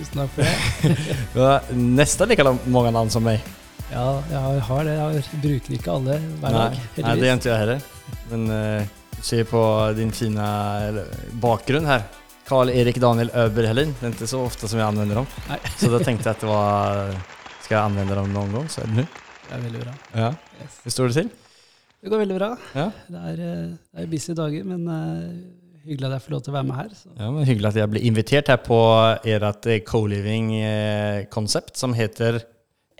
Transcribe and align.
Tusen 0.00 0.22
takk 0.22 0.30
for 0.32 0.46
det. 0.46 0.92
Du 1.34 1.40
har 1.44 1.66
nesten 1.76 2.30
like 2.30 2.44
mange 2.72 2.92
navn 2.96 3.10
som 3.12 3.24
meg. 3.26 3.42
Ja, 3.90 4.22
jeg 4.30 4.62
har 4.64 4.86
det. 4.86 4.94
Jeg 4.96 5.40
bruker 5.42 5.74
ikke 5.76 5.92
alle 5.92 6.16
hver 6.40 6.54
dag. 6.56 6.78
Nei, 6.78 7.04
nej, 7.04 7.18
det 7.18 7.28
gjør 7.28 7.40
ikke 7.40 7.50
jeg 7.50 7.60
heller. 7.60 7.84
Men 8.30 8.46
uh, 8.54 9.18
se 9.20 9.42
på 9.50 9.60
din 9.98 10.14
fine 10.14 10.46
bakgrunn 11.42 11.88
her. 11.90 12.06
Karl-Erik 12.48 12.96
Daniel 13.02 13.28
Öberhelin. 13.44 13.92
Det 13.98 14.08
er 14.08 14.16
ikke 14.16 14.30
så 14.30 14.40
ofte 14.46 14.70
som 14.70 14.80
jeg 14.80 14.88
anvender 14.88 15.20
dem. 15.20 15.28
Nei, 15.50 15.60
Så 15.76 15.92
da 15.92 16.00
tenkte 16.02 16.30
jeg 16.30 16.38
at 16.38 16.46
det 16.46 16.50
var... 16.50 17.12
Skal 17.60 17.76
jeg 17.76 17.84
anvende 17.84 18.16
dem 18.16 18.32
noen 18.34 18.56
gang, 18.56 18.72
så 18.72 18.80
er 18.82 18.88
det 18.90 19.02
nå. 19.02 19.04
det 19.44 19.52
er 19.54 19.64
veldig 19.68 19.84
bra. 19.84 19.92
Ja. 20.16 20.32
Yes. 20.56 20.80
Hvordan 20.80 20.96
står 20.96 21.12
det 21.12 21.18
til? 21.20 21.28
Det 22.00 22.10
går 22.10 22.22
veldig 22.24 22.38
bra. 22.40 22.48
Ja. 22.72 22.86
Det 23.12 23.20
er, 23.28 23.42
eh, 23.44 23.66
det 23.76 24.02
er 24.06 24.08
busy 24.10 24.34
dager, 24.34 24.64
men 24.66 24.88
eh, 24.88 25.59
hyggelig 25.86 26.06
at 26.08 26.12
jeg 26.16 26.22
får 26.26 26.34
lov 26.34 26.42
til 26.44 26.52
å 26.52 26.56
være 26.58 26.68
med 26.68 26.76
her. 26.80 26.90
Så. 26.94 27.08
Ja, 27.18 27.30
men 27.34 27.46
hyggelig 27.48 27.68
at 27.70 27.78
jeg 27.80 27.90
ble 27.92 28.02
invitert 28.10 28.50
her 28.52 28.60
på 28.64 28.78
ert 29.34 29.66
eh, 29.70 29.80
co-living-konsept 29.86 31.76
som 31.80 31.94
heter 31.96 32.40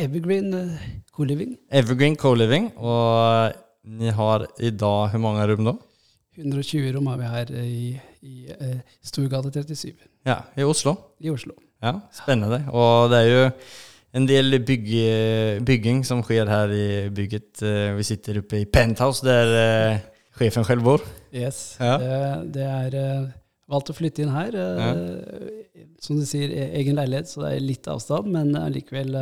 Evergreen 0.00 0.54
eh, 0.56 0.86
Co-Living. 1.12 1.56
Evergreen 1.70 2.16
Co-living. 2.16 2.70
Og 2.80 3.52
ni 3.90 4.08
har 4.16 4.46
i 4.60 4.70
dag 4.70 5.10
hvor 5.12 5.20
mange 5.22 5.44
rom 5.50 5.66
da? 5.70 5.74
120 6.40 6.92
rom 6.96 7.08
har 7.10 7.18
vi 7.20 7.28
her 7.34 7.50
i, 7.60 7.90
i 8.24 8.34
eh, 8.54 8.78
Storgata 9.04 9.50
37 9.52 9.92
Ja, 10.28 10.38
i 10.56 10.64
Oslo. 10.64 10.94
i 11.20 11.28
Oslo. 11.32 11.52
Ja, 11.82 11.94
Spennende. 12.14 12.62
Og 12.72 13.10
det 13.12 13.18
er 13.24 13.28
jo 13.30 13.42
en 14.16 14.26
del 14.28 14.56
bygge, 14.66 15.60
bygging 15.68 16.00
som 16.06 16.22
skjer 16.26 16.48
her 16.50 16.72
i 16.74 16.86
bygget. 17.14 17.60
Eh, 17.62 17.92
Vi 17.98 18.06
sitter 18.08 18.40
oppe 18.40 18.60
i 18.62 18.66
penthouse 18.72 19.24
der 19.26 19.52
eh, 19.60 19.98
sjefen 20.40 20.64
selv 20.66 20.82
bor. 20.86 21.04
Yes. 21.36 21.76
Ja. 21.78 21.94
Det, 22.00 22.20
det 22.56 22.66
er 22.66 22.96
eh, 22.98 23.24
valgt 23.70 23.92
å 23.92 23.96
flytte 24.00 24.24
inn 24.24 24.32
her. 24.34 24.56
Ja. 24.56 24.92
Som 26.00 26.18
du 26.20 26.24
sier, 26.28 26.48
e- 26.50 26.70
egen 26.80 26.96
leilighet, 26.98 27.28
så 27.30 27.44
det 27.44 27.54
er 27.58 27.64
litt 27.64 27.86
avstand, 27.92 28.30
men 28.32 28.54
allikevel 28.58 29.14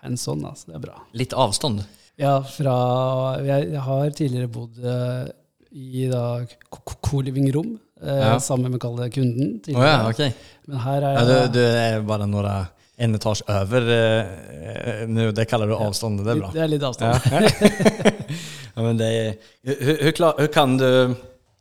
hands 0.00 0.24
on. 0.30 0.44
Altså, 0.48 0.70
det 0.70 0.78
er 0.78 0.84
bra. 0.86 1.00
Litt 1.18 1.34
avstand. 1.36 1.82
Ja, 2.20 2.38
fra 2.44 2.74
Jeg, 3.44 3.70
jeg 3.72 3.82
har 3.86 4.10
tidligere 4.16 4.50
bodd 4.52 4.78
eh, 4.84 5.28
i 5.70 6.06
da 6.10 6.24
co-living-rom 6.70 7.74
eh, 8.02 8.18
Ja. 8.26 8.34
sammen 8.42 8.72
med 8.74 8.80
kunden. 8.82 9.58
Tidligere. 9.64 9.86
ja, 9.86 10.08
ok. 10.08 10.44
Men 10.68 10.82
her 10.86 11.06
er 11.08 11.18
Ja, 11.18 11.24
du, 11.48 11.52
du 11.58 11.62
er 11.64 12.02
bare 12.06 12.26
noen 12.30 12.50
en 13.00 13.16
etasje 13.16 13.46
over 13.48 13.88
eh. 13.94 15.32
Det 15.34 15.46
kaller 15.50 15.70
du 15.70 15.76
avstand. 15.76 16.20
Det 16.24 16.34
er 16.34 16.42
bra. 16.42 16.50
Det 16.54 16.62
er 16.64 16.70
litt 16.70 16.84
avstand. 16.86 17.30
Ja. 17.32 17.40
men 18.86 19.00
det 19.00 19.10
er, 19.10 19.30
hur, 19.64 20.46
kan 20.52 20.76
du 20.80 20.90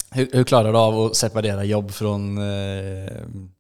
Hvordan 0.10 0.46
klarer 0.50 0.74
du 0.74 0.80
av 0.80 0.96
å 0.98 1.04
separere 1.14 1.68
jobb 1.70 1.92
fra 1.94 2.16
eh, 2.18 3.20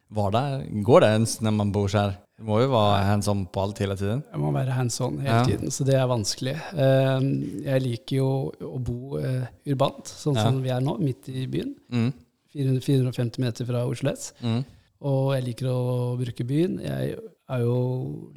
hverdag? 0.09 0.63
Går 0.86 1.05
det 1.05 1.11
ens 1.19 1.36
når 1.45 1.53
man 1.59 1.73
bor 1.75 1.91
her? 1.94 2.16
Du 2.39 2.47
må 2.47 2.61
jo 2.63 2.69
være 2.71 3.03
hands 3.03 3.27
on 3.30 3.44
på 3.52 3.61
alt 3.61 3.81
hele 3.83 3.97
tiden. 3.99 4.23
Jeg 4.31 4.39
må 4.39 4.49
være 4.55 4.73
hands 4.73 4.97
on 5.03 5.19
hele 5.19 5.36
Ja. 5.36 5.43
tiden, 5.45 5.71
så 5.75 5.86
det 5.86 5.97
er 5.99 6.08
vanskelig. 6.08 6.55
Eh, 6.71 7.27
jeg 7.67 7.83
liker 7.83 8.16
jo 8.16 8.30
å 8.64 8.80
bo 8.80 9.19
eh, 9.19 9.45
urbant, 9.67 10.08
sånn 10.08 10.39
Ja. 10.39 10.47
som 10.47 10.61
vi 10.64 10.71
er 10.73 10.81
nå, 10.81 10.97
midt 11.04 11.27
i 11.30 11.45
byen. 11.52 11.75
Mm. 11.92 12.14
400, 12.55 12.81
450 12.81 13.43
meter 13.43 13.65
fra 13.67 13.83
Oslo 13.86 14.09
S. 14.09 14.31
Mm. 14.42 14.64
Og 15.05 15.36
jeg 15.36 15.45
liker 15.52 15.67
å 15.70 16.17
bruke 16.17 16.48
byen. 16.48 16.80
Jeg 16.81 17.20
er 17.49 17.64
jo 17.65 17.76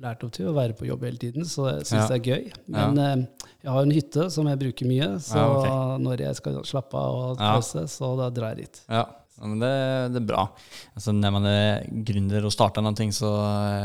lært 0.03 0.23
opp 0.25 0.33
til 0.37 0.49
å 0.51 0.55
være 0.57 0.77
på 0.79 0.87
jobb 0.89 1.07
hele 1.07 1.21
tiden, 1.21 1.45
så 1.49 1.69
jeg 1.71 1.89
syns 1.89 2.05
Ja. 2.05 2.07
det 2.09 2.19
er 2.19 2.29
gøy. 2.33 2.53
Men 2.73 2.99
eh, 2.99 3.27
jeg 3.63 3.73
har 3.73 3.83
en 3.83 3.97
hytte 3.97 4.29
som 4.33 4.49
jeg 4.49 4.61
bruker 4.63 4.89
mye, 4.89 5.09
så 5.21 5.37
Ja, 5.37 5.49
okay. 5.59 6.05
når 6.05 6.25
jeg 6.27 6.37
skal 6.41 6.63
slappe 6.65 6.95
av 6.95 7.19
og 7.19 7.37
Ja. 7.41 7.53
pause, 7.57 7.85
så 7.89 8.17
da 8.19 8.31
drar 8.31 8.57
jeg 8.57 8.67
dit. 8.67 8.81
Ja, 8.89 9.05
ja 9.39 9.47
men 9.47 9.59
det, 9.61 9.73
det 10.15 10.23
er 10.23 10.27
bra. 10.33 10.49
Altså, 10.97 11.13
når 11.13 11.33
man 11.33 11.47
er 11.47 11.87
gründer 12.05 12.45
og 12.45 12.53
starter 12.53 12.83
noe, 12.83 13.13
så 13.13 13.31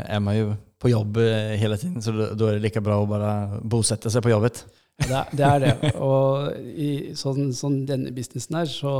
er 0.07 0.19
man 0.19 0.35
jo 0.35 0.57
på 0.79 0.91
jobb 0.91 1.17
eh, 1.17 1.55
hele 1.57 1.77
tiden. 1.77 2.01
Så 2.01 2.13
da 2.13 2.49
er 2.51 2.59
det 2.59 2.63
like 2.67 2.83
bra 2.83 2.99
å 3.01 3.07
bare 3.09 3.61
bosette 3.63 4.11
seg 4.13 4.23
på 4.23 4.29
jobbet. 4.33 4.63
Det 4.97 5.13
er 5.13 5.25
det. 5.31 5.45
Er 5.45 5.59
det. 5.59 5.95
Og 6.01 6.53
i 6.57 7.13
sånn, 7.17 7.51
sånn 7.53 7.85
denne 7.85 8.11
businessen 8.15 8.57
her, 8.57 8.65
så 8.65 8.93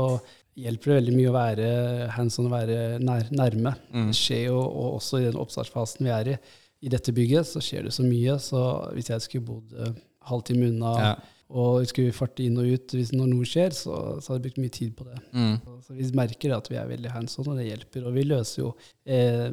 hjelper 0.58 0.90
det 0.92 0.96
veldig 1.00 1.16
mye 1.16 1.30
å 1.30 1.36
være 1.36 1.68
hands 2.16 2.38
on 2.42 2.48
og 2.50 2.54
være 2.56 2.78
nær, 3.04 3.28
nærme. 3.30 3.74
Mm. 3.94 4.10
Det 4.10 4.18
skjer 4.18 4.44
jo, 4.50 4.58
og 4.64 4.98
også 4.98 5.22
i 5.22 5.26
den 5.28 5.38
oppstartsfasen 5.40 6.06
vi 6.08 6.14
er 6.14 6.32
i, 6.34 6.36
i 6.82 6.92
dette 6.92 7.14
bygget, 7.14 7.46
så 7.50 7.62
skjer 7.64 7.88
det 7.88 7.94
så 7.96 8.04
mye. 8.06 8.38
Så 8.42 8.62
hvis 8.94 9.10
jeg 9.14 9.24
skulle 9.24 9.48
bodd 9.48 9.74
uh, 9.78 9.92
halvtime 10.28 10.68
unna 10.72 10.92
Ja. 11.00 11.10
og 11.48 11.86
skulle 11.88 12.12
farte 12.12 12.44
inn 12.44 12.58
og 12.60 12.66
ut 12.68 12.92
hvis 12.92 13.14
når 13.16 13.30
noe 13.30 13.46
skjer, 13.48 13.72
så, 13.72 13.94
så 14.20 14.34
hadde 14.34 14.42
jeg 14.42 14.44
brukt 14.50 14.58
mye 14.60 14.74
tid 14.76 14.90
på 14.98 15.06
det. 15.08 15.18
Mm. 15.32 15.54
Så, 15.64 15.76
så 15.86 15.96
vi 15.96 16.08
merker 16.18 16.52
at 16.58 16.68
vi 16.68 16.76
er 16.76 16.90
veldig 16.90 17.12
hands 17.14 17.38
on, 17.40 17.48
og 17.54 17.56
det 17.56 17.68
hjelper. 17.70 18.04
Og 18.10 18.18
vi 18.18 18.26
løser 18.28 18.60
jo 18.66 18.74
eh, 19.08 19.48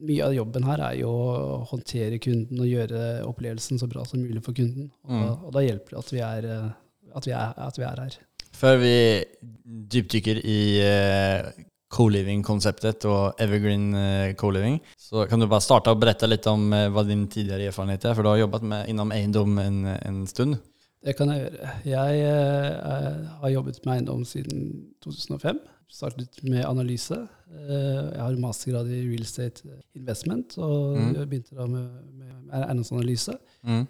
Mye 0.00 0.24
av 0.24 0.32
jobben 0.32 0.64
her 0.64 0.80
er 0.86 0.94
jo 1.02 1.10
å 1.12 1.56
håndtere 1.68 2.16
kunden 2.24 2.62
og 2.62 2.70
gjøre 2.70 3.00
opplevelsen 3.28 3.76
så 3.82 3.88
bra 3.90 4.04
som 4.08 4.22
mulig 4.22 4.40
for 4.46 4.56
kunden. 4.56 4.86
Og, 5.04 5.10
Mm. 5.12 5.24
da, 5.26 5.32
og 5.44 5.52
da 5.58 5.60
hjelper 5.66 5.90
det 5.96 5.98
at 6.04 6.12
vi 6.14 6.22
er, 6.24 6.46
eh, 6.54 6.70
at 7.18 7.26
vi 7.28 7.34
er, 7.36 7.58
at 7.66 7.76
vi 7.82 7.84
er 7.84 8.00
her. 8.06 8.16
Før 8.60 8.76
vi 8.82 8.94
dypdykker 9.90 10.40
i 10.44 10.60
uh, 10.84 11.46
co-living-konseptet 11.90 13.06
og 13.08 13.38
evergreen 13.40 13.86
uh, 13.96 14.32
co-living, 14.38 14.76
så 15.00 15.24
kan 15.30 15.40
du 15.40 15.46
bare 15.50 15.64
starte 15.64 15.92
og 15.94 16.00
berette 16.02 16.28
litt 16.28 16.44
om 16.50 16.66
uh, 16.74 16.88
hva 16.92 17.04
din 17.08 17.24
tidligere 17.32 17.70
erfarenhet 17.72 18.04
er. 18.04 18.16
For 18.18 18.26
du 18.26 18.30
har 18.34 18.42
jobbet 18.42 18.66
med, 18.68 18.90
innom 18.92 19.14
eiendom 19.16 19.56
en, 19.62 19.78
en 19.96 20.20
stund. 20.28 20.58
Det 21.00 21.14
kan 21.16 21.30
jeg 21.32 21.46
gjøre. 21.46 21.70
Jeg 21.88 22.32
har 23.40 23.52
jobbet 23.54 23.78
med 23.86 23.94
eiendom 23.94 24.24
siden 24.28 24.66
2005. 25.00 25.62
Startet 25.90 26.42
med 26.44 26.66
analyse. 26.68 27.16
Jeg 27.50 28.20
har 28.20 28.36
mastergrad 28.38 28.90
i 28.92 29.00
real 29.08 29.24
estate 29.24 29.64
investment, 29.96 30.58
og 30.60 30.98
Mm. 31.00 31.14
jeg 31.16 31.30
begynte 31.30 31.56
da 31.56 31.64
med, 31.66 31.88
med 32.20 32.52
eiendomsanalyse. 32.60 33.32
Mm. 33.64 33.86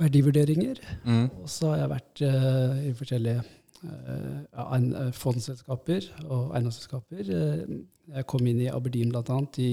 Verdivurderinger. 0.00 0.80
Mm. 1.04 1.28
Og 1.42 1.52
så 1.52 1.74
har 1.74 1.84
jeg 1.84 1.92
vært 1.92 2.24
i 2.88 2.94
forskjellige 2.96 3.44
eh, 3.84 4.38
eh, 4.52 5.10
fondsselskaper 5.16 6.08
og 6.28 6.54
eiendomsselskaper. 6.56 7.32
Eh, 7.40 7.76
jeg 8.16 8.28
kom 8.30 8.46
inn 8.46 8.62
i 8.62 8.70
Aberdeen 8.72 9.10
bl.a. 9.12 9.40
I, 9.58 9.70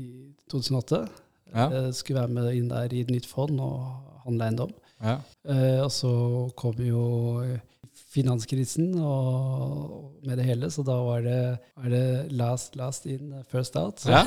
i 0.00 0.04
2008. 0.52 1.02
Ja. 1.54 1.66
Jeg 1.74 1.96
skulle 1.98 2.20
være 2.22 2.36
med 2.36 2.52
inn 2.54 2.70
der 2.70 2.92
i 2.94 3.02
et 3.02 3.10
nytt 3.10 3.26
fond 3.26 3.58
og 3.60 4.20
handle 4.26 4.46
eiendom. 4.50 4.76
Ja. 5.00 5.18
Eh, 5.48 5.80
og 5.82 5.90
så 5.94 6.12
kom 6.60 6.78
jo 6.84 7.02
finanskrisen 8.10 8.94
og, 8.98 10.16
med 10.26 10.38
det 10.40 10.46
hele, 10.48 10.70
så 10.72 10.82
da 10.86 10.96
var 11.04 11.22
det, 11.24 11.36
var 11.78 11.92
det 11.92 12.32
last, 12.34 12.74
last 12.78 13.06
in, 13.06 13.32
first 13.50 13.76
out. 13.78 14.00
Så, 14.02 14.10
Ja. 14.10 14.24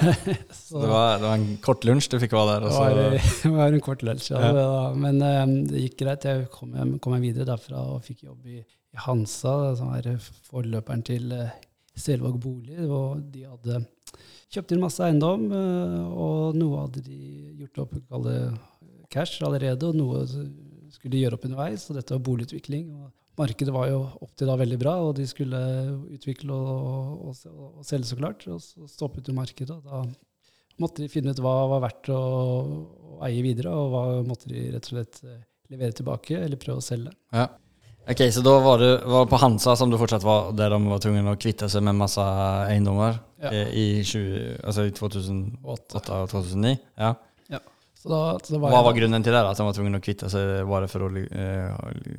så 0.52 0.82
Det, 0.82 0.90
var, 0.90 1.18
det 1.20 1.28
var 1.28 1.36
en 1.36 1.58
kort 1.64 1.84
lunsj 1.88 2.10
du 2.14 2.20
fikk 2.22 2.36
være 2.36 2.62
der. 2.62 2.68
det 2.68 2.78
var, 2.78 3.18
det 3.44 3.52
var 3.58 3.74
en 3.76 3.84
kort 3.84 4.04
lunsj. 4.04 4.32
Ja. 4.34 4.54
Ja. 4.56 4.94
Men 4.96 5.20
um, 5.22 5.56
det 5.68 5.84
gikk 5.88 6.00
greit. 6.04 6.26
Jeg 6.26 6.48
kom, 6.54 6.74
kom 7.00 7.16
meg 7.16 7.26
videre 7.28 7.50
derfra 7.54 7.84
og 7.94 8.02
fikk 8.08 8.24
jobb 8.30 8.48
i 8.48 8.62
Hansa, 9.06 9.74
som 9.80 9.94
er 9.96 10.16
forløperen 10.50 11.04
til 11.06 11.32
uh, 11.34 11.54
Selvåg 11.94 12.40
bolig. 12.42 12.80
Og 12.88 13.22
de 13.34 13.46
hadde 13.46 13.84
kjøpt 14.54 14.74
inn 14.74 14.84
masse 14.84 15.02
eiendom, 15.06 15.46
eh, 15.54 16.00
og 16.14 16.58
noe 16.58 16.86
hadde 16.86 17.04
de 17.06 17.20
gjort 17.62 17.84
opp 17.86 17.96
kall 18.10 18.28
det 18.28 18.38
cash 19.14 19.46
allerede, 19.46 19.90
og 19.90 19.98
noe 19.98 20.24
skulle 20.28 21.14
de 21.14 21.22
gjøre 21.24 21.38
opp 21.38 21.48
underveis. 21.50 21.86
Og 21.90 21.98
dette 21.98 22.16
var 22.16 22.26
boligutvikling. 22.26 22.92
og 22.98 23.12
Markedet 23.38 23.74
var 23.74 23.90
jo 23.90 24.04
opp 24.22 24.36
til 24.38 24.50
da 24.50 24.58
veldig 24.60 24.78
bra, 24.82 24.98
og 25.06 25.16
de 25.18 25.26
skulle 25.30 25.62
utvikle 26.14 26.54
og, 26.54 27.24
og, 27.30 27.48
og, 27.50 27.66
og 27.82 27.88
selge, 27.88 28.12
så 28.12 28.20
klart. 28.20 28.46
Og 28.50 28.62
så 28.62 28.90
stoppet 28.90 29.30
jo 29.30 29.38
markedet. 29.38 29.78
og 29.78 29.86
da 29.86 30.04
måtte 30.82 31.04
de 31.04 31.10
finne 31.12 31.34
ut 31.34 31.42
hva 31.42 31.56
var 31.70 31.84
verdt 31.88 32.10
å, 32.14 32.22
å 33.14 33.18
eie 33.26 33.42
videre, 33.46 33.74
og 33.74 33.92
hva 33.94 34.06
måtte 34.26 34.50
de 34.50 34.70
rett 34.74 34.90
og 34.90 34.96
slett 34.96 35.20
eh, 35.26 35.44
levere 35.74 35.98
tilbake 35.98 36.40
eller 36.40 36.62
prøve 36.62 36.82
å 36.82 36.86
selge. 36.86 37.14
ja. 37.34 37.50
Ok, 38.10 38.20
så 38.36 38.42
da 38.44 38.54
var 38.60 38.82
du 38.82 38.88
var 39.08 39.26
på 39.32 39.38
Hansa 39.40 39.76
som 39.80 39.92
du 39.92 39.96
fortsatt 39.98 40.26
var, 40.28 40.50
der 40.58 40.74
de 40.74 40.80
var 40.90 41.00
tvunget 41.00 41.30
å 41.32 41.38
kvitte 41.40 41.70
seg 41.72 41.86
med 41.88 41.96
masse 41.96 42.24
eiendommer 42.68 43.22
Ja. 43.40 43.52
eh, 43.52 43.70
i, 43.72 43.86
20, 44.04 44.58
altså 44.64 44.84
i 44.90 44.92
2008 44.92 46.18
og 46.20 46.30
2009? 46.34 46.74
Ja. 47.00 47.14
Så 48.04 48.10
da, 48.12 48.18
så 48.44 48.60
var 48.60 48.74
Hva 48.74 48.82
var 48.84 48.96
grunnen 48.98 49.24
til 49.24 49.32
det? 49.32 49.40
At 49.48 49.56
de 49.56 49.64
var 49.64 49.76
tvunget 49.78 49.96
å 49.96 50.04
kvitte 50.04 50.28
seg? 50.28 50.68
bare 50.68 50.90
for 50.92 51.06
å 51.06 51.08
eh, 51.16 51.78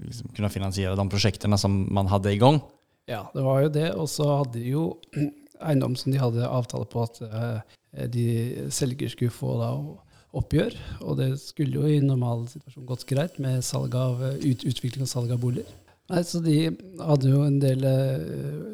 liksom, 0.09 0.31
kunne 0.33 0.49
finansiere 0.49 0.97
de 0.97 1.05
prosjektene 1.13 1.59
som 1.61 1.75
man 1.93 2.09
hadde 2.09 2.33
i 2.33 2.39
gang? 2.41 2.63
Ja, 3.05 3.27
det 3.35 3.45
var 3.45 3.61
jo 3.67 3.69
det. 3.69 3.91
Og 3.93 4.09
så 4.09 4.25
hadde 4.39 4.63
de 4.63 4.71
jo 4.73 4.87
eiendom 5.61 5.93
som 6.01 6.09
de 6.15 6.23
hadde 6.23 6.49
avtale 6.49 6.89
på 6.89 7.05
at 7.05 7.21
eh, 7.29 8.07
de 8.09 8.25
selger 8.73 9.13
skulle 9.13 9.35
få 9.37 9.59
da 9.61 9.69
oppgjør. 10.41 10.77
Og 11.05 11.19
det 11.21 11.31
skulle 11.43 11.81
jo 11.81 11.89
i 11.89 12.03
normal 12.05 12.47
situasjon 12.51 12.89
gått 12.89 13.07
greit 13.11 13.39
med 13.43 13.65
salg 13.67 13.95
av, 13.99 14.23
eh, 14.25 14.39
ut, 14.45 14.67
utvikling 14.71 15.07
og 15.07 15.11
salg 15.11 15.33
av 15.35 15.43
boliger. 15.43 15.71
Nei, 16.13 16.21
så 16.27 16.43
de 16.45 16.59
hadde 17.01 17.31
jo 17.31 17.43
en 17.47 17.59
del 17.63 17.85
eh, 17.89 18.73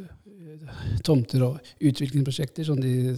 tomter 1.07 1.45
og 1.47 1.73
utviklingsprosjekter 1.79 2.67
som 2.67 2.81
de 2.81 3.15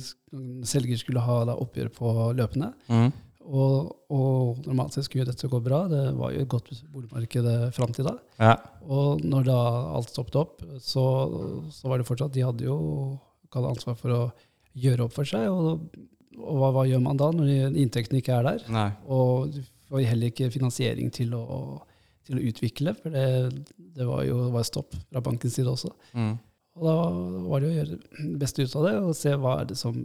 selger 0.69 1.01
skulle 1.01 1.23
ha 1.25 1.43
da, 1.49 1.57
oppgjør 1.61 1.93
på 1.97 2.15
løpende. 2.37 2.73
Mm. 2.93 3.13
Og, 3.43 3.89
og 4.15 4.61
normalt 4.69 4.95
sett 4.95 5.09
skulle 5.09 5.27
dette 5.27 5.51
gå 5.51 5.59
bra. 5.65 5.83
Det 5.91 6.05
var 6.19 6.33
jo 6.33 6.45
et 6.45 6.53
godt 6.53 6.71
boligmarked 6.93 7.49
fram 7.75 7.93
til 7.97 8.07
da. 8.07 8.15
Ja. 8.39 8.55
Og 8.87 9.25
når 9.27 9.49
da 9.49 9.59
alt 9.97 10.13
stoppet 10.13 10.39
opp, 10.39 10.63
så, 10.81 11.05
så 11.75 11.91
var 11.91 11.99
det 11.99 12.07
fortsatt 12.09 12.37
De 12.37 12.45
hadde 12.47 12.69
jo 12.69 12.79
hadde 13.53 13.73
ansvar 13.75 13.99
for 13.99 14.15
å 14.15 14.23
gjøre 14.79 15.07
opp 15.07 15.17
for 15.17 15.29
seg. 15.29 15.49
Og, 15.51 15.85
og 16.39 16.61
hva, 16.61 16.71
hva, 16.75 16.85
gjør 16.89 17.03
man 17.05 17.21
da 17.21 17.31
når 17.35 17.77
inntektene 17.81 18.23
ikke 18.23 18.37
er 18.39 18.47
der? 18.49 18.63
Nei. 18.73 18.89
Og 19.13 19.53
du 19.53 19.61
får 19.91 20.07
heller 20.09 20.33
ikke 20.33 20.53
finansiering 20.55 21.11
til 21.15 21.35
å, 21.37 21.45
til 22.27 22.39
å 22.39 22.47
utvikle, 22.53 22.95
for 22.99 23.15
det, 23.15 23.27
det 23.97 24.07
var 24.09 24.25
jo 24.29 24.47
var 24.55 24.65
stopp 24.69 24.97
fra 25.03 25.23
bankens 25.25 25.59
side 25.59 25.73
også. 25.73 25.93
Mm. 26.17 26.33
Og 26.79 26.87
da 26.89 26.97
var 27.51 27.61
det 27.61 27.69
å 27.69 27.75
gjøre 27.77 27.99
det 27.99 28.39
beste 28.41 28.65
ut 28.65 28.79
av 28.81 28.89
det 28.89 28.95
og 29.03 29.13
se 29.19 29.35
hva 29.37 29.59
er 29.61 29.69
det 29.73 29.77
som 29.81 29.99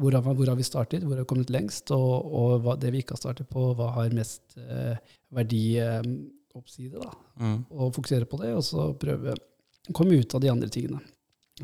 hvor 0.00 0.14
har, 0.14 0.22
hvor 0.24 0.48
har, 0.48 0.56
vi 0.56 0.64
startet, 0.64 1.04
hvor 1.04 1.16
har 1.16 1.24
vi 1.24 1.28
kommet 1.28 1.50
lengst, 1.52 1.90
og, 1.92 2.28
og 2.32 2.62
hva, 2.64 2.76
det 2.80 2.92
vi 2.94 3.02
ikke 3.02 3.16
har 3.16 3.22
startet 3.22 3.48
på, 3.50 3.72
hva 3.76 3.90
har 3.98 4.14
mest 4.16 4.56
eh, 4.56 4.96
verdioppside. 5.36 6.96
da. 6.96 7.12
Mm. 7.40 7.58
Og 7.76 7.92
fokusere 7.96 8.28
på 8.28 8.40
det, 8.40 8.54
og 8.56 8.64
så 8.66 8.88
prøve 8.98 9.34
å 9.36 9.96
komme 9.96 10.16
ut 10.16 10.34
av 10.34 10.44
de 10.44 10.52
andre 10.52 10.70
tingene. 10.72 11.02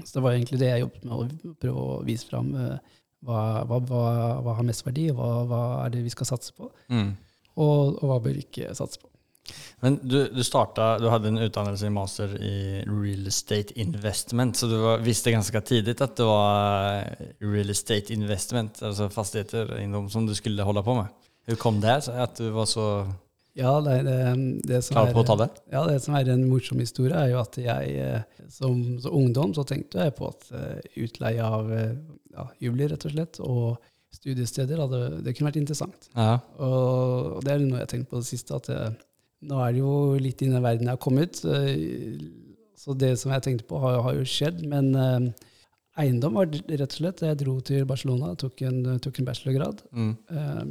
Så 0.03 0.19
det 0.19 0.25
var 0.25 0.37
egentlig 0.37 0.61
det 0.61 0.73
jeg 0.73 0.85
jobbet 0.85 1.07
med, 1.07 1.15
å 1.15 1.55
prøve 1.63 1.85
å 1.85 1.99
vise 2.07 2.29
fram 2.29 2.53
eh, 2.59 2.97
hva, 3.27 3.65
hva, 3.67 3.81
hva, 3.83 4.03
hva, 4.45 4.57
har 4.59 4.67
mest 4.67 4.87
verdi, 4.87 5.09
og 5.11 5.49
hva, 5.51 5.63
er 5.85 5.95
det 5.95 6.05
vi 6.07 6.15
skal 6.15 6.29
satse 6.35 6.55
på, 6.57 6.71
Mm. 6.93 7.13
og, 7.57 7.99
og 7.99 8.05
hva 8.11 8.19
bør 8.23 8.37
vi 8.37 8.47
ikke 8.47 8.75
satse 8.79 9.01
på. 9.03 9.11
Men 9.81 9.97
du, 10.03 10.19
du 10.29 10.43
startet, 10.45 11.01
du 11.01 11.09
hadde 11.09 11.31
en 11.31 11.41
utdannelse 11.41 11.89
i 11.89 11.93
master 11.95 12.35
i 12.37 12.57
real 12.85 13.31
estate 13.31 13.73
investment, 13.81 14.59
så 14.59 14.69
du 14.69 14.77
var, 14.83 15.01
visste 15.05 15.33
ganske 15.33 15.63
tidlig 15.65 15.95
at 16.05 16.19
det 16.19 16.27
var 16.27 17.07
real 17.41 17.73
estate 17.73 18.13
investment, 18.13 18.83
altså 18.85 19.09
fastigheter, 19.13 19.73
eiendom, 19.79 20.11
som 20.13 20.27
du 20.29 20.35
skulle 20.37 20.67
holde 20.67 20.85
på 20.85 20.99
med. 20.99 21.09
Hvordan 21.49 21.63
kom 21.63 21.81
det 21.81 21.97
at 22.13 22.37
du 22.37 22.51
var 22.53 22.69
så 22.69 22.85
Ja, 23.57 23.79
det, 23.83 24.03
det, 24.07 24.19
det 24.69 24.83
klar 24.93 25.09
på 25.15 25.23
å 25.25 25.27
ta 25.27 25.39
det? 25.41 25.49
Ja, 25.73 25.87
det 25.89 25.97
som 26.05 26.15
er 26.19 26.29
en 26.35 26.45
morsom 26.51 26.83
historie, 26.83 27.17
er 27.17 27.33
jo 27.33 27.41
at 27.41 27.57
jeg 27.59 27.95
eh, 28.05 28.45
som, 28.53 28.83
som 29.01 29.17
ungdom 29.17 29.55
så 29.57 29.65
tenkte 29.67 30.05
jeg 30.05 30.15
på 30.19 30.29
at 30.29 30.45
uh, 30.53 30.77
utleie 31.01 31.43
av 31.43 31.73
ja, 32.39 32.47
hybler, 32.63 32.95
rett 32.95 33.07
og 33.09 33.15
slett, 33.15 33.41
og 33.45 33.91
studiesteder, 34.15 34.81
hadde, 34.81 35.03
det 35.25 35.35
kunne 35.37 35.51
vært 35.51 35.61
interessant. 35.61 36.09
Ja. 36.15 36.39
Og, 36.65 37.43
det 37.45 37.53
er 37.53 37.63
noe 37.65 37.81
jeg 37.81 37.85
har 37.85 37.93
tenkt 37.93 38.11
på 38.13 38.23
det 38.23 38.31
siste, 38.31 38.57
at 38.57 38.71
jeg, 38.73 38.95
nå 39.49 39.59
er 39.63 39.75
det 39.75 39.83
jo 39.83 39.95
litt 40.19 40.43
i 40.43 40.51
den 40.51 40.65
verden 40.65 40.89
jeg 40.89 40.97
har 40.97 41.03
kommet. 41.03 41.43
Så 42.79 42.95
det 42.99 43.13
som 43.21 43.35
jeg 43.35 43.45
tenkte 43.45 43.67
på, 43.69 43.79
har, 43.83 44.01
har 44.07 44.17
jo 44.17 44.27
skjedd. 44.27 44.63
Men 44.71 44.91
eh, 44.99 45.49
eiendom 46.05 46.39
var 46.39 46.51
rett 46.51 46.87
og 46.87 46.97
slett 46.97 47.25
Jeg 47.27 47.41
dro 47.43 47.59
til 47.65 47.87
Barcelona, 47.89 48.33
tok 48.39 48.63
en, 48.67 48.81
tok 49.03 49.21
en 49.21 49.29
bachelorgrad. 49.29 49.83
Mm. 49.93 50.15
Eh, 50.31 50.63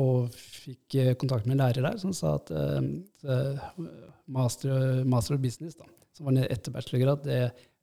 og 0.00 0.30
fikk 0.38 0.94
uh, 1.02 1.14
kontakt 1.18 1.48
med 1.48 1.56
en 1.56 1.64
lærer 1.64 1.82
der 1.82 1.96
som 1.98 2.12
sa 2.14 2.36
at 2.36 2.52
eh, 2.54 3.64
master, 4.30 5.00
master 5.02 5.34
of 5.34 5.42
business, 5.42 5.74
da, 5.74 5.88
som 6.14 6.28
var 6.28 6.44
etter 6.46 6.70
bachelorgrad, 6.76 7.24
det, 7.26 7.40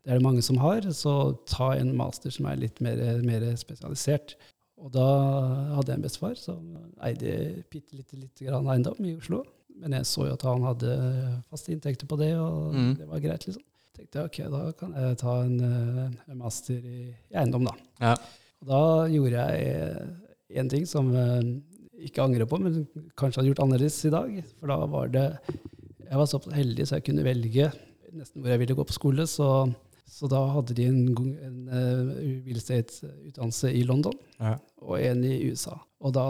det, 0.07 0.13
er 0.13 0.21
det 0.21 0.23
mange 0.23 0.41
som 0.45 0.57
har. 0.63 0.85
Så 0.95 1.13
ta 1.51 1.73
en 1.75 1.91
master 1.99 2.31
som 2.31 2.47
er 2.47 2.55
litt 2.61 2.79
mer, 2.83 2.95
mer 3.27 3.43
spesialisert. 3.59 4.37
Og 4.79 4.91
da 4.93 5.03
hadde 5.75 5.91
jeg 5.91 5.97
en 5.99 6.05
bestefar 6.05 6.35
som 6.39 6.61
eide 7.03 7.31
bitte 7.73 7.97
lite, 7.97 8.15
lite 8.21 8.45
grann 8.47 8.67
eiendom 8.71 8.99
i 9.03 9.15
Oslo. 9.17 9.41
Men 9.77 9.93
jeg 9.97 10.07
så 10.09 10.25
jo 10.29 10.35
at 10.37 10.45
han 10.47 10.63
hadde 10.65 10.93
faste 11.51 11.73
inntekter 11.75 12.07
på 12.09 12.17
det, 12.21 12.31
og 12.39 12.73
Mm. 12.73 12.93
det 12.97 13.07
var 13.09 13.19
greit. 13.21 13.45
liksom. 13.47 13.63
tenkte 13.97 14.19
jeg 14.21 14.25
ok, 14.29 14.37
da 14.53 14.71
kan 14.77 14.91
jeg 14.93 15.17
ta 15.17 15.31
en, 15.41 15.59
eh, 15.65 16.31
en 16.31 16.37
master 16.37 16.75
i, 16.85 16.99
i 17.31 17.35
eiendom, 17.35 17.65
da. 17.65 17.73
Ja. 17.99 18.11
Og 18.61 18.67
da 18.69 18.81
gjorde 19.09 19.43
jeg 19.57 20.59
en 20.61 20.69
ting 20.69 20.85
som 20.85 21.11
jeg 21.13 21.63
ikke 22.05 22.21
angrer 22.21 22.45
på, 22.45 22.59
men 22.61 22.85
kanskje 23.17 23.41
hadde 23.41 23.49
gjort 23.51 23.63
annerledes 23.65 23.97
i 24.05 24.11
dag. 24.13 24.43
For 24.59 24.67
da 24.69 24.77
var 24.85 25.07
det 25.09 25.25
Jeg 26.07 26.17
var 26.21 26.25
så 26.29 26.39
heldig 26.53 26.85
så 26.87 26.95
jeg 27.01 27.03
kunne 27.09 27.25
velge 27.25 27.71
nesten 28.13 28.39
hvor 28.41 28.49
jeg 28.53 28.59
ville 28.61 28.75
gå 28.77 28.85
på 28.85 28.93
skole. 28.95 29.25
Så, 29.27 29.73
så 30.07 30.27
da 30.31 30.39
hadde 30.55 30.73
de 30.77 30.85
en, 30.87 31.01
god- 31.13 31.41
en 31.43 31.57
uh, 31.67 32.13
real 32.45 32.57
estate-utdannelse 32.61 33.71
i 33.75 33.83
London 33.85 34.13
Ja. 34.39 34.53
og 34.81 35.01
en 35.03 35.23
i 35.27 35.49
USA. 35.51 35.75
Og 35.99 36.13
da 36.15 36.23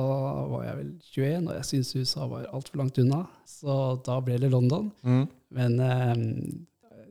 var 0.50 0.64
jeg 0.66 0.78
vel 0.80 0.90
21, 1.14 1.48
og 1.48 1.54
jeg 1.58 1.68
syntes 1.70 1.96
USA 1.96 2.26
var 2.32 2.48
altfor 2.56 2.80
langt 2.82 2.98
unna. 3.04 3.22
Så 3.46 3.78
da 4.08 4.18
ble 4.24 4.38
det 4.42 4.50
London. 4.54 4.90
Mm. 5.04 5.26
Men 5.58 5.76
um, 5.84 6.24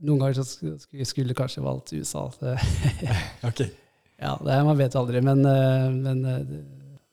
noen 0.03 0.21
ganger 0.23 0.39
så 0.41 0.45
sk- 0.49 0.77
sk- 0.83 1.05
skulle 1.09 1.33
jeg 1.35 1.39
kanskje 1.39 1.63
valgt 1.65 1.93
USA. 1.97 2.27
okay. 2.33 2.57
Ok. 3.51 3.63
ja, 4.19 4.35
det, 4.43 4.59
man 4.65 4.79
vet 4.81 4.97
aldri, 4.97 5.21
men, 5.25 5.45
eh, 5.47 5.89
men 5.93 6.25
eh, 6.25 6.45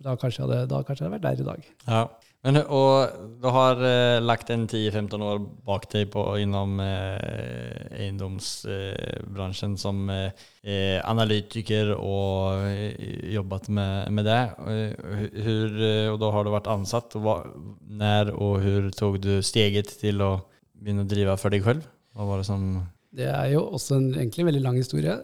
da 0.03 0.15
kanskje 0.19 0.45
hadde, 0.47 0.61
da 0.71 0.81
kanskje 0.87 1.05
jeg 1.05 1.11
hadde 1.11 1.19
vært 1.19 1.27
der 1.27 1.43
i 1.43 1.49
dag. 1.51 1.67
Ja. 1.87 2.03
Men, 2.43 2.59
og 2.75 3.13
du 3.39 3.45
har 3.55 3.79
eh, 3.87 4.17
lagt 4.19 4.49
en 4.51 4.65
10-15 4.67 5.21
år 5.23 5.37
bak 5.63 5.85
deg 5.93 6.09
på, 6.11 6.25
innom 6.43 6.75
eh, 6.83 8.01
eiendomsbransjen 8.03 9.77
som 9.79 10.01
eh, 10.11 10.43
eh, 10.59 10.97
analytiker 11.07 11.93
og 11.95 12.65
eh, 12.67 13.31
jobbet 13.37 13.69
med, 13.71 14.11
med 14.11 14.27
det. 14.27 14.41
Eh, 14.59 15.39
Hur, 15.45 15.79
eh, 15.87 16.11
og 16.11 16.19
da 16.19 16.33
har 16.35 16.43
du 16.43 16.51
vært 16.51 16.67
ansatt. 16.73 17.15
Hva, 17.15 17.39
når 17.87 18.33
og 18.35 18.59
hvor 18.65 18.91
tok 18.99 19.21
du 19.23 19.37
steget 19.39 19.95
til 20.03 20.19
å 20.25 20.33
begynne 20.75 21.07
å 21.07 21.11
drive 21.15 21.39
for 21.39 21.55
deg 21.55 21.63
selv? 21.63 21.87
Hva 22.11 22.27
var 22.27 22.43
det 22.43 22.49
som 22.51 22.67
Det 23.15 23.29
er 23.31 23.53
jo 23.53 23.69
også 23.79 24.01
en 24.01 24.09
egentlig 24.17 24.49
veldig 24.51 24.65
lang 24.67 24.83
historie. 24.83 25.15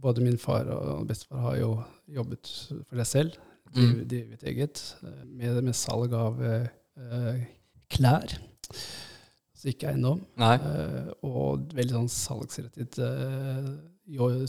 Både 0.00 0.20
min 0.24 0.36
far 0.40 0.68
og 0.68 1.06
bestefar 1.08 1.48
har 1.48 1.62
jo 1.62 1.78
jobbet 2.12 2.50
for 2.50 3.00
seg 3.00 3.08
selv, 3.08 3.40
Mm. 3.76 3.82
drivet 3.82 4.08
drevet 4.10 4.48
eget, 4.50 4.82
eh, 5.04 5.22
med, 5.26 5.62
med 5.68 5.76
salg 5.78 6.14
av 6.16 6.40
eh, 6.42 6.66
eh, 6.98 7.44
klær. 7.92 8.34
Så 9.60 9.68
ikke 9.70 9.90
eiendom. 9.90 10.22
Eh, 10.40 11.10
og 11.26 11.72
veldig 11.76 11.98
sånn 11.98 12.12
salgsrettet 12.14 12.98
eh, 13.04 13.70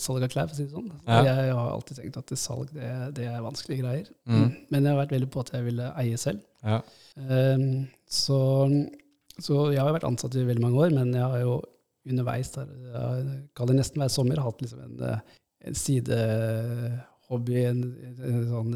salg 0.02 0.24
av 0.24 0.32
klær, 0.32 0.48
for 0.48 0.56
å 0.56 0.58
si 0.58 0.66
det 0.66 0.74
sånn. 0.74 0.88
Ja. 1.06 1.20
Jeg 1.28 1.52
har 1.58 1.74
alltid 1.74 2.00
tenkt 2.00 2.18
at 2.22 2.32
det 2.32 2.40
salg 2.40 2.72
det, 2.74 2.90
det 3.20 3.28
er 3.30 3.44
vanskelige 3.46 3.84
greier. 3.84 4.08
Mm. 4.26 4.48
Men 4.72 4.88
jeg 4.88 4.94
har 4.94 5.02
vært 5.04 5.14
veldig 5.18 5.30
på 5.34 5.44
at 5.44 5.54
jeg 5.54 5.68
ville 5.68 5.92
eie 6.02 6.22
selv. 6.22 6.42
Ja. 6.64 6.80
Um, 7.18 7.68
så, 8.10 8.40
så 9.38 9.60
jeg 9.76 9.84
har 9.84 9.94
vært 9.94 10.08
ansatt 10.08 10.38
i 10.40 10.48
veldig 10.48 10.64
mange 10.64 10.82
år, 10.88 10.96
men 10.96 11.14
jeg 11.18 11.28
har 11.28 11.44
jo 11.44 11.60
underveis, 12.10 12.50
der, 12.56 12.72
jeg 12.96 13.38
kaller 13.54 13.76
det 13.76 13.84
nesten 13.84 14.02
hver 14.02 14.10
sommer, 14.10 14.42
hatt 14.42 14.62
liksom 14.64 14.82
en, 14.88 14.96
eh, 15.06 15.40
en 15.70 15.78
sidehobby, 15.78 17.60
en, 17.70 17.84
en, 18.08 18.22
en 18.32 18.48
sånn 18.50 18.72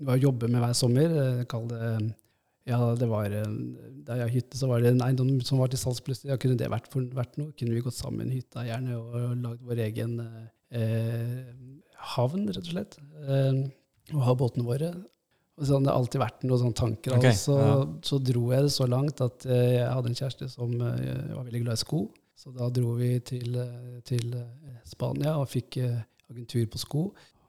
eh, 0.00 0.10
Å 0.14 0.18
jobbe 0.18 0.48
med 0.48 0.62
hver 0.64 0.74
sommer. 0.76 1.12
eh, 1.22 1.44
Kall 1.50 1.68
det 1.70 1.80
Ja, 2.68 2.78
det 2.94 3.08
var 3.10 3.32
eh, 3.32 3.44
Da 4.06 4.16
jeg 4.18 4.26
har 4.26 4.32
hytte, 4.34 4.56
så 4.58 4.68
var 4.70 4.80
det 4.80 4.92
en 4.94 5.02
eiendom 5.06 5.40
som 5.46 5.58
var 5.62 5.68
til 5.72 5.78
salgs 5.80 6.00
plutselig. 6.04 6.30
Ja, 6.32 6.36
kunne 6.40 6.56
det 6.60 6.68
vært, 6.72 6.88
for, 6.92 7.04
vært 7.16 7.36
noe? 7.40 7.52
Kunne 7.58 7.74
vi 7.76 7.82
gått 7.84 7.96
sammen, 7.98 8.30
hytta 8.32 8.64
gjerne, 8.66 8.96
og, 8.98 9.14
og 9.20 9.36
lagd 9.44 9.62
vår 9.68 9.84
egen 9.88 10.18
eh, 10.70 11.38
havn, 12.16 12.46
rett 12.48 12.62
og 12.64 12.72
slett? 12.74 12.98
Eh, 13.26 13.62
og 14.14 14.22
ha 14.26 14.34
båtene 14.34 14.66
våre. 14.66 14.90
Og 15.60 15.66
sånn, 15.68 15.84
det 15.84 15.92
har 15.92 15.98
alltid 16.00 16.22
vært 16.22 16.44
noen 16.48 16.62
sånne 16.62 16.78
tanker. 16.78 17.14
Okay, 17.18 17.34
altså, 17.34 17.56
ja. 17.60 17.74
Så 18.08 18.18
dro 18.24 18.46
jeg 18.54 18.64
det 18.64 18.72
så 18.74 18.86
langt 18.88 19.20
at 19.20 19.44
eh, 19.46 19.74
jeg 19.76 19.90
hadde 19.92 20.10
en 20.12 20.16
kjæreste 20.22 20.48
som 20.54 20.72
eh, 20.80 21.34
var 21.36 21.44
veldig 21.44 21.60
glad 21.66 21.76
i 21.76 21.82
sko. 21.84 22.00
Så 22.40 22.52
da 22.56 22.70
dro 22.72 22.94
vi 22.96 23.10
til, 23.28 23.58
eh, 23.60 23.98
til 24.08 24.32
eh, 24.38 24.78
Spania 24.88 25.34
og 25.36 25.50
fikk 25.52 25.76
eh, 25.84 25.98
agentur 26.32 26.64
på 26.72 26.80
sko. 26.80 27.02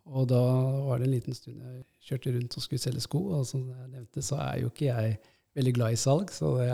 Og 0.10 0.26
da 0.30 0.40
var 0.88 1.00
det 1.00 1.08
en 1.08 1.14
liten 1.14 1.36
stund 1.38 1.62
jeg 1.62 1.84
kjørte 2.08 2.34
rundt 2.36 2.58
og 2.58 2.64
skulle 2.66 2.82
selge 2.82 3.04
sko. 3.04 3.22
Og 3.38 3.46
som 3.48 3.68
jeg 3.70 3.92
nevnte, 3.92 4.24
så 4.26 4.40
er 4.42 4.64
jo 4.64 4.72
ikke 4.72 4.90
jeg 4.90 5.20
veldig 5.58 5.74
glad 5.76 5.96
i 5.96 6.00
salg. 6.00 6.32
Så 6.34 6.54
det, 6.58 6.68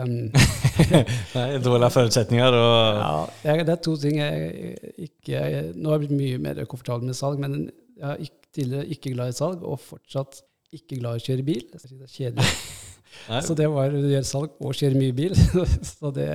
Nei, 1.36 1.46
dårlige 1.62 1.92
forutsetninger 1.94 2.58
og 2.58 3.00
ja, 3.02 3.12
jeg, 3.50 3.66
det 3.68 3.74
er 3.74 3.80
to 3.84 3.96
ting 4.00 4.20
jeg 4.20 4.74
ikke 5.08 5.32
jeg, 5.34 5.72
Nå 5.76 5.90
har 5.90 5.98
jeg 5.98 6.06
blitt 6.06 6.18
mye 6.18 6.42
mer 6.48 6.62
komfortabel 6.70 7.10
med 7.10 7.18
salg, 7.18 7.40
men 7.42 7.60
jeg 7.98 8.10
er 8.10 8.26
ikke, 8.28 8.52
tidligere 8.58 8.92
ikke 8.94 9.14
glad 9.14 9.32
i 9.32 9.36
salg, 9.36 9.64
og 9.66 9.80
fortsatt 9.82 10.42
ikke 10.74 11.00
glad 11.00 11.18
i 11.18 11.22
å 11.22 11.26
kjøre 11.26 11.44
bil. 11.46 11.66
Det 11.72 11.82
er 11.84 12.12
kjedelig. 12.12 12.52
Nei. 13.28 13.40
Så 13.44 13.56
det 13.58 13.66
var 13.72 13.92
å 13.92 14.02
gjøre 14.02 14.26
salg 14.26 14.54
og 14.60 14.76
kjøre 14.76 14.98
mye 14.98 15.14
bil. 15.16 15.34
så 15.90 16.12
det 16.14 16.28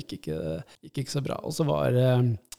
gikk 0.00 0.18
ikke, 0.18 0.38
gikk 0.86 1.04
ikke 1.04 1.14
så 1.14 1.22
bra. 1.24 1.38
Og 1.46 1.54
så 1.56 1.66
var 1.68 1.94
det 1.94 2.08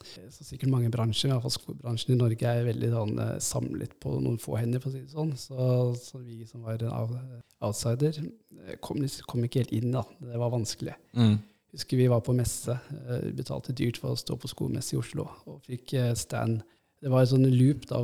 så 0.05 0.45
sikkert 0.45 0.69
mange 0.69 0.91
bransjer, 0.93 1.31
i 1.31 1.33
hvert 1.33 1.45
fall 1.45 1.55
skobransjen 1.55 2.13
i 2.13 2.19
Norge 2.19 2.51
er 2.51 2.67
veldig 2.67 2.91
sånn, 2.93 3.15
eh, 3.23 3.33
samlet 3.41 3.95
på 4.03 4.13
noen 4.21 4.37
få 4.41 4.59
hender, 4.59 4.83
for 4.83 4.91
å 4.91 4.93
si 4.93 5.01
det 5.01 5.15
sånn. 5.15 5.33
Så, 5.39 5.57
så 5.97 6.21
vi 6.21 6.45
som 6.49 6.65
var 6.65 6.83
en 6.85 7.41
outsider, 7.65 8.19
eh, 8.21 8.77
kom, 8.85 9.01
kom 9.25 9.47
ikke 9.47 9.63
helt 9.63 9.75
inn. 9.75 9.91
da. 9.95 10.05
Det 10.21 10.41
var 10.41 10.53
vanskelig. 10.53 10.97
mm. 11.17 11.35
Husker 11.75 11.99
vi 11.99 12.05
var 12.07 12.21
på 12.23 12.31
messe, 12.31 12.71
eh, 12.71 13.31
betalte 13.35 13.73
dyrt 13.75 13.97
for 13.99 14.13
å 14.13 14.19
stå 14.19 14.37
på 14.39 14.47
skomesse 14.47 14.95
i 14.95 14.99
Oslo, 15.01 15.25
og 15.49 15.57
fikk 15.67 15.91
eh, 15.99 16.13
stand 16.15 16.61
det 17.05 17.11
var 17.13 17.21
en 17.21 17.29
sånn 17.35 17.45
loop 17.53 17.83
da, 17.85 17.99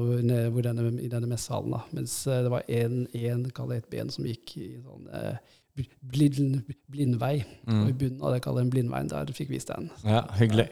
denne, 0.62 0.84
i 1.02 1.08
denne 1.10 1.26
messehallen. 1.32 1.74
da, 1.74 1.80
Mens 1.98 2.14
eh, 2.30 2.44
det 2.46 2.52
var 2.54 2.62
én, 2.70 3.00
et 3.82 3.88
ben 3.90 4.12
som 4.14 4.28
gikk 4.30 4.54
i 4.62 4.68
en 4.76 4.84
sånn 4.86 5.08
eh, 5.18 5.40
blind, 6.12 6.60
blindvei. 6.92 7.40
Og 7.66 7.88
i 7.90 7.96
Mm. 7.96 7.98
bunnen 7.98 8.22
av 8.22 8.30
det 8.36 8.44
kaller 8.46 8.62
jeg 8.62 8.68
en 8.68 8.74
blindveien. 8.76 9.10
Der 9.10 9.26
fikk 9.34 9.50
vi 9.50 9.58
den. 9.80 9.90
Ja, 10.06 10.22
hyggelig. 10.38 10.68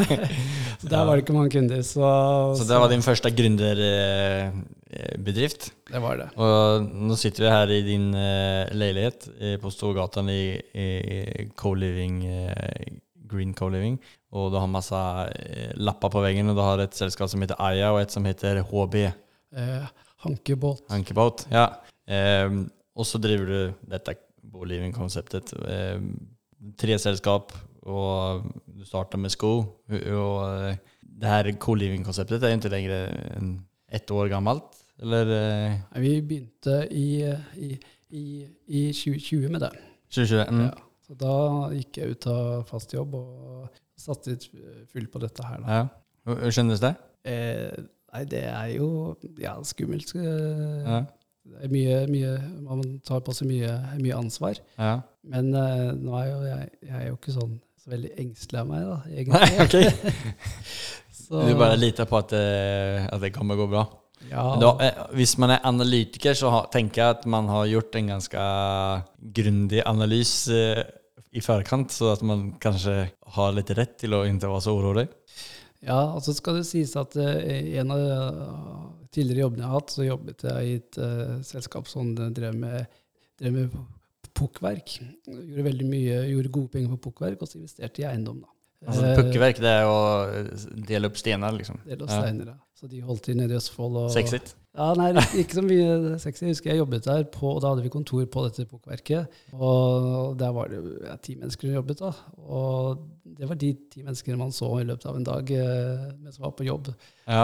Så 0.82 0.86
der 0.90 1.04
var 1.06 1.14
det 1.14 1.22
ikke 1.22 1.36
mange 1.36 1.52
kunder. 1.54 1.78
Så, 1.86 2.02
Så 2.58 2.66
det 2.66 2.74
var 2.82 2.88
din 2.90 3.04
første 3.06 3.30
gründerbedrift. 3.30 5.70
det 5.92 6.00
var 6.02 6.18
det. 6.18 6.26
Og 6.40 6.88
nå 6.90 7.14
sitter 7.20 7.44
vi 7.46 7.52
her 7.54 7.68
i 7.76 7.82
din 7.86 8.08
eh, 8.18 8.66
leilighet 8.74 9.28
på 9.62 9.70
Storgatan 9.70 10.26
i, 10.32 10.58
i 10.74 11.46
co-living, 11.60 12.18
Green 13.34 13.52
Co-living. 13.58 13.98
Og 14.34 14.48
du 14.54 14.56
har 14.58 14.70
masse 14.70 14.94
eh, 15.34 15.72
lapper 15.76 16.10
på 16.14 16.22
veggen, 16.24 16.48
og 16.50 16.56
du 16.58 16.62
har 16.64 16.80
et 16.86 16.94
selskap 16.96 17.28
som 17.30 17.42
heter 17.44 17.58
Aya, 17.62 17.90
og 17.94 18.00
et 18.04 18.14
som 18.14 18.24
heter 18.30 18.62
HB, 18.70 19.00
Eh, 19.54 19.84
hankebåt. 20.24 20.80
Hankebåt, 20.90 21.44
Ja. 21.52 21.66
Eh, 22.10 22.50
og 22.96 23.06
så 23.06 23.18
driver 23.22 23.46
du 23.46 23.88
dette 23.90 24.16
co-living-konseptet. 24.52 25.52
Eh, 25.68 26.00
tre 26.78 26.96
selskap, 26.98 27.52
og 27.86 28.42
du 28.66 28.84
starter 28.88 29.18
med 29.20 29.30
sko. 29.30 29.52
Og 29.90 30.70
eh, 30.70 30.76
det 31.20 31.28
her 31.30 31.50
co-living-konseptet 31.60 32.42
er 32.42 32.54
jo 32.54 32.58
ikke 32.62 32.72
lenger 32.74 32.94
enn 33.36 33.52
ett 33.94 34.10
år 34.10 34.28
gammelt, 34.32 34.80
eller 35.02 35.30
eh, 35.36 36.00
Vi 36.02 36.14
begynte 36.20 36.80
i, 36.90 37.06
i, 37.56 37.70
i, 38.10 38.24
i 38.66 38.84
2020 38.92 39.50
med 39.54 39.60
det. 39.68 39.72
2020, 40.10 40.50
Mm. 40.50 40.64
Ja. 40.66 40.83
Så 41.04 41.16
da 41.20 41.34
gikk 41.74 41.98
jeg 42.00 42.14
ut 42.14 42.26
av 42.32 42.62
fast 42.68 42.94
jobb 42.96 43.16
og 43.18 43.80
satte 44.00 44.34
fullt 44.34 44.46
full 44.92 45.10
på 45.12 45.20
dette 45.22 45.44
her. 45.44 45.60
Da. 45.60 45.80
Ja. 45.80 45.82
Hur 46.24 46.54
det? 46.80 46.94
Eh, 47.28 47.84
nei, 48.14 48.22
det 48.30 48.46
er 48.48 48.70
jo 48.78 48.88
ja, 49.40 49.58
skummelt. 49.66 50.14
Eh, 50.16 50.80
Ja. 50.88 51.04
Det 51.44 51.66
er 51.66 51.68
mye, 51.68 51.96
mye, 52.08 52.28
man 52.64 52.78
tar 53.04 53.18
på 53.20 53.34
seg 53.36 53.50
mye, 53.50 53.68
mye 54.00 54.16
ansvar. 54.16 54.56
Ja. 54.80 54.94
Men 55.28 55.50
eh, 55.52 55.90
nå 55.92 56.14
er 56.16 56.30
jo 56.30 56.38
jeg, 56.46 56.70
jeg 56.88 56.94
er 57.02 57.10
jo 57.10 57.18
ikke 57.18 57.34
sånn 57.36 57.58
så 57.84 57.92
veldig 57.92 58.12
engstelig 58.22 58.62
av 58.62 58.70
meg, 58.70 58.86
da, 58.88 58.96
Nei, 59.34 59.50
okay. 59.60 59.90
Så, 61.24 61.42
Du 61.44 61.52
bare 61.60 61.76
liter 61.76 62.08
på 62.08 62.16
at, 62.16 62.32
eh, 62.36 63.04
at 63.12 63.20
det 63.20 63.32
kommer 63.36 63.60
gå 63.60 63.68
bra? 63.68 63.84
Ja, 64.30 64.44
Da, 64.60 64.70
eh, 64.82 65.00
hvis 65.18 65.36
man 65.40 65.54
er 65.54 65.66
analytiker, 65.68 66.36
så 66.38 66.52
har, 66.52 66.68
tenker 66.72 67.02
jeg 67.02 67.16
at 67.18 67.26
man 67.30 67.48
har 67.52 67.66
gjort 67.70 67.98
en 67.98 68.12
ganske 68.14 68.44
grundig 69.36 69.82
analyse 69.86 70.54
eh, 70.54 70.84
i 71.34 71.42
forkant, 71.42 71.92
så 71.92 72.12
at 72.14 72.22
man 72.26 72.52
kanskje 72.62 72.96
har 73.36 73.54
litt 73.56 73.72
rett 73.74 73.96
til 74.04 74.14
å 74.14 74.24
ikke 74.28 74.50
være 74.50 74.64
så 74.64 74.76
urolig. 74.78 75.08
Ja, 75.84 76.14
og 76.14 76.22
så 76.24 76.32
skal 76.32 76.60
det 76.60 76.68
sies 76.68 76.94
at 76.96 77.16
eh, 77.20 77.74
en 77.80 77.92
av 77.92 78.04
de 78.04 78.20
tidligere 79.14 79.44
jobbene 79.44 79.64
jeg 79.64 79.70
har 79.70 79.80
hatt, 79.80 79.94
så 79.94 80.06
jobbet 80.06 80.46
jeg 80.48 80.70
i 80.70 80.78
et 80.80 80.96
uh, 80.98 81.36
selskap 81.46 81.86
som 81.86 82.08
drev 82.16 82.56
med, 82.58 82.96
drev 83.38 83.52
med 83.54 83.76
pukkverk. 84.34 84.96
Gjorde 85.28 85.66
veldig 85.68 85.86
mye, 85.86 86.16
gjorde 86.32 86.50
gode 86.56 86.72
penger 86.72 86.96
på 86.96 87.10
pukkverk, 87.10 87.44
og 87.44 87.50
så 87.50 87.60
investerte 87.60 88.02
i 88.02 88.08
eiendom. 88.08 88.40
da. 88.42 88.50
Altså, 88.84 89.12
Pukkverk 89.16 89.60
det 89.62 89.70
er 89.70 89.86
å 89.88 89.98
dele 90.88 91.08
opp 91.08 91.20
stener, 91.20 91.54
liksom. 91.56 91.78
Dele 91.86 92.04
opp 92.04 92.12
steiner, 92.12 92.50
ja. 92.52 92.58
Så 92.74 92.88
de 92.90 93.00
holdt 93.06 93.22
til 93.28 93.36
nede 93.38 93.54
i 93.54 93.58
Østfold. 93.60 93.96
Og, 94.00 94.10
Sexit? 94.10 94.54
Ja, 94.74 94.88
nei, 94.98 95.12
ikke- 95.14 95.38
ikke 95.44 95.54
så 95.54 95.62
mye 95.62 96.18
sexy. 96.18 96.42
Jeg 96.42 96.50
husker 96.56 96.70
jeg 96.72 96.78
jobbet 96.80 97.04
der, 97.06 97.22
på, 97.30 97.46
og 97.54 97.60
da 97.62 97.68
hadde 97.70 97.84
vi 97.84 97.92
kontor 97.94 98.24
på 98.26 98.42
dette 98.48 98.64
bokverket. 98.66 99.28
Og 99.54 100.34
der 100.40 100.50
var 100.56 100.66
det 100.72 100.80
ja, 101.04 101.14
ti 101.22 101.36
mennesker 101.38 101.68
som 101.68 101.76
jobbet. 101.76 102.00
da. 102.02 102.10
Og 102.42 103.04
det 103.38 103.46
var 103.48 103.54
de 103.60 103.68
ti 103.92 104.02
menneskene 104.02 104.36
man 104.40 104.50
så 104.50 104.72
i 104.80 104.84
løpet 104.88 105.06
av 105.06 105.16
en 105.20 105.28
dag 105.28 105.50
eh, 105.54 106.02
mens 106.18 106.40
man 106.40 106.48
var 106.50 106.56
på 106.58 106.66
jobb. 106.66 106.90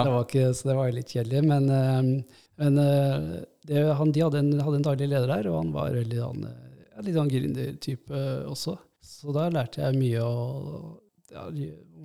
Det 0.02 0.10
var 0.16 0.24
ikke, 0.26 0.48
så 0.58 0.68
det 0.72 0.76
var 0.80 0.90
jo 0.90 0.96
litt 0.98 1.14
kjedelig. 1.14 1.44
Men, 1.46 1.70
eh, 1.70 2.10
men 2.58 2.78
eh, 2.82 3.44
det, 3.70 3.84
han, 4.00 4.10
de 4.10 4.20
hadde 4.26 4.38
en, 4.42 4.50
hadde 4.66 4.80
en 4.82 4.88
daglig 4.90 5.08
leder 5.14 5.30
der, 5.30 5.50
og 5.52 5.60
han 5.62 5.72
var 5.78 5.94
veldig 5.94 6.20
han, 6.24 6.44
eh, 6.50 6.90
ja, 6.96 7.06
litt 7.06 7.14
sånn 7.20 7.30
gründertype 7.30 8.24
også. 8.50 8.74
Så 9.06 9.30
da 9.38 9.46
lærte 9.54 9.84
jeg 9.86 10.02
mye 10.02 10.26
å 10.26 10.98
ja, 11.30 11.46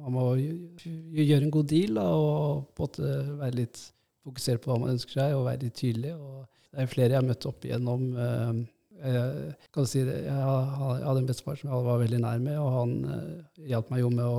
Man 0.06 0.14
må 0.14 0.26
gjøre 0.38 1.42
en 1.42 1.54
god 1.54 1.70
deal 1.72 1.98
da, 1.98 2.06
og 2.14 2.68
på 2.78 2.86
en 2.86 2.90
måte 2.90 3.40
være 3.42 3.60
litt 3.64 3.80
fokusert 4.26 4.62
på 4.62 4.72
hva 4.72 4.80
man 4.82 4.94
ønsker 4.94 5.18
seg, 5.18 5.34
og 5.34 5.48
være 5.48 5.64
litt 5.66 5.78
tydelig. 5.80 6.14
Og 6.14 6.46
det 6.70 6.84
er 6.84 6.92
flere 6.92 7.16
jeg 7.16 7.22
har 7.22 7.28
møtt 7.28 7.48
opp 7.50 7.66
igjennom. 7.66 8.04
eh, 8.16 8.64
jeg, 9.06 9.56
kan 9.76 9.88
si 9.90 10.04
det, 10.08 10.20
jeg, 10.28 10.36
hadde 10.80 11.18
en 11.22 11.30
bestefar 11.30 11.58
som 11.60 11.72
jeg 11.72 11.88
var 11.88 12.02
veldig 12.02 12.22
nær 12.24 12.44
med, 12.44 12.60
og 12.62 12.70
han 12.78 12.94
eh, 13.16 13.66
hjalp 13.74 13.90
meg 13.94 14.04
jo 14.04 14.12
med 14.14 14.26
å 14.26 14.38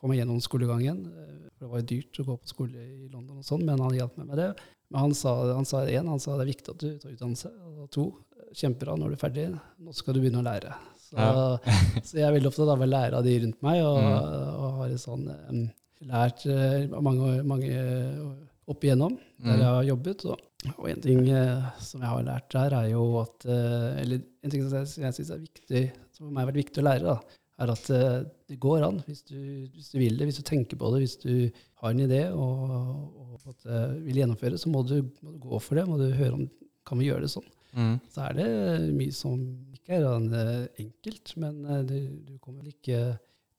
få 0.00 0.10
meg 0.10 0.20
gjennom 0.20 0.42
skolegangen. 0.44 1.02
eh, 1.10 1.48
For 1.56 1.64
det 1.64 1.72
var 1.72 1.82
jo 1.82 1.90
dyrt 1.94 2.20
å 2.22 2.28
gå 2.28 2.38
på 2.42 2.52
skole 2.52 2.84
i 2.84 3.08
London 3.08 3.40
og 3.40 3.48
sånn, 3.48 3.64
men 3.66 3.82
han 3.82 3.96
hjalp 3.96 4.20
meg 4.20 4.30
med 4.32 4.42
det. 4.42 4.50
Men 4.90 5.06
han 5.06 5.16
sa, 5.16 5.34
han 5.54 5.68
sa 5.68 5.84
en, 5.86 6.12
han 6.12 6.22
sa 6.22 6.36
det 6.36 6.46
er 6.46 6.52
viktig 6.52 6.74
at 6.74 6.82
du 6.82 6.88
tar 6.98 7.14
utdannelse. 7.14 7.52
Og 7.72 7.90
to, 7.94 8.10
kjempebra 8.56 8.96
når 8.98 9.12
du 9.12 9.16
er 9.16 9.24
ferdig, 9.24 9.50
nå 9.80 9.94
skal 9.94 10.16
du 10.16 10.22
begynne 10.22 10.42
å 10.42 10.46
lære. 10.46 10.74
Så, 11.10 11.16
Ja. 11.18 11.58
så 12.06 12.18
jeg 12.20 12.26
er 12.28 12.36
veldig 12.36 12.50
opptatt 12.52 12.70
av 12.76 12.84
å 12.84 12.86
lære 12.88 13.18
av 13.18 13.24
de 13.26 13.38
rundt 13.42 13.62
meg, 13.66 13.80
og, 13.82 13.98
Mm. 13.98 14.60
og 14.60 14.76
har 14.80 14.94
sånn, 15.02 15.24
um, 15.50 15.64
lært 16.06 16.44
uh, 16.46 17.00
mange, 17.02 17.32
mange 17.44 17.72
opp 18.70 18.84
igjennom 18.86 19.16
der 19.42 19.56
Mm. 19.56 19.58
jeg 19.58 19.66
har 19.74 19.88
jobbet. 19.90 20.24
Og, 20.30 20.46
og 20.76 20.86
en 20.90 21.00
ting 21.02 21.20
uh, 21.32 21.70
som 21.80 22.00
jeg 22.04 22.10
har 22.12 22.22
lært 22.28 22.48
der, 22.54 22.76
er 22.78 22.88
jo 22.92 23.04
at 23.24 23.46
uh, 23.48 23.98
Eller 24.00 24.20
en 24.44 24.50
ting 24.54 24.62
som 24.62 24.78
jeg, 24.78 24.86
jeg 25.02 25.14
syns 25.18 25.30
er 25.34 25.42
viktig, 25.42 25.82
som 26.14 26.26
for 26.28 26.32
meg 26.32 26.44
har 26.44 26.50
vært 26.52 26.62
viktig 26.62 26.82
å 26.82 26.86
lære, 26.86 27.04
da, 27.10 27.36
er 27.60 27.72
at 27.74 27.90
uh, 27.90 28.22
det 28.48 28.58
går 28.62 28.86
an 28.86 29.02
hvis 29.06 29.22
du, 29.28 29.36
hvis 29.74 29.90
du 29.92 29.98
vil 30.00 30.16
det, 30.16 30.28
hvis 30.30 30.38
du 30.40 30.46
tenker 30.46 30.78
på 30.80 30.92
det, 30.94 31.02
hvis 31.02 31.18
du 31.20 31.32
har 31.82 31.90
en 31.90 32.04
idé 32.06 32.22
og, 32.32 32.62
og 33.18 33.56
en 33.66 34.04
vil 34.06 34.20
gjennomføre, 34.22 34.56
så 34.60 34.70
må 34.72 34.84
du, 34.86 35.00
må 35.24 35.34
du 35.34 35.38
gå 35.42 35.58
for 35.64 35.74
det. 35.80 35.88
Må 35.88 35.98
du 36.00 36.06
høre 36.12 36.36
om 36.38 36.46
kan 36.86 36.98
vi 37.00 37.08
gjøre 37.10 37.26
det 37.26 37.32
sånn. 37.34 37.44
Mm. 37.76 37.96
Så 38.10 38.26
er 38.26 38.36
det 38.38 38.50
mye 38.96 39.14
som 39.14 39.42
ikke 39.76 39.98
er 40.00 40.68
enkelt, 40.82 41.34
men 41.40 41.64
eh, 41.66 41.82
du, 41.86 41.96
du 42.28 42.38
kommer 42.38 42.64
vel 42.64 42.74
ikke 42.74 43.00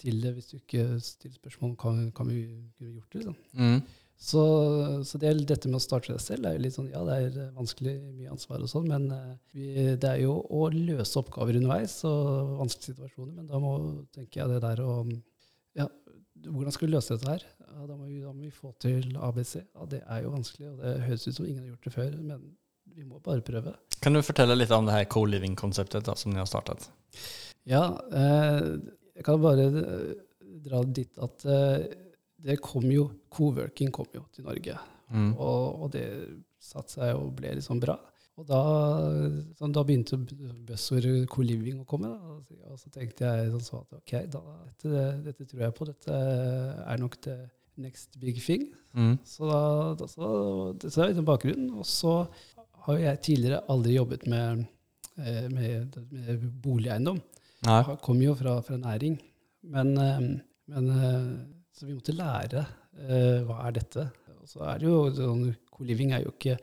til 0.01 0.21
det 0.23 0.33
hvis 0.35 0.51
du 0.51 0.55
ikke 0.57 0.85
stiller 1.03 1.37
spørsmål 1.37 1.75
kan, 1.79 2.05
kan 2.15 2.29
vi 2.29 2.45
kunne 2.77 2.95
gjort 2.95 3.13
det. 3.13 3.21
Liksom. 3.21 3.35
Mm. 3.53 3.81
Så, 4.21 4.41
så 5.05 5.17
det, 5.17 5.31
dette 5.49 5.69
med 5.69 5.79
å 5.79 5.81
starte 5.81 6.13
seg 6.13 6.21
selv 6.21 6.45
er 6.45 6.53
jo 6.53 6.61
litt 6.61 6.75
sånn, 6.75 6.91
ja, 6.93 7.01
det 7.07 7.15
er 7.17 7.37
eh, 7.41 7.53
vanskelig, 7.57 7.95
mye 8.19 8.33
ansvar 8.35 8.61
og 8.61 8.69
sånn, 8.69 8.85
men 8.91 9.07
eh, 9.15 9.31
vi, 9.55 9.71
det 9.97 10.11
er 10.11 10.21
jo 10.21 10.35
å 10.45 10.67
løse 10.75 11.17
oppgaver 11.21 11.57
underveis 11.57 11.95
og 12.05 12.53
vanskelige 12.59 12.93
situasjoner. 12.93 13.33
Men 13.39 13.49
da 13.49 13.61
må, 13.63 13.73
tenker 14.13 14.43
jeg 14.43 14.53
det 14.53 14.61
der 14.67 14.83
å 14.85 14.93
Ja, 15.79 15.87
hvordan 16.45 16.73
skal 16.75 16.87
vi 16.87 16.93
løse 16.93 17.17
dette 17.17 17.33
her? 17.33 17.47
Ja, 17.65 17.87
da, 17.87 17.95
må 17.95 18.05
vi, 18.05 18.19
da 18.21 18.33
må 18.33 18.45
vi 18.45 18.53
få 18.53 18.75
til 18.83 19.15
ABC. 19.17 19.55
Ja, 19.63 19.89
det 19.89 20.03
er 20.05 20.21
jo 20.25 20.35
vanskelig, 20.35 20.69
og 20.69 20.83
det 20.83 20.95
høres 21.07 21.27
ut 21.27 21.37
som 21.39 21.47
ingen 21.47 21.63
har 21.63 21.71
gjort 21.71 21.87
det 21.87 21.95
før, 21.95 22.17
men 22.21 22.45
vi 22.95 23.05
må 23.07 23.19
bare 23.23 23.43
prøve. 23.45 23.73
Kan 24.01 24.13
du 24.17 24.21
fortelle 24.25 24.55
litt 24.57 24.71
om 24.75 24.87
det 24.87 24.95
her 24.95 25.07
co-living-konseptet 25.11 26.09
som 26.17 26.33
ni 26.33 26.41
har 26.41 26.49
startet? 26.49 26.89
Ja, 27.69 27.83
eh, 28.11 28.77
jeg 29.17 29.25
kan 29.27 29.41
bare 29.43 29.67
eh, 29.69 30.13
dra 30.65 30.81
dit 30.83 31.19
at 31.21 31.45
eh, 31.45 31.83
det 32.41 32.57
kom 32.65 32.87
jo, 32.89 33.09
co-working 33.29 33.91
kom 33.93 34.09
jo 34.15 34.23
til 34.33 34.47
Norge. 34.47 34.77
Mm. 35.11 35.33
Og, 35.35 35.83
og 35.83 35.91
det 35.93 36.07
satte 36.61 36.95
seg 36.95 37.19
og 37.19 37.35
ble 37.37 37.53
liksom 37.59 37.81
bra. 37.83 37.97
Og 38.39 38.47
da, 38.47 38.59
sånn, 39.59 39.73
da 39.75 39.83
begynte 39.85 40.17
buzzordet 40.65 41.27
co-living 41.29 41.81
å 41.83 41.87
komme. 41.89 42.09
Da. 42.09 42.37
Og 42.71 42.79
så- 42.79 42.89
tenkte 42.93 43.27
jeg 43.27 43.51
sånn 43.51 43.65
så 43.65 43.81
at 43.83 43.97
ok, 43.99 44.13
da, 44.33 44.41
dette, 44.65 45.01
dette 45.27 45.45
tror 45.45 45.65
jeg 45.67 45.75
på. 45.77 45.85
Dette 45.91 46.15
er 46.15 47.01
nok 47.01 47.19
det 47.27 47.37
next 47.81 48.17
big 48.19 48.39
thing. 48.41 48.71
Mm. 48.95 49.19
Så 49.27 49.45
da, 49.49 49.61
da 49.99 50.07
så, 50.09 50.31
det 50.79 50.93
så 50.93 51.03
er 51.03 51.11
liksom 51.11 51.27
bakgrunnen. 51.27 51.69
Og 51.77 51.85
så 51.85 52.15
har 52.85 53.01
jeg 53.01 53.21
tidligere 53.27 53.61
aldri 53.71 53.95
jobbet 53.97 54.27
med, 54.31 54.63
eh, 55.21 55.47
med, 55.51 55.97
med 56.11 56.45
boligeiendom. 56.63 57.19
Nei. 57.67 57.79
Jeg 57.87 57.99
kom 58.05 58.21
jo 58.23 58.35
fra, 58.37 58.57
fra 58.65 58.77
næring. 58.81 59.19
Men, 59.73 59.91
eh, 59.97 60.21
men 60.73 60.93
eh, 60.97 61.33
Så 61.71 61.87
vi 61.87 61.95
måtte 61.95 62.13
lære 62.13 62.65
hva 63.47 63.55
er 63.65 63.71
dette. 63.73 64.03
Og 64.41 64.49
så 64.49 64.59
er 64.67 64.81
det 64.81 64.85
jo 64.85 64.97
sånn, 65.15 65.45
Co-living 65.71 66.11
er 66.13 66.25
jo 66.25 66.33
ikke 66.35 66.57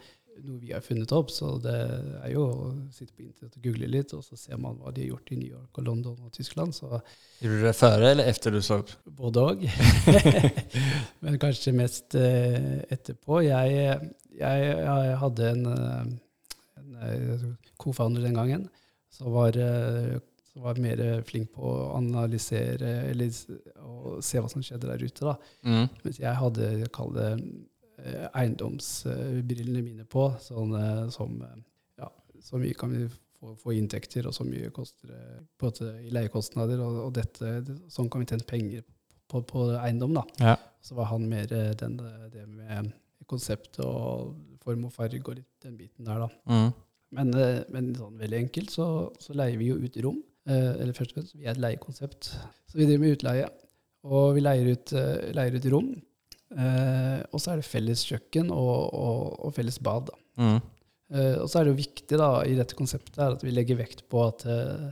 noe 0.44 0.58
vi 0.60 0.72
har 0.72 0.82
funnet 0.84 1.12
opp, 1.16 1.30
så 1.32 1.54
det 1.62 1.74
er 1.74 2.30
jo 2.32 2.44
å 2.48 2.68
sitte 2.94 3.12
på 3.14 3.24
internett 3.24 3.56
og 3.58 3.64
google 3.64 3.88
litt, 3.90 4.12
og 4.16 4.22
så 4.26 4.38
ser 4.38 4.60
man 4.60 4.78
hva 4.80 4.92
de 4.94 5.04
har 5.04 5.12
gjort 5.14 5.32
i 5.34 5.38
New 5.40 5.50
York 5.50 5.80
og 5.80 5.86
London 5.88 6.16
og 6.26 6.32
Tyskland. 6.34 6.76
Så 6.76 6.88
Gjorde 7.40 7.58
du 7.58 7.66
det 7.66 7.74
før 7.78 8.06
eller 8.10 8.30
etter 8.30 8.54
du 8.54 8.60
så 8.64 8.80
opp? 8.82 8.94
både 9.18 9.44
òg. 9.50 9.66
Men 11.24 11.38
kanskje 11.42 11.74
mest 11.76 12.16
eh, 12.18 12.80
etterpå. 12.88 13.42
Jeg, 13.46 13.98
jeg, 14.38 14.72
jeg 14.84 15.20
hadde 15.24 15.52
en, 15.52 15.68
eh, 15.74 16.10
en 16.82 16.98
eh, 17.08 17.46
co-founder 17.80 18.24
den 18.26 18.38
gangen 18.38 18.68
som 19.12 19.32
var, 19.34 19.56
som 20.52 20.62
var 20.62 20.78
mer 20.78 21.00
flink 21.26 21.48
på 21.56 21.64
å 21.64 21.88
analysere 21.96 22.90
eller 23.08 23.32
og 23.82 24.20
se 24.22 24.38
hva 24.38 24.50
som 24.52 24.62
skjedde 24.62 24.86
der 24.86 25.02
ute. 25.02 25.24
da. 25.24 25.34
Mm. 25.66 25.88
Mens 26.04 26.20
jeg 26.22 26.38
hadde, 26.38 26.68
kall 26.94 27.10
det, 27.16 27.32
eiendomsbrillene 28.32 29.82
mine 29.82 30.06
på, 30.08 30.28
sånn 30.42 30.76
eh, 30.78 31.08
som 31.14 31.40
eh, 31.42 31.56
Ja, 31.98 32.10
så 32.44 32.60
mye 32.62 32.76
kan 32.78 32.92
vi 32.94 33.06
få, 33.08 33.54
få 33.58 33.74
inntekter, 33.74 34.28
og 34.28 34.36
så 34.36 34.46
mye 34.46 34.70
koster 34.74 35.10
det 35.82 35.94
i 36.06 36.14
leiekostnader, 36.14 36.82
og, 36.84 37.02
og 37.08 37.12
dette, 37.18 37.58
sånn 37.92 38.10
kan 38.12 38.22
vi 38.22 38.30
tjene 38.30 38.48
penger 38.48 38.86
på, 39.28 39.42
på 39.42 39.68
eiendom. 39.78 40.16
da. 40.16 40.24
Ja. 40.40 40.56
Så 40.84 40.96
var 40.98 41.10
han 41.12 41.28
mer 41.30 41.52
eh, 41.52 41.72
den, 41.78 41.98
det 42.32 42.46
med 42.46 42.92
konsept 43.28 43.80
og 43.84 44.36
form 44.64 44.86
og 44.88 44.94
farge 44.94 45.20
og 45.24 45.36
litt 45.36 45.64
den 45.64 45.76
biten 45.80 46.08
der, 46.08 46.26
da. 46.26 46.30
Mm. 46.48 46.70
Men, 47.16 47.32
eh, 47.34 47.62
men 47.72 47.92
sånn 47.96 48.18
veldig 48.20 48.42
enkelt 48.44 48.72
så, 48.74 48.86
så 49.22 49.36
leier 49.36 49.58
vi 49.60 49.70
jo 49.70 49.78
ut 49.80 49.96
rom. 50.04 50.20
Eh, 50.48 50.74
eller 50.82 50.96
først 50.96 51.14
og 51.14 51.20
fremst, 51.20 51.36
vi 51.36 51.46
er 51.46 51.54
et 51.54 51.62
leiekonsept. 51.62 52.32
Så 52.68 52.78
vi 52.78 52.86
driver 52.88 53.04
med 53.04 53.16
utleie. 53.16 53.48
Og 54.08 54.36
vi 54.36 54.44
leier 54.44 54.72
ut, 54.74 54.92
eh, 54.96 55.30
leier 55.36 55.56
ut 55.56 55.68
rom. 55.72 55.90
Eh, 56.56 57.20
og 57.28 57.42
så 57.42 57.52
er 57.52 57.60
det 57.60 57.68
felles 57.68 58.04
kjøkken 58.08 58.52
og, 58.54 58.94
og, 58.96 59.34
og 59.48 59.54
felles 59.56 59.78
bad. 59.84 60.12
Mm. 60.40 60.60
Eh, 61.12 61.36
og 61.42 61.48
så 61.48 61.60
er 61.60 61.66
det 61.66 61.74
jo 61.74 61.80
viktig 61.82 62.20
da, 62.20 62.30
i 62.48 62.56
dette 62.56 62.78
konseptet 62.78 63.20
at 63.24 63.44
vi 63.44 63.52
legger 63.52 63.80
vekt 63.80 64.06
på 64.08 64.22
at 64.24 64.46
eh, 64.48 64.88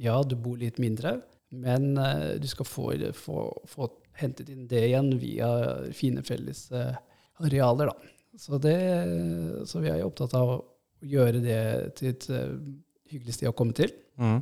ja, 0.00 0.16
du 0.22 0.36
bor 0.38 0.60
litt 0.60 0.78
mindre, 0.82 1.18
men 1.50 1.96
du 2.38 2.46
skal 2.46 2.64
få, 2.64 2.92
få, 3.18 3.40
få 3.66 3.88
hentet 4.20 4.52
inn 4.52 4.68
det 4.70 4.84
igjen 4.86 5.10
via 5.18 5.48
fine 5.92 6.22
felles 6.24 6.68
arealer. 6.70 7.90
Da. 7.90 8.12
Så, 8.38 8.60
det, 8.62 8.76
så 9.68 9.82
vi 9.82 9.90
er 9.90 9.98
jo 9.98 10.12
opptatt 10.12 10.36
av 10.38 10.52
å 10.54 10.60
gjøre 11.02 11.42
det 11.42 11.58
til 11.98 12.12
et 12.14 12.28
hyggelig 13.10 13.34
sted 13.34 13.50
å 13.50 13.56
komme 13.58 13.74
til. 13.76 13.92
Mm. 14.22 14.38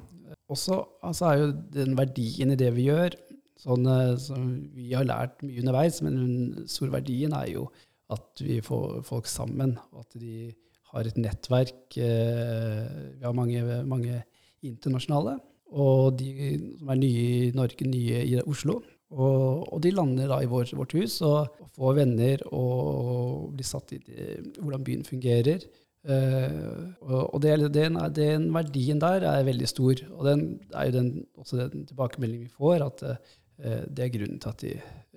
Også 0.52 0.78
altså 1.00 1.30
er 1.30 1.40
jo 1.40 1.48
den 1.74 1.96
verdien 1.98 2.52
i 2.52 2.60
det 2.60 2.70
vi 2.76 2.86
gjør, 2.90 3.16
sånn 3.58 3.88
så 3.88 4.16
som 4.30 4.48
vi 4.74 4.92
har 4.94 5.06
lært 5.08 5.42
mye 5.44 5.62
underveis, 5.62 6.00
men 6.06 6.18
den 6.18 6.68
store 6.70 6.94
verdien 6.98 7.34
er 7.36 7.50
jo 7.52 7.68
at 8.14 8.40
vi 8.40 8.60
får 8.64 9.02
folk 9.04 9.28
sammen, 9.28 9.76
og 9.92 10.06
at 10.06 10.18
de 10.20 10.50
har 10.92 11.08
et 11.08 11.18
nettverk. 11.20 11.98
eh, 12.00 12.86
Vi 13.18 13.24
har 13.24 13.34
mange, 13.36 13.82
mange 13.84 14.22
internasjonale, 14.64 15.38
og 15.68 16.16
de 16.18 16.54
som 16.78 16.88
er 16.88 17.02
nye 17.02 17.26
i 17.48 17.50
Norge, 17.52 17.84
nye 17.84 18.22
i 18.24 18.38
Oslo. 18.40 18.80
Og, 19.08 19.64
og 19.72 19.80
de 19.84 19.90
lander 19.92 20.28
da 20.28 20.40
i 20.44 20.48
vår, 20.48 20.74
vårt 20.76 20.92
hus 20.98 21.20
og, 21.24 21.54
får 21.78 21.94
venner 21.96 22.42
og 22.52 23.54
blir 23.54 23.64
satt 23.64 23.94
i 23.96 24.00
i 24.02 24.24
hvordan 24.58 24.84
byen 24.84 25.04
fungerer. 25.06 25.64
Uh, 26.08 26.94
og 27.08 27.40
det, 27.42 27.56
den, 27.74 27.96
den 28.16 28.48
verdien 28.54 29.00
der 29.00 29.24
er 29.28 29.46
veldig 29.48 29.68
stor. 29.68 30.02
Og 30.12 30.28
den 30.28 30.44
er 30.72 30.88
jo 30.88 30.96
den, 30.98 31.10
også 31.36 31.68
den 31.68 31.86
tilbakemeldingen 31.88 32.48
vi 32.48 32.56
får, 32.56 32.84
at 32.84 33.04
eh, 33.06 33.36
det 33.58 34.04
er 34.04 34.12
grunnen 34.14 34.38
til 34.38 34.52
at 34.52 34.60
de 34.62 34.74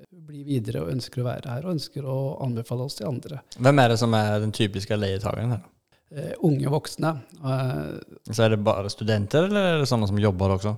blir 0.10 0.46
videre 0.48 0.82
og 0.82 0.92
ønsker 0.96 1.22
å 1.22 1.28
være 1.28 1.52
her, 1.52 1.66
og 1.66 1.76
ønsker 1.76 2.08
å 2.10 2.18
anbefale 2.46 2.88
oss 2.88 2.98
til 2.98 3.10
andre. 3.10 3.42
Hvem 3.62 3.82
er 3.84 3.94
det 3.94 4.00
som 4.02 4.16
er 4.18 4.40
den 4.42 4.54
typiske 4.56 4.98
leietakeren 4.98 5.56
her? 5.56 5.68
Uh, 6.12 6.34
unge 6.48 6.72
voksne. 6.74 7.14
Uh, 7.40 8.02
Så 8.28 8.44
er 8.44 8.56
det 8.56 8.64
bare 8.66 8.92
studenter, 8.92 9.48
eller 9.48 9.76
er 9.76 9.84
det 9.84 9.88
sånne 9.92 10.10
som 10.10 10.20
jobber 10.20 10.58
også? 10.58 10.74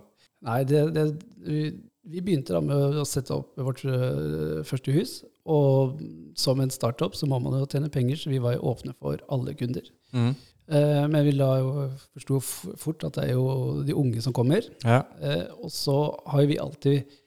Nei, 0.46 0.60
det, 0.70 0.84
det, 0.94 1.08
vi, 1.48 1.64
vi 2.12 2.22
begynte 2.22 2.54
da 2.54 2.62
med 2.62 3.00
å 3.02 3.08
sette 3.08 3.34
opp 3.40 3.56
vårt 3.58 3.82
uh, 3.88 4.62
første 4.68 4.94
hus. 4.94 5.22
Og 5.50 6.00
som 6.40 6.62
en 6.64 6.72
startup 6.72 7.18
så 7.18 7.28
må 7.28 7.40
man 7.44 7.58
jo 7.58 7.68
tjene 7.68 7.92
penger, 7.92 8.20
så 8.22 8.32
vi 8.32 8.44
var 8.44 8.58
jo 8.58 8.68
åpne 8.74 8.94
for 9.00 9.24
alle 9.34 9.56
kunder. 9.60 9.90
Mm. 10.14 10.34
Eh, 10.72 11.08
men 11.12 11.26
vi 11.26 11.34
la 11.36 11.50
jo 11.60 11.72
forsto 12.16 12.40
fort 12.80 13.04
at 13.04 13.18
det 13.18 13.26
er 13.28 13.34
jo 13.36 13.82
de 13.84 13.96
unge 14.00 14.22
som 14.24 14.36
kommer. 14.36 14.64
Ja. 14.86 15.02
Eh, 15.20 15.50
og 15.60 15.74
så 15.74 15.98
har 16.32 16.46
jo 16.46 16.52
vi 16.54 16.62
alltid 16.64 17.18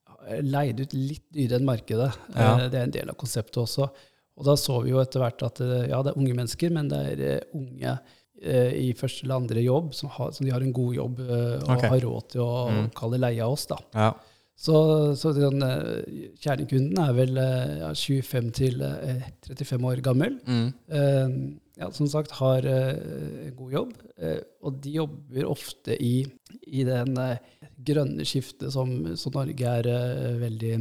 leid 0.43 0.81
ut 0.83 0.93
litt 0.97 1.25
dyrere 1.35 1.61
enn 1.61 1.69
markedet. 1.69 2.11
Ja. 2.35 2.53
Eh, 2.59 2.69
det 2.73 2.79
er 2.81 2.87
en 2.89 2.95
del 2.95 3.11
av 3.13 3.19
konseptet 3.21 3.61
også. 3.63 3.89
Og 4.37 4.45
da 4.45 4.53
så 4.61 4.83
vi 4.85 4.91
jo 4.93 5.01
etter 5.01 5.23
hvert 5.23 5.43
at 5.47 5.61
eh, 5.65 5.87
ja, 5.91 6.03
det 6.05 6.13
er 6.13 6.21
unge 6.21 6.35
mennesker, 6.37 6.73
men 6.75 6.91
det 6.93 7.03
er 7.13 7.23
eh, 7.31 7.45
unge 7.57 7.97
eh, 8.43 8.73
i 8.83 8.89
første 8.99 9.25
eller 9.25 9.39
andre 9.41 9.63
jobb 9.65 9.95
som, 9.97 10.11
har, 10.13 10.33
som 10.37 10.45
de 10.47 10.53
har 10.53 10.65
en 10.67 10.75
god 10.77 10.95
jobb 10.99 11.21
eh, 11.25 11.55
og 11.63 11.71
okay. 11.77 11.93
har 11.95 12.05
råd 12.05 12.31
til 12.35 12.43
å 12.45 12.51
Mm. 12.67 12.89
kalle 12.99 13.21
leie 13.23 13.45
av 13.45 13.55
oss. 13.57 13.67
da. 13.71 13.79
ja. 13.95 14.11
Så, 14.57 14.77
så 15.21 15.35
den, 15.37 15.61
eh, 15.63 16.33
kjernekunden 16.41 16.97
er 17.03 17.13
vel 17.17 17.37
eh, 17.41 17.75
ja, 17.83 17.91
25 17.93 18.51
til 18.57 18.81
eh, 18.87 19.27
35 19.45 19.85
år 19.91 20.01
gammel. 20.05 20.39
Mm. 20.49 20.71
Eh, 20.89 21.35
ja, 21.77 21.91
som 21.93 22.09
sagt 22.09 22.33
har 22.39 22.65
eh, 22.65 23.51
god 23.59 23.75
jobb, 23.75 23.93
eh, 24.17 24.41
og 24.65 24.79
de 24.81 24.95
jobber 24.97 25.51
ofte 25.51 25.99
i, 26.01 26.25
i 26.73 26.87
den 26.89 27.19
eh, 27.21 27.43
grønne 27.85 28.25
skiftet 28.25 28.73
som, 28.73 28.95
som 29.21 29.37
Norge 29.37 29.75
er 29.83 29.91
eh, 29.93 30.39
veldig 30.41 30.79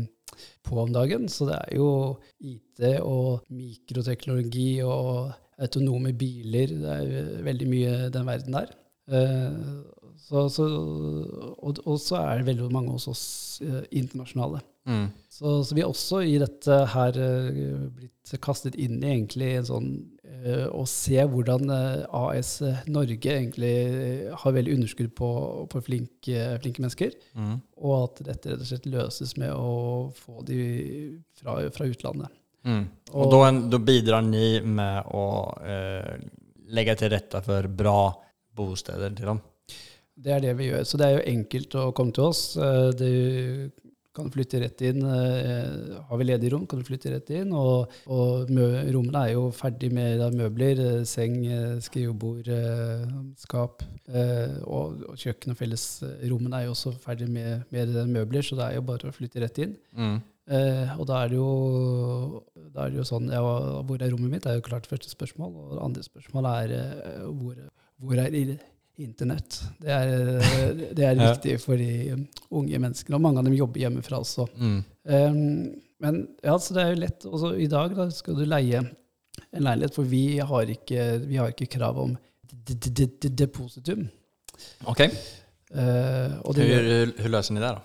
på 0.66 0.80
om 0.80 0.96
dagen. 0.96 1.28
Så 1.32 1.50
det 1.50 1.60
er 1.60 1.76
jo 1.76 1.90
IT 2.40 2.86
og 3.04 3.44
mikroteknologi 3.52 4.70
og 4.88 5.36
autonome 5.60 6.16
biler. 6.16 6.72
Det 6.80 6.96
er 6.96 7.44
veldig 7.44 7.70
mye 7.72 7.94
den 8.16 8.32
verden 8.32 8.58
der. 8.62 8.72
Eh, 9.06 9.60
så, 10.26 10.48
så, 10.50 10.66
og, 11.62 11.80
og 11.86 12.00
så 12.02 12.18
er 12.24 12.40
det 12.42 12.48
veldig 12.50 12.72
mange 12.74 12.96
hos 12.96 13.06
oss 13.12 13.26
eh, 13.62 13.84
internasjonale. 14.00 14.62
Mm. 14.86 15.08
Så, 15.34 15.52
så 15.66 15.74
vi 15.76 15.82
er 15.82 15.90
også 15.90 16.20
i 16.26 16.36
dette 16.42 16.76
her 16.94 17.16
eh, 17.18 17.86
blitt 17.94 18.34
kastet 18.46 18.76
inn 18.78 19.00
i 19.02 19.08
egentlig 19.16 19.48
en 19.58 19.66
sånn 19.66 19.88
eh, 20.22 20.68
Å 20.70 20.84
se 20.90 21.18
hvordan 21.26 21.72
eh, 21.74 22.04
AS 22.14 22.52
Norge 22.94 23.34
egentlig 23.34 23.72
eh, 23.74 24.28
har 24.38 24.54
veldig 24.58 24.76
underskudd 24.78 25.10
på, 25.18 25.30
på 25.74 25.82
flinke, 25.88 26.44
flinke 26.62 26.84
mennesker. 26.86 27.18
Mm. 27.34 27.56
Og 27.82 27.96
at 28.04 28.22
dette 28.30 28.54
rett 28.54 28.62
og 28.66 28.70
slett 28.70 28.86
løses 28.94 29.34
med 29.42 29.54
å 29.58 30.12
få 30.22 30.46
de 30.46 30.62
fra, 31.42 31.58
fra 31.74 31.90
utlandet. 31.90 32.30
Mm. 32.66 32.86
Og- 33.12 33.26
Og 33.26 33.32
då, 33.32 33.42
då 33.70 33.78
bidrar 33.80 34.22
ni 34.22 34.62
med 34.62 35.06
å 35.14 35.26
eh, 35.66 36.16
legge 36.70 36.96
til 36.98 37.10
rette 37.14 37.42
for 37.46 37.68
bra 37.70 38.00
bosteder 38.56 39.14
til 39.18 39.34
dem? 39.34 39.42
Det 40.16 40.32
er 40.32 40.40
det 40.46 40.54
vi 40.58 40.70
gjør. 40.72 40.86
Så 40.88 40.98
det 41.00 41.08
er 41.10 41.18
jo 41.18 41.26
enkelt 41.34 41.76
å 41.76 41.90
komme 41.96 42.14
til 42.16 42.24
oss. 42.30 42.44
Eh, 42.58 42.92
Du 42.96 43.72
kan 44.16 44.30
flytte 44.32 44.62
rett 44.62 44.80
inn. 44.88 45.02
Eh, 45.04 46.00
Har 46.08 46.18
vi 46.18 46.24
ledig 46.24 46.52
rom, 46.54 46.66
kan 46.66 46.80
du 46.80 46.86
flytte 46.88 47.12
rett 47.12 47.30
inn. 47.36 47.52
Og, 47.52 47.92
og 48.08 48.48
rommene 48.48 49.24
er 49.26 49.34
jo 49.34 49.50
ferdig 49.52 49.90
med 49.92 50.24
møbler. 50.40 50.80
eh, 50.80 51.04
Seng, 51.04 51.36
skrivebord, 51.84 52.48
skap. 53.38 53.84
Og, 54.64 55.04
og 55.10 55.18
kjøkken 55.20 55.52
og 55.52 55.58
fellesrommene 55.60 56.62
er 56.62 56.70
jo 56.70 56.72
også 56.78 56.94
ferdig 57.04 57.28
med, 57.28 57.66
med 57.76 57.92
møbler, 58.08 58.42
så 58.42 58.56
det 58.56 58.70
er 58.70 58.76
jo 58.80 58.86
bare 58.88 59.12
å 59.12 59.16
flytte 59.18 59.44
rett 59.44 59.60
inn. 59.66 59.76
Mm. 59.98 60.22
Eh, 60.48 60.94
og 61.00 61.08
da 61.10 61.24
er 61.26 61.34
det 61.34 61.40
jo, 61.42 62.44
da 62.72 62.86
er 62.86 62.92
det 62.94 63.00
jo 63.00 63.06
sånn 63.10 63.32
ja, 63.34 63.42
Hvor 63.42 63.98
er 63.98 64.12
rommet 64.14 64.30
mitt? 64.32 64.44
Det 64.46 64.52
er 64.54 64.60
jo 64.62 64.68
klart 64.70 64.86
første 64.88 65.10
spørsmål. 65.12 65.52
Og 65.60 65.76
det 65.76 65.84
andre 65.90 66.04
spørsmålet 66.08 66.72
er 66.72 67.28
hvor, 67.34 67.60
hvor 68.00 68.22
er 68.24 68.32
internett? 69.02 69.58
Det 69.82 69.92
er, 69.92 70.12
det 70.96 71.06
er 71.06 71.16
Ja. 71.22 71.32
viktig 71.34 71.56
for 71.64 71.80
de 71.80 72.16
unge 72.52 72.80
menneskene. 72.80 73.18
Og 73.18 73.24
mange 73.26 73.42
av 73.42 73.48
dem 73.50 73.58
jobber 73.58 73.82
hjemmefra 73.84 74.20
også. 74.24 74.48
Mm. 74.56 74.78
Um, 75.04 75.42
men 76.04 76.22
ja, 76.44 76.56
så 76.60 76.76
det 76.76 76.84
er 76.84 76.94
jo 76.94 77.02
lett. 77.06 77.26
Også 77.30 77.54
I 77.60 77.68
dag 77.72 77.96
da 77.98 78.10
skal 78.14 78.38
du 78.40 78.46
leie 78.48 78.84
en 78.86 79.64
leilighet, 79.66 79.96
for 79.96 80.08
vi 80.08 80.38
har 80.40 80.72
ikke, 80.72 81.08
vi 81.28 81.40
har 81.40 81.52
ikke 81.52 81.68
krav 81.76 81.98
om 82.00 82.16
depositum. 82.66 84.08
Ok. 84.88 85.02
Uh, 85.76 86.40
og 86.46 86.56
det 86.56 86.70
hur 87.20 87.32
løser 87.34 87.56
ni 87.56 87.60
det 87.64 87.74
da? 87.76 87.84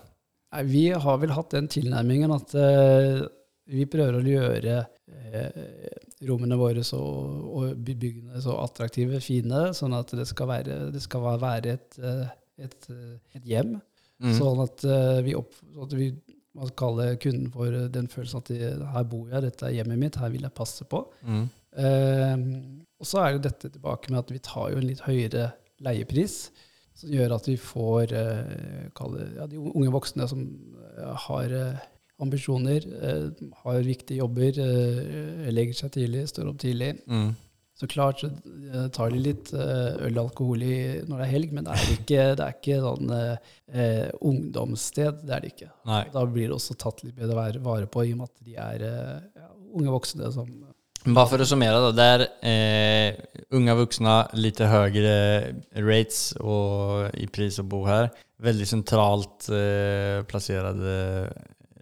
Nei, 0.51 0.63
vi 0.67 0.83
har 0.91 1.19
vel 1.21 1.33
hatt 1.35 1.53
den 1.55 1.67
tilnærmingen 1.71 2.31
at 2.35 2.55
uh, 2.55 3.23
vi 3.71 3.85
prøver 3.87 4.17
å 4.19 4.23
gjøre 4.25 4.77
eh, 4.81 5.99
rommene 6.29 6.57
våre 6.59 6.83
så, 6.85 6.99
og 6.99 7.77
by- 7.81 7.97
byggene 8.01 8.41
så 8.43 8.57
attraktive, 8.61 9.21
fine, 9.23 9.71
sånn 9.77 9.95
at 9.97 10.13
det 10.17 10.27
skal 10.29 10.49
være, 10.51 10.77
det 10.93 11.01
skal 11.03 11.25
være 11.41 11.77
et, 11.77 11.97
eh, 12.01 12.27
et, 12.67 12.89
eh, 12.93 13.15
et 13.39 13.47
hjem. 13.53 13.79
Mm. 14.21 14.35
Sånn 14.37 14.61
at 14.61 14.83
eh, 14.85 15.21
vi, 15.25 15.33
opp, 15.37 15.55
sånn 15.73 15.87
at 15.87 15.97
vi 15.97 16.11
man 16.51 16.67
kaller 16.75 17.13
kalle 17.13 17.19
kunden 17.23 17.47
for 17.53 17.75
den 17.95 18.09
følelsen 18.11 18.41
at 18.41 18.49
de, 18.51 18.57
her 18.91 19.05
bor 19.07 19.29
jeg, 19.31 19.45
dette 19.45 19.69
er 19.69 19.77
hjemmet 19.77 20.01
mitt, 20.01 20.17
her 20.19 20.33
vil 20.33 20.43
jeg 20.43 20.55
passe 20.57 20.83
på. 20.91 21.05
Mm. 21.23 21.45
Eh, 21.79 22.33
og 23.01 23.07
så 23.07 23.21
er 23.23 23.37
jo 23.37 23.45
dette 23.47 23.71
tilbake 23.71 24.11
med 24.11 24.19
at 24.19 24.33
vi 24.35 24.41
tar 24.43 24.73
jo 24.73 24.81
en 24.81 24.89
litt 24.89 25.03
høyere 25.05 25.53
leiepris, 25.81 26.35
som 27.01 27.13
gjør 27.15 27.37
at 27.37 27.47
vi 27.47 27.55
får 27.57 28.11
eh, 28.13 28.89
kalle, 28.99 29.29
ja, 29.39 29.47
de 29.49 29.61
unge 29.63 29.93
voksne 29.95 30.27
som 30.29 30.43
har 31.25 31.55
eh, 31.55 31.79
ambisjoner, 32.21 32.85
eh, 33.01 33.45
har 33.63 33.85
viktige 33.85 34.21
jobber, 34.21 34.59
eh, 34.63 35.47
legger 35.53 35.77
seg 35.77 35.93
tidlig, 35.95 36.27
står 36.31 36.51
opp 36.51 36.59
tidlig. 36.61 36.93
Mm. 37.07 37.31
Så 37.81 37.87
klart 37.89 38.21
så 38.21 38.29
eh, 38.29 38.87
tar 38.93 39.09
de 39.13 39.21
litt 39.21 39.53
øl 39.57 40.11
og 40.11 40.23
alkohol 40.27 40.65
i 40.65 40.75
når 41.07 41.23
det 41.23 41.27
er 41.27 41.31
helg, 41.33 41.55
men 41.57 41.65
det 41.65 41.77
er 41.77 41.93
ikke, 41.95 42.25
det 42.37 42.45
er 42.45 42.57
ikke 42.57 42.81
sånn 42.83 43.15
eh, 43.17 44.09
ungdomssted. 44.31 45.23
Det 45.25 45.37
er 45.37 45.45
det 45.45 45.53
ikke. 45.55 45.71
Nei. 45.89 46.03
Da 46.13 46.25
blir 46.29 46.51
det 46.51 46.59
også 46.59 46.77
tatt 46.77 47.01
litt 47.05 47.17
bedre 47.17 47.57
vare- 47.63 47.89
på, 47.89 48.05
i 48.05 48.13
og 48.13 48.21
med 48.21 48.29
at 48.29 48.45
de 48.45 48.59
er 48.59 48.85
ja, 48.85 49.49
unge 49.71 49.97
voksne 49.97 50.29
som 50.35 50.51
bare 51.01 51.31
for 51.31 51.41
å 51.41 51.45
summere, 51.49 51.79
summera 51.79 51.93
Det 51.97 52.03
er 52.05 52.23
eh, 52.45 53.39
unge 53.57 53.73
voksne, 53.79 54.17
litt 54.37 54.59
høyere 54.61 55.15
rates 55.81 56.35
og, 56.37 57.07
i 57.17 57.25
pris 57.25 57.57
å 57.57 57.65
bo 57.65 57.81
her. 57.87 58.11
Veldig 58.41 58.67
sentralt 58.69 59.49
eh, 59.49 60.21
placerade 60.29 60.93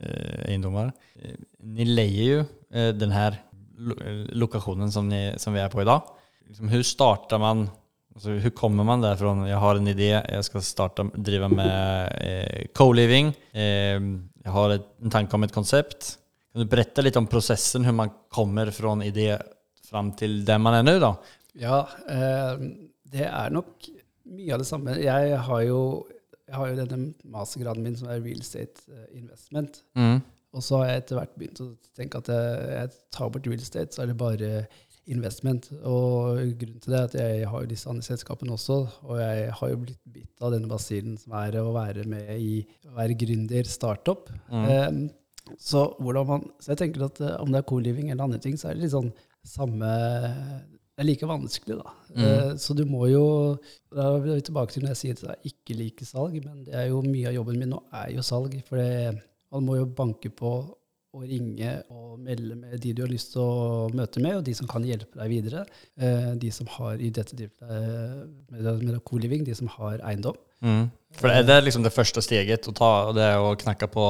eh, 0.01 0.47
egendomar. 0.49 0.93
Eh, 1.19 1.35
ni 1.63 1.85
leier 1.85 2.31
jo 2.31 2.39
eh, 2.71 2.93
den 2.95 3.11
här 3.11 3.41
lo 3.79 4.49
eh, 4.53 4.89
som, 4.89 5.11
som 5.37 5.53
vi 5.53 5.59
er 5.59 5.69
på 5.69 5.81
idag. 5.81 6.01
Liksom, 6.47 6.67
hvordan 6.67 6.83
starter 6.83 7.39
man? 7.39 7.69
altså, 8.15 8.35
Hvordan 8.35 8.55
kommer 8.57 8.83
man 8.83 9.03
derfra? 9.03 9.35
Jeg 9.47 9.59
har 9.63 9.75
en 9.75 9.87
idé, 9.87 10.09
jeg 10.17 10.43
skal 10.47 10.65
starte, 10.65 11.05
drive 11.15 11.49
med 11.49 12.17
eh, 12.21 12.65
co-living. 12.75 13.33
Eh, 13.53 13.99
jeg 14.43 14.55
har 14.55 14.75
et, 14.75 14.89
en 15.03 15.13
tanke 15.13 15.35
om 15.35 15.45
et 15.47 15.55
konsept. 15.55 16.15
Kan 16.49 16.63
du 16.63 16.69
berette 16.69 17.03
litt 17.05 17.17
om 17.19 17.27
prosessen, 17.29 17.85
hvordan 17.85 18.01
man 18.01 18.13
kommer 18.33 18.71
fra 18.73 18.95
idé 19.05 19.31
fram 19.89 20.11
til 20.17 20.43
der 20.45 20.59
man 20.61 20.79
er 20.79 20.85
nå, 20.85 20.97
da? 21.01 21.13
Ja, 21.59 21.81
eh, 22.09 22.63
det 23.09 23.25
er 23.25 23.53
nok 23.53 23.89
mye 24.29 24.53
av 24.53 24.61
det 24.61 24.69
samme. 24.69 24.97
Jeg 25.01 25.37
har 25.47 25.61
jo, 25.65 25.81
jeg 26.49 26.57
har 26.57 26.69
jo 26.71 26.81
denne 26.81 27.29
mastergraden 27.29 27.85
min 27.85 27.97
som 27.97 28.09
er 28.09 28.21
real 28.23 28.41
estate 28.41 28.89
eh, 28.89 29.07
investment. 29.19 29.83
Mm. 29.97 30.19
Og 30.57 30.65
så 30.65 30.79
har 30.81 30.89
jeg 30.89 31.01
etter 31.03 31.19
hvert 31.19 31.35
begynt 31.37 31.61
å 31.61 31.67
tenke 31.97 32.21
at 32.21 32.29
jeg, 32.33 32.69
jeg 32.73 32.93
tar 33.13 33.29
bort 33.33 33.49
real 33.49 33.61
estate, 33.61 33.93
så 33.93 34.03
er 34.03 34.09
det 34.09 34.17
bare 34.17 34.49
investment. 35.09 35.69
Og 35.85 36.39
grunnen 36.59 36.81
til 36.81 36.93
det 36.93 36.99
er 36.99 37.07
at 37.07 37.17
jeg 37.19 37.51
har 37.51 37.63
jo 37.63 37.69
disse 37.69 37.89
andre 37.91 38.05
selskapene 38.05 38.55
også, 38.55 38.79
og 39.05 39.21
jeg 39.21 39.53
har 39.59 39.71
jo 39.71 39.79
blitt 39.83 40.01
bitt 40.09 40.43
av 40.45 40.53
denne 40.55 40.69
basillen 40.71 41.17
som 41.21 41.37
er 41.39 41.59
å 41.61 41.69
være 41.75 42.05
med 42.09 42.33
i 42.37 42.51
å 42.89 42.97
være 42.97 43.17
gründer, 43.23 43.69
startup. 43.69 44.29
Mm. 44.49 44.67
Um, 44.69 45.01
så, 45.57 45.87
man, 46.05 46.45
så 46.61 46.73
jeg 46.73 46.83
tenker 46.83 47.07
at 47.07 47.21
eh, 47.25 47.37
om 47.41 47.49
det 47.49 47.61
er 47.61 47.69
co-living 47.69 48.11
eller 48.11 48.27
andre 48.27 48.41
ting, 48.41 48.57
så 48.57 48.69
er 48.69 48.77
det 48.77 48.85
litt 48.85 48.93
sånn 48.93 49.09
samme 49.45 49.89
Det 50.99 51.05
er 51.05 51.07
like 51.13 51.27
vanskelig, 51.29 51.77
da. 51.79 51.91
Mm. 52.11 52.23
Eh, 52.27 52.49
så 52.59 52.75
du 52.75 52.81
må 52.83 53.05
jo 53.07 53.23
Da 53.95 54.09
er 54.17 54.25
vi 54.25 54.41
tilbake 54.43 54.73
til 54.75 54.83
når 54.83 54.91
jeg 54.91 54.99
sier 54.99 55.15
at 55.15 55.21
jeg 55.29 55.53
ikke 55.53 55.77
liker 55.79 56.09
salg, 56.09 56.35
men 56.43 56.65
det 56.65 56.75
er 56.75 56.89
jo 56.89 56.99
mye 57.05 57.29
av 57.31 57.37
jobben 57.37 57.61
min 57.61 57.71
nå 57.71 57.79
er 57.95 58.09
jo 58.17 58.25
salg. 58.25 58.57
For 58.67 58.83
man 59.55 59.65
må 59.65 59.79
jo 59.79 59.87
banke 59.95 60.29
på 60.29 60.51
og 61.09 61.23
ringe 61.25 61.71
og 61.89 62.19
melde 62.21 62.53
med 62.59 62.75
de 62.83 62.91
du 62.93 63.01
har 63.01 63.09
lyst 63.09 63.31
til 63.33 63.41
å 63.41 63.87
møte 63.97 64.21
med, 64.21 64.35
og 64.37 64.43
de 64.45 64.53
som 64.53 64.67
kan 64.69 64.83
hjelpe 64.85 65.17
deg 65.17 65.31
videre. 65.31 65.63
Eh, 65.97 66.33
de 66.37 66.51
som 66.53 66.69
har 66.75 67.01
i 67.01 67.09
dette 67.13 67.33
tilfellet 67.33 68.83
med, 68.83 68.99
co-living, 69.07 69.45
de 69.47 69.55
som 69.57 69.71
har 69.79 70.03
eiendom. 70.05 70.37
Mm. 70.61 70.89
For 71.17 71.31
det 71.31 71.55
er 71.55 71.63
liksom 71.65 71.85
det 71.87 71.95
første 71.95 72.21
steget 72.21 72.67
å 72.69 72.75
ta, 72.75 72.91
og 73.07 73.15
det 73.17 73.25
er 73.25 73.41
å 73.41 73.55
knakke 73.57 73.89
på 73.89 74.05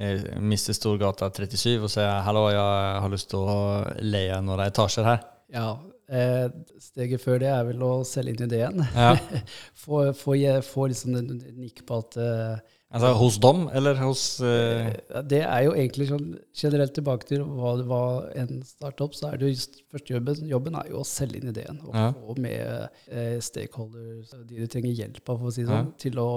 eh, 0.00 0.24
Mr. 0.40 0.72
Storgata 0.74 1.30
37 1.30 1.76
og 1.76 1.92
si 1.92 2.02
'hallo, 2.02 2.48
jeg 2.50 3.02
har 3.04 3.12
lyst 3.12 3.30
til 3.30 3.44
å 3.44 3.58
leie 4.02 4.40
noen 4.42 4.66
etasjer 4.66 5.06
her'. 5.06 5.22
Ja, 5.54 5.76
eh, 6.08 6.46
Steget 6.82 7.22
før 7.22 7.40
det 7.42 7.50
er 7.52 7.64
vel 7.72 7.82
å 7.86 7.92
selge 8.06 8.34
inn 8.36 8.46
ideen. 8.48 8.84
Ja. 8.94 9.14
få, 9.84 10.06
få, 10.16 10.36
få 10.66 10.88
liksom 10.92 11.16
en 11.18 11.36
nikk 11.58 11.84
på 11.88 12.00
at 12.04 12.16
eh, 12.22 12.72
Altså 12.96 13.08
hos 13.18 13.34
dem, 13.42 13.64
eller 13.74 13.96
hos 13.98 14.20
eh, 14.46 14.92
Det 15.26 15.40
er 15.42 15.64
jo 15.66 15.72
egentlig 15.74 16.06
sånn 16.06 16.28
generelt 16.54 16.94
tilbake 16.94 17.26
til 17.26 17.42
hva 17.42 17.72
hva 17.82 17.98
en 18.38 18.60
startup, 18.64 19.12
så 19.18 19.32
er 19.32 19.40
det 19.40 19.48
jo 19.48 19.56
just 19.56 19.80
førstejobben 19.90 20.46
jobben 20.46 20.78
er 20.78 20.92
jo 20.92 21.00
å 21.02 21.08
selge 21.08 21.40
inn 21.42 21.50
ideen 21.50 21.80
og 21.82 21.90
Ja. 21.98 22.06
få 22.14 22.36
med 22.38 22.86
eh, 23.10 23.40
stakeholders, 23.42 24.30
de 24.46 24.62
du 24.62 24.70
trenger 24.70 24.94
hjelp 25.02 25.18
av, 25.26 25.42
for 25.42 25.50
å 25.50 25.54
si 25.56 25.66
det 25.66 25.74
sånn, 25.74 25.90
til 25.98 26.22
å 26.22 26.28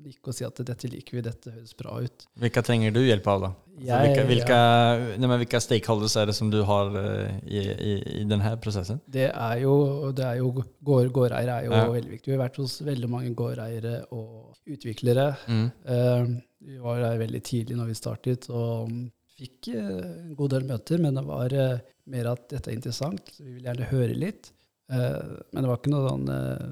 nikke 0.00 0.32
og 0.32 0.38
si 0.40 0.48
at 0.48 0.64
dette 0.72 0.90
liker 0.90 1.18
vi, 1.20 1.26
dette 1.28 1.52
høres 1.52 1.76
bra 1.76 2.00
ut. 2.00 2.26
Hvilke 2.40 2.64
trenger 2.64 2.96
du 2.96 3.02
hjelp 3.04 3.28
av, 3.28 3.44
da? 3.44 3.52
Jeg- 3.84 4.14
hvilke, 4.14 4.24
hvilke, 4.26 5.18
nei, 5.22 5.36
hvilke 5.42 5.60
stakeholders 5.62 6.16
er 6.16 6.26
det 6.26 6.34
som 6.34 6.50
du 6.50 6.62
har 6.66 6.90
eh, 6.96 7.38
i, 7.46 7.58
i, 7.58 7.92
i 8.20 8.24
denne 8.28 8.52
prosessen? 8.62 9.00
Det 9.08 9.28
er 9.30 9.60
jo, 9.62 10.10
det 10.12 10.24
er 10.24 10.40
jo 10.40 10.50
gård, 10.84 11.12
Gårdeiere 11.12 11.60
er 11.60 11.68
jo 11.68 11.72
Ja. 11.76 11.84
veldig 11.92 12.10
viktig. 12.16 12.32
Vi 12.32 12.36
har 12.36 12.42
vært 12.48 12.56
hos 12.62 12.78
veldig 12.82 13.08
mange 13.12 13.34
gårdeiere 13.38 13.94
og 14.12 14.56
utviklere. 14.68 15.36
Mm. 15.48 15.70
Uh, 15.88 16.40
vi 16.66 16.78
var 16.82 17.00
der 17.00 17.18
veldig 17.22 17.42
tidlig 17.46 17.76
når 17.78 17.86
vi 17.92 17.94
startet, 17.94 18.50
og 18.50 18.90
fikk 19.38 19.70
uh, 19.76 20.26
en 20.26 20.34
god 20.34 20.50
del 20.56 20.64
møter, 20.68 20.98
men 20.98 21.14
det 21.14 21.24
var 21.28 21.54
uh, 21.54 21.78
mer 22.10 22.32
at 22.32 22.48
dette 22.50 22.70
er 22.72 22.74
interessant, 22.80 23.20
så 23.36 23.44
vi 23.44 23.54
vil 23.58 23.68
gjerne 23.68 23.90
høre 23.92 24.14
litt. 24.16 24.50
Eh, 24.88 25.24
men 25.52 25.60
det 25.60 25.68
var 25.68 25.76
ikke 25.82 25.90
noen 25.92 26.22
eh, 26.32 26.68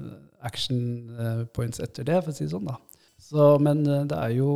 action 0.47 0.79
eh, 1.21 1.43
points 1.53 1.77
etter 1.83 2.03
det, 2.07 2.15
for 2.25 2.33
å 2.33 2.33
si 2.33 2.47
det 2.47 2.49
sånn. 2.55 2.65
da. 2.65 2.73
Så, 3.27 3.47
men 3.59 3.81
eh, 3.91 4.05
det 4.07 4.17
er 4.17 4.35
jo, 4.37 4.51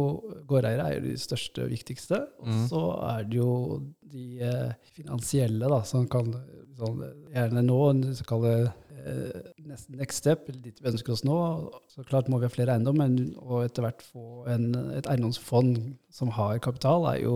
gårdeiere 0.47 0.85
er 0.87 0.99
jo 0.99 1.05
de 1.09 1.17
største 1.19 1.65
og 1.65 1.71
viktigste. 1.73 2.21
Og 2.39 2.47
Mm. 2.47 2.61
så 2.71 2.83
er 3.11 3.23
det 3.27 3.37
jo 3.41 3.51
de 4.11 4.25
eh, 4.47 4.71
finansielle, 4.95 5.67
da, 5.71 5.81
som 5.87 6.07
kan 6.11 6.31
sånn, 6.79 7.01
gjerne 7.33 7.61
nå 7.67 7.79
så 8.17 8.23
kalle 8.29 8.53
eh, 9.01 9.51
nesten 9.67 9.97
next 9.99 10.21
step, 10.23 10.47
eller 10.49 10.61
dit 10.63 10.79
vi 10.81 10.89
ønsker 10.91 11.13
oss 11.13 11.23
nå. 11.27 11.35
Så 11.91 12.05
klart 12.07 12.29
må 12.31 12.39
vi 12.39 12.47
ha 12.47 12.53
flere 12.53 12.73
eiendom, 12.77 12.97
men 13.01 13.17
og 13.41 13.65
etter 13.65 13.83
hvert 13.85 14.01
få 14.07 14.45
en, 14.51 14.69
et 14.95 15.07
eiendomsfond 15.11 15.77
som 16.13 16.31
har 16.37 16.59
kapital, 16.63 17.05
er 17.11 17.21
jo 17.25 17.35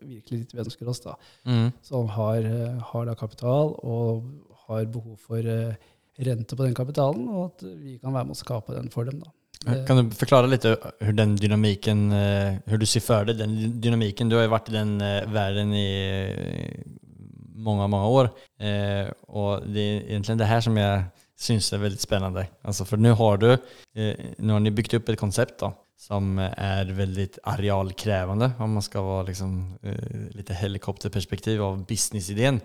virkelig 0.00 0.44
dit 0.44 0.54
vi 0.54 0.62
ønsker 0.64 0.88
oss. 0.94 1.00
da. 1.04 1.16
Mm. 1.48 1.72
Som 1.82 2.08
har, 2.14 2.46
har 2.92 3.08
da 3.10 3.14
kapital 3.18 3.74
og 3.82 4.28
har 4.68 4.86
behov 4.94 5.16
for 5.26 5.38
eh, 5.42 5.74
rente 6.18 6.56
på 6.58 6.64
den 6.66 6.74
kapitalen, 6.74 7.28
og 7.30 7.50
at 7.52 7.66
vi 7.82 7.98
kan 8.02 8.12
være 8.14 8.26
med 8.30 8.36
å 8.36 8.42
skape 8.44 8.74
den 8.78 8.90
for 8.94 9.04
dem. 9.08 9.20
da. 9.24 9.30
Det- 9.64 9.86
Kan 9.86 9.96
du 10.08 10.14
forklare 10.14 10.48
litt 10.48 10.64
hur 10.64 11.12
den 11.12 11.36
dynamiken, 11.36 12.12
eh, 12.12 12.58
hur 12.66 12.78
du 12.78 12.86
ser 12.86 13.00
for 13.00 13.24
deg 13.24 13.38
den 13.38 13.80
dynamiken? 13.80 14.28
Du 14.30 14.36
har 14.36 14.44
jo 14.46 14.54
vært 14.54 14.68
i 14.68 14.72
den 14.72 14.98
verden 15.32 15.72
i 15.74 16.84
mange, 17.58 17.88
många 17.90 18.08
år. 18.08 18.30
Og 19.28 19.66
det 19.66 19.82
er 19.82 20.06
egentlig 20.14 20.38
det 20.38 20.46
her 20.46 20.60
som 20.60 20.76
jeg 20.76 21.04
syns 21.38 21.72
er 21.72 21.78
veldig 21.82 22.00
spennende. 22.00 22.46
Altså, 22.64 22.86
for 22.86 22.96
nå 22.98 23.14
har 23.16 23.36
du, 23.38 23.56
Nå 24.38 24.52
har 24.52 24.60
ni 24.60 24.70
byggt 24.70 24.94
opp 24.94 25.08
et 25.10 25.18
koncept 25.18 25.58
da, 25.58 25.72
som 25.98 26.38
er 26.38 26.84
veldig 26.94 27.28
arealkrevende, 27.44 28.52
om 28.60 28.74
man 28.74 28.82
skal 28.82 29.02
være 29.02 29.26
liksom, 29.32 29.78
litt 30.36 30.48
helikopterperspektiv 30.54 31.60
av 31.60 31.80
businessideen. 31.86 32.60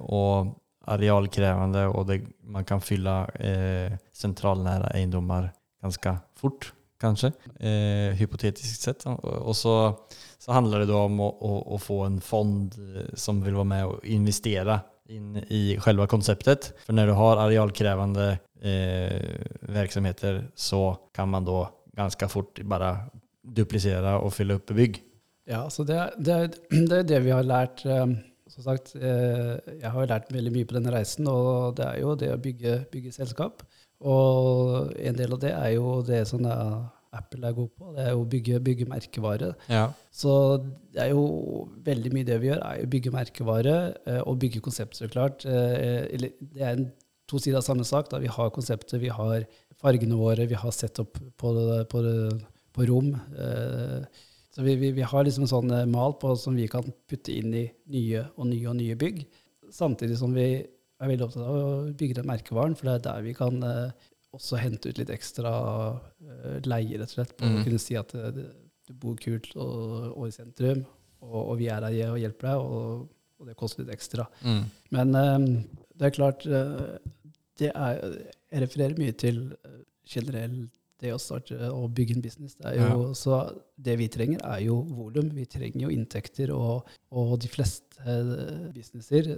Og 0.00 0.54
arealkrevende, 0.86 1.86
og 1.94 2.06
det, 2.08 2.20
man 2.44 2.64
kan 2.64 2.80
fylla 2.80 3.22
eh, 3.38 3.96
sentralnære 4.16 4.92
egendomar 4.96 5.50
ganska 5.82 6.16
fort 6.36 6.72
kanskje. 7.00 7.32
eh, 7.60 8.12
hypotetisk 8.18 8.80
sett. 8.82 9.06
Och 9.22 9.56
så, 9.56 9.98
så 10.38 10.52
handler 10.52 10.78
det 10.82 10.86
da 10.92 10.98
om 11.06 11.20
å, 11.20 11.28
å, 11.40 11.52
å, 11.74 11.78
få 11.80 12.02
en 12.04 12.20
fond 12.20 12.74
eh, 12.78 13.06
som 13.14 13.40
vil 13.44 13.54
være 13.56 13.70
med 13.70 13.86
og 13.88 14.04
investere 14.04 14.80
inn 15.10 15.36
i 15.48 15.78
selve 15.82 16.06
konseptet. 16.06 16.72
For 16.86 16.92
når 16.94 17.06
du 17.10 17.14
har 17.18 17.40
arealkrevende 17.46 18.26
eh, 18.62 19.40
verksamheter 19.72 20.42
så 20.54 20.82
kan 21.16 21.28
man 21.32 21.44
da 21.48 21.64
ganske 21.96 22.28
fort 22.30 22.60
bare 22.68 22.92
duplisere 23.42 24.18
og 24.20 24.32
fylle 24.36 24.58
opp 24.60 24.70
bygg. 24.76 25.00
Ja, 25.50 25.64
så 25.72 25.82
det, 25.88 25.96
er- 25.96 26.20
det, 26.20 27.04
det 27.08 27.22
vi 27.24 27.32
har 27.34 27.42
lært. 27.48 27.86
eh, 27.86 28.06
Som 28.50 28.64
sagt, 28.66 28.92
eh, 28.98 29.56
jeg 29.80 29.90
har 29.94 30.06
lært 30.10 30.30
veldig 30.34 30.50
mye 30.52 30.66
på 30.66 30.74
denne 30.74 30.90
reisen, 30.94 31.26
og 31.30 31.76
det 31.78 31.84
er 31.86 32.00
jo 32.02 32.14
det 32.18 32.32
å 32.34 32.38
bygge, 32.42 32.72
bygge 32.92 33.12
selskap. 33.14 33.62
Og 34.00 34.94
en 34.96 35.18
del 35.18 35.36
av 35.36 35.42
det 35.42 35.52
er 35.52 35.74
jo 35.76 36.00
det 36.06 36.22
som 36.30 36.46
Apple 37.12 37.48
er 37.48 37.56
god 37.56 37.70
på, 37.74 37.90
det 37.96 38.04
er 38.04 38.12
jo 38.14 38.22
å 38.22 38.28
bygge, 38.30 38.60
bygge 38.62 38.86
merkevare. 38.88 39.50
Ja. 39.70 39.88
Så 40.14 40.32
det 40.94 41.02
er 41.04 41.10
jo 41.10 41.66
veldig 41.86 42.12
mye 42.14 42.28
det 42.28 42.38
vi 42.42 42.50
gjør, 42.52 42.62
er 42.62 42.84
å 42.84 42.90
bygge 42.92 43.12
merkevare 43.14 43.76
eh, 44.06 44.20
og 44.22 44.38
bygge 44.44 44.62
konsept, 44.62 44.98
så 44.98 45.10
klart. 45.10 45.44
Eh, 45.44 46.06
eller 46.14 46.36
Det 46.38 46.62
er 46.62 46.76
en, 46.76 46.88
to 47.30 47.38
sider 47.42 47.58
av 47.58 47.66
samme 47.66 47.86
sak. 47.86 48.08
Da. 48.12 48.22
Vi 48.22 48.30
har 48.30 48.54
konseptet, 48.54 49.00
vi 49.02 49.10
har 49.10 49.46
fargene 49.80 50.18
våre, 50.18 50.46
vi 50.50 50.58
har 50.58 50.74
sett 50.74 51.02
opp 51.02 51.18
på, 51.18 51.52
på, 51.90 52.04
på 52.78 52.88
rom. 52.90 53.12
Eh, 53.34 54.26
så 54.54 54.66
vi, 54.66 54.76
vi, 54.78 54.94
vi 54.94 55.06
har 55.06 55.26
liksom 55.26 55.46
en 55.46 55.50
sånn 55.50 55.74
mal 55.90 56.14
på 56.18 56.34
som 56.38 56.56
vi 56.58 56.66
kan 56.70 56.86
putte 57.10 57.34
inn 57.34 57.54
i 57.54 57.66
nye 57.90 58.24
og 58.36 58.50
nye 58.50 58.70
og 58.70 58.78
nye 58.78 58.98
bygg. 58.98 59.24
Samtidig 59.74 60.18
som 60.18 60.34
vi 60.34 60.52
er 61.00 61.10
veldig 61.12 61.26
opptatt 61.26 61.46
av 61.48 61.58
å 61.58 61.92
bygge 62.00 62.16
den 62.20 62.28
merkevaren, 62.28 62.74
for 62.78 62.88
det 62.90 62.94
er 62.98 63.04
der 63.08 63.22
vi 63.26 63.34
kan 63.38 63.62
eh, 63.66 64.08
også 64.36 64.58
hente 64.60 64.90
ut 64.92 64.98
litt 65.00 65.10
ekstra 65.14 65.52
eh, 66.22 66.58
leie, 66.68 66.98
rett 67.00 67.08
og 67.10 67.14
slett, 67.16 67.36
på 67.38 67.48
Mm. 67.48 67.56
å 67.60 67.64
kunne 67.66 67.80
si 67.82 67.96
at 67.98 68.14
eh, 68.14 68.30
du 68.36 68.92
bor 69.00 69.16
kult 69.20 69.52
og, 69.56 70.12
og 70.16 70.26
i 70.28 70.34
sentrum, 70.34 70.84
og, 71.22 71.38
og 71.40 71.54
vi 71.60 71.68
er 71.72 71.86
her 71.88 72.12
og 72.12 72.18
hjelper 72.20 72.48
deg, 72.50 72.58
og, 72.64 73.06
og 73.40 73.48
det 73.48 73.56
koster 73.60 73.84
litt 73.84 73.94
ekstra. 73.94 74.26
Mm. 74.44 74.62
Men 74.96 75.12
det 76.00 76.06
er 76.08 76.14
klart 76.16 76.44
det 77.60 77.70
er, 77.70 78.00
Jeg 78.50 78.62
refererer 78.64 78.98
mye 78.98 79.12
til 79.20 79.38
generelt 80.08 80.70
det 81.00 81.12
å 81.14 81.18
starte 81.20 81.56
og 81.72 81.90
bygge 81.96 82.16
en 82.16 82.22
business. 82.24 82.54
Det 82.60 82.74
jo, 82.76 83.12
Så 83.16 83.38
det 83.80 83.96
vi 83.98 84.08
trenger, 84.12 84.40
er 84.44 84.60
jo 84.66 84.80
volum. 84.84 85.30
Vi 85.34 85.46
trenger 85.48 85.86
jo 85.86 85.92
inntekter, 85.94 86.52
og, 86.54 86.88
og 87.10 87.38
de 87.40 87.48
fleste 87.48 88.00
eh, 88.04 88.68
businesser 88.74 89.30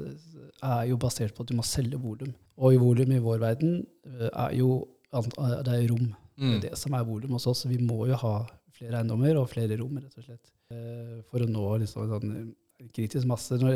er 0.63 0.87
jo 0.91 0.97
basert 1.03 1.35
på 1.37 1.43
at 1.45 1.51
du 1.53 1.57
må 1.59 1.65
selge 1.67 1.99
volum. 2.03 2.33
Og 2.59 2.75
i 2.75 2.81
volum 2.83 3.13
i 3.15 3.21
vår 3.23 3.39
verden 3.43 3.79
eh, 4.07 4.29
er 4.33 4.57
jo 4.59 4.73
eh, 5.15 5.61
det 5.67 5.79
er 5.79 5.89
rom. 5.93 6.11
Det 6.11 6.19
Mm. 6.43 6.55
er 6.57 6.61
det 6.65 6.79
som 6.81 6.95
er 6.97 7.05
volum 7.05 7.35
hos 7.37 7.45
oss. 7.47 7.61
Så 7.63 7.69
vi 7.69 7.77
må 7.79 8.07
jo 8.09 8.17
ha 8.17 8.31
flere 8.73 8.97
eiendommer 9.03 9.37
og 9.39 9.51
flere 9.53 9.77
rom, 9.79 9.99
rett 10.01 10.17
og 10.19 10.25
slett. 10.25 10.49
eh, 10.73 11.21
For 11.31 11.45
å 11.45 11.47
nå 11.47 11.67
liksom 11.83 12.09
sånn 12.09 12.55
kritisk 12.97 13.29
masse. 13.29 13.59
Nå 13.61 13.69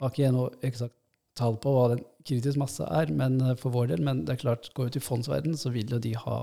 har 0.00 0.08
ikke 0.12 0.22
jeg 0.22 0.32
noe 0.32 0.52
eksakt 0.64 0.94
tall 1.36 1.56
på 1.60 1.72
hva 1.74 1.88
den 1.96 2.04
kritisk 2.24 2.56
masse 2.62 2.86
er, 2.86 3.10
men 3.12 3.40
eh, 3.42 3.54
for 3.58 3.74
vår 3.74 3.90
del. 3.90 4.04
Men 4.06 4.22
det 4.24 4.36
er 4.38 4.40
klart, 4.44 4.70
går 4.78 4.88
vi 4.88 4.94
til 4.96 5.04
fondsverden, 5.04 5.58
så 5.58 5.72
vil 5.74 5.90
jo 5.92 5.98
de 5.98 6.14
ha 6.22 6.38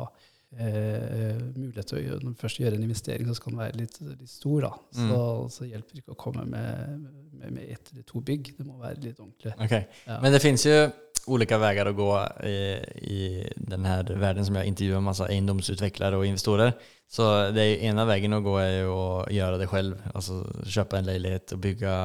eh, 0.55 1.41
mulighet 1.55 1.89
til 1.89 1.99
å 1.99 2.03
gjøre, 2.03 2.19
når 2.21 2.29
man 2.29 2.39
først 2.39 2.61
gjør 2.61 2.77
en 2.77 2.85
investering, 2.85 3.27
så 3.27 3.37
skal 3.39 3.53
den 3.53 3.63
være 3.63 3.81
litt, 3.81 3.97
litt 4.01 4.31
stor. 4.31 4.69
Så, 4.95 5.19
så 5.53 5.67
hjelper 5.67 5.97
det 5.97 6.03
ikke 6.03 6.15
å 6.15 6.21
komme 6.21 6.45
med, 6.47 7.09
med, 7.33 7.51
med 7.51 7.65
ett 7.65 7.91
eller 7.93 8.07
to 8.07 8.21
bygg. 8.21 8.53
Det 8.57 8.67
må 8.67 8.79
være 8.81 9.01
litt 9.03 9.19
ordentlig. 9.19 9.53
Okay. 9.57 9.89
Ja. 10.07 10.21
Men 10.23 10.35
det 10.35 10.43
finnes 10.43 10.65
jo 10.67 10.79
olika 11.27 11.57
vägar 11.57 11.85
att 11.85 11.95
gå 11.95 12.27
i, 12.43 12.57
i 12.95 13.53
den 13.55 13.85
här 13.85 14.03
världen 14.03 14.45
som 14.45 14.55
jag 14.55 14.65
intervjuar 14.65 15.01
massa 15.01 15.27
egendomsutvecklare 15.27 16.17
och 16.17 16.25
investorer. 16.25 16.73
Så 17.09 17.51
det 17.51 17.63
är 17.63 17.77
ena 17.77 18.05
vägen 18.05 18.33
att 18.33 18.43
gå 18.43 18.57
är 18.57 19.21
att 19.21 19.31
göra 19.31 19.57
det 19.57 19.67
själv. 19.67 20.01
Alltså 20.13 20.63
köpa 20.65 20.97
en 20.97 21.05
lägenhet 21.05 21.51
och 21.51 21.57
bygga, 21.57 21.95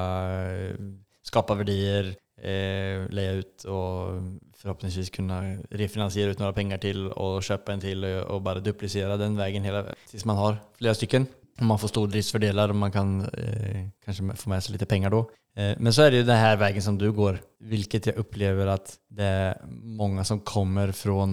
eh, 0.43 0.75
skapa 1.23 1.55
värdier, 1.55 2.17
eh, 2.43 3.05
leie 3.15 3.43
ut 3.43 3.67
og 3.71 4.23
forhåpentligvis 4.63 5.13
kunne 5.15 5.39
refinansiere 5.75 6.35
ut 6.35 6.43
noen 6.43 6.57
penger 6.57 6.83
til 6.83 7.07
og 7.11 7.43
kjøpe 7.47 7.75
en 7.75 7.83
til 7.83 8.07
og, 8.07 8.43
bare 8.45 8.63
duplisere 8.65 9.19
den 9.21 9.39
veien 9.39 9.65
hele, 9.67 9.85
tills 10.11 10.27
man 10.29 10.39
har 10.39 10.59
flere 10.79 10.97
stykken. 10.99 11.29
Man 11.63 11.79
får 11.79 11.93
stordriftsfördelar 11.93 12.73
og 12.73 12.79
man 12.81 12.95
kan 12.95 13.17
eh, 13.37 13.89
kanskje 14.05 14.37
få 14.39 14.53
med 14.53 14.65
seg 14.65 14.77
lite 14.77 14.89
penger 14.91 15.15
da. 15.15 15.23
Eh, 15.59 15.73
men 15.79 15.95
så 15.95 16.07
er 16.07 16.13
det 16.13 16.23
jo 16.23 16.29
den 16.31 16.61
veien 16.63 16.85
som 16.85 16.99
du 16.99 17.09
går, 17.15 17.41
hvilket 17.73 18.11
jeg 18.11 18.23
opplever 18.23 18.71
at 18.73 18.95
det 19.13 19.29
er 19.29 19.67
mange 19.69 20.25
som 20.29 20.41
kommer 20.47 20.95
fra 20.97 21.27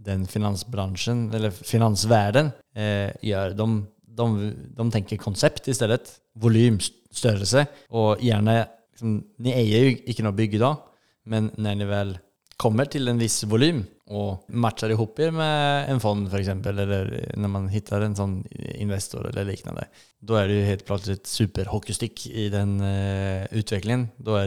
den 0.00 0.24
finansbransjen, 0.24 1.28
eller 1.36 1.52
finansverden, 1.52 2.52
eh, 2.74 3.12
gjør. 3.22 3.54
De, 3.58 3.66
de, 4.20 4.50
de 4.78 4.86
tenker 4.94 5.20
konsept 5.20 5.68
i 5.68 5.76
stedet. 5.76 6.14
Volym, 6.40 6.78
størrelse, 7.12 7.66
og 7.90 8.22
gärna, 8.24 8.64
liksom, 9.00 9.20
ni 9.40 9.54
eier 9.56 9.86
jo 9.88 9.94
ikke 10.12 10.24
noe 10.26 10.36
bygg 10.36 10.58
da, 10.60 10.74
men 11.30 11.50
når 11.56 11.78
ni 11.78 11.88
vel 11.88 12.18
kommer 12.60 12.84
til 12.92 13.08
en 13.08 13.20
viss 13.20 13.40
volym 13.48 13.80
og 14.10 14.44
matcher 14.52 14.92
er 14.92 15.30
med 15.32 15.88
en 15.88 16.00
fond 16.02 16.26
f.eks., 16.28 16.50
eller 16.50 17.12
når 17.38 17.52
man 17.52 17.68
hittar 17.72 18.02
en 18.04 18.16
sånn 18.18 18.40
investor 18.76 19.30
eller 19.30 19.46
liknande, 19.48 19.86
da 20.20 20.40
er 20.40 20.50
det 20.50 20.58
jo 20.58 20.66
helt 20.68 20.84
plutselig 20.88 21.20
et 21.20 21.30
superhockeystikk 21.30 22.26
i 22.28 22.48
den 22.52 22.80
uh, 22.82 23.46
utviklingen. 23.54 24.10
Da, 24.18 24.42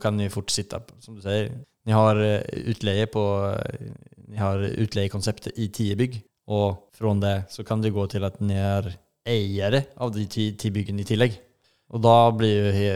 kan 0.00 0.18
ju 0.18 0.30
fort 0.32 0.50
opp, 0.74 0.90
som 1.04 1.14
du 1.14 1.22
sier 1.22 1.52
ni 1.86 1.94
har 1.94 2.16
uh, 2.16 2.40
utleje 2.72 3.06
på, 3.12 3.22
uh, 3.54 4.16
ni 4.32 4.40
har 4.40 4.64
utleiekonseptet 4.64 5.60
i 5.60 5.68
ti 5.68 5.92
bygg 5.94 6.18
og 6.48 6.88
fra 6.96 7.12
det 7.20 7.36
så 7.52 7.62
kan 7.62 7.84
det 7.84 7.92
gå 7.92 8.06
til 8.08 8.24
at 8.24 8.40
ni 8.40 8.56
er 8.56 8.88
eiere 9.28 9.84
av 10.00 10.14
de 10.14 10.24
ti 10.26 10.72
byggene 10.72 11.04
i 11.04 11.08
tillägg. 11.08 11.36
Och 11.88 12.00
da 12.00 12.32
blir 12.32 12.72
det 12.72 12.90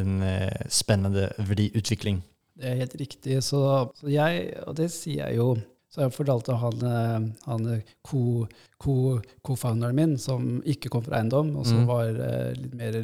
en 0.00 0.22
spennende 0.68 1.32
verdiutvikling. 1.38 2.22
Det 2.56 2.68
er 2.68 2.80
helt 2.80 2.94
riktig. 2.96 3.42
Så, 3.44 3.60
så 3.94 4.08
jeg, 4.08 4.54
og 4.66 4.76
det 4.76 4.88
sier 4.92 5.28
jeg 5.28 5.40
jo 5.40 5.54
så 5.90 6.04
jeg 6.04 6.14
fortalte 6.14 6.54
han, 6.54 6.82
eh, 6.86 7.24
han 7.50 7.64
co-founderen 8.06 9.96
min, 9.96 10.12
som 10.22 10.60
ikke 10.62 10.92
kom 10.92 11.02
fra 11.02 11.18
eiendom, 11.18 11.50
og 11.58 11.66
som 11.66 11.82
mm. 11.82 11.88
var 11.88 12.20
litt 12.54 12.76
mer 12.78 12.98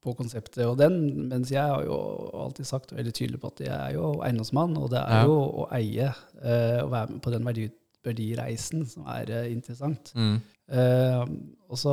på 0.00 0.14
konseptet 0.16 0.64
og 0.64 0.78
den, 0.80 0.96
mens 1.28 1.50
jeg 1.52 1.60
har 1.60 1.84
jo 1.84 1.98
alltid 2.46 2.64
sagt 2.64 2.94
veldig 2.96 3.12
tydelig 3.12 3.42
på 3.42 3.50
at 3.52 3.60
jeg 3.66 3.74
er 3.74 3.98
jo 3.98 4.14
eiendomsmann, 4.24 4.72
og 4.80 4.88
det 4.94 5.02
er 5.02 5.18
ja. 5.20 5.26
jo 5.28 5.36
å 5.36 5.66
eie 5.76 6.08
å 6.08 6.54
og 6.86 6.94
være 6.94 7.10
med 7.10 7.20
på 7.26 7.34
den 7.34 7.44
verdi, 7.50 7.66
verdireisen 8.08 8.86
som 8.88 9.04
er 9.12 9.34
interessant. 9.50 10.14
Mm. 10.16 10.38
Uh, 10.70 11.26
også 11.70 11.92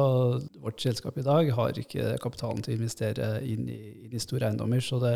vårt 0.61 0.81
selskap 0.81 1.17
i 1.17 1.25
dag 1.25 1.49
har 1.53 1.77
ikke 1.81 2.15
kapitalen 2.21 2.61
til 2.65 2.75
å 2.75 2.77
investere 2.77 3.29
inn 3.45 3.65
i, 3.69 3.79
inn 4.05 4.13
i 4.13 4.21
store 4.21 4.49
eiendommer, 4.49 4.81
så 4.85 4.99
det, 5.01 5.13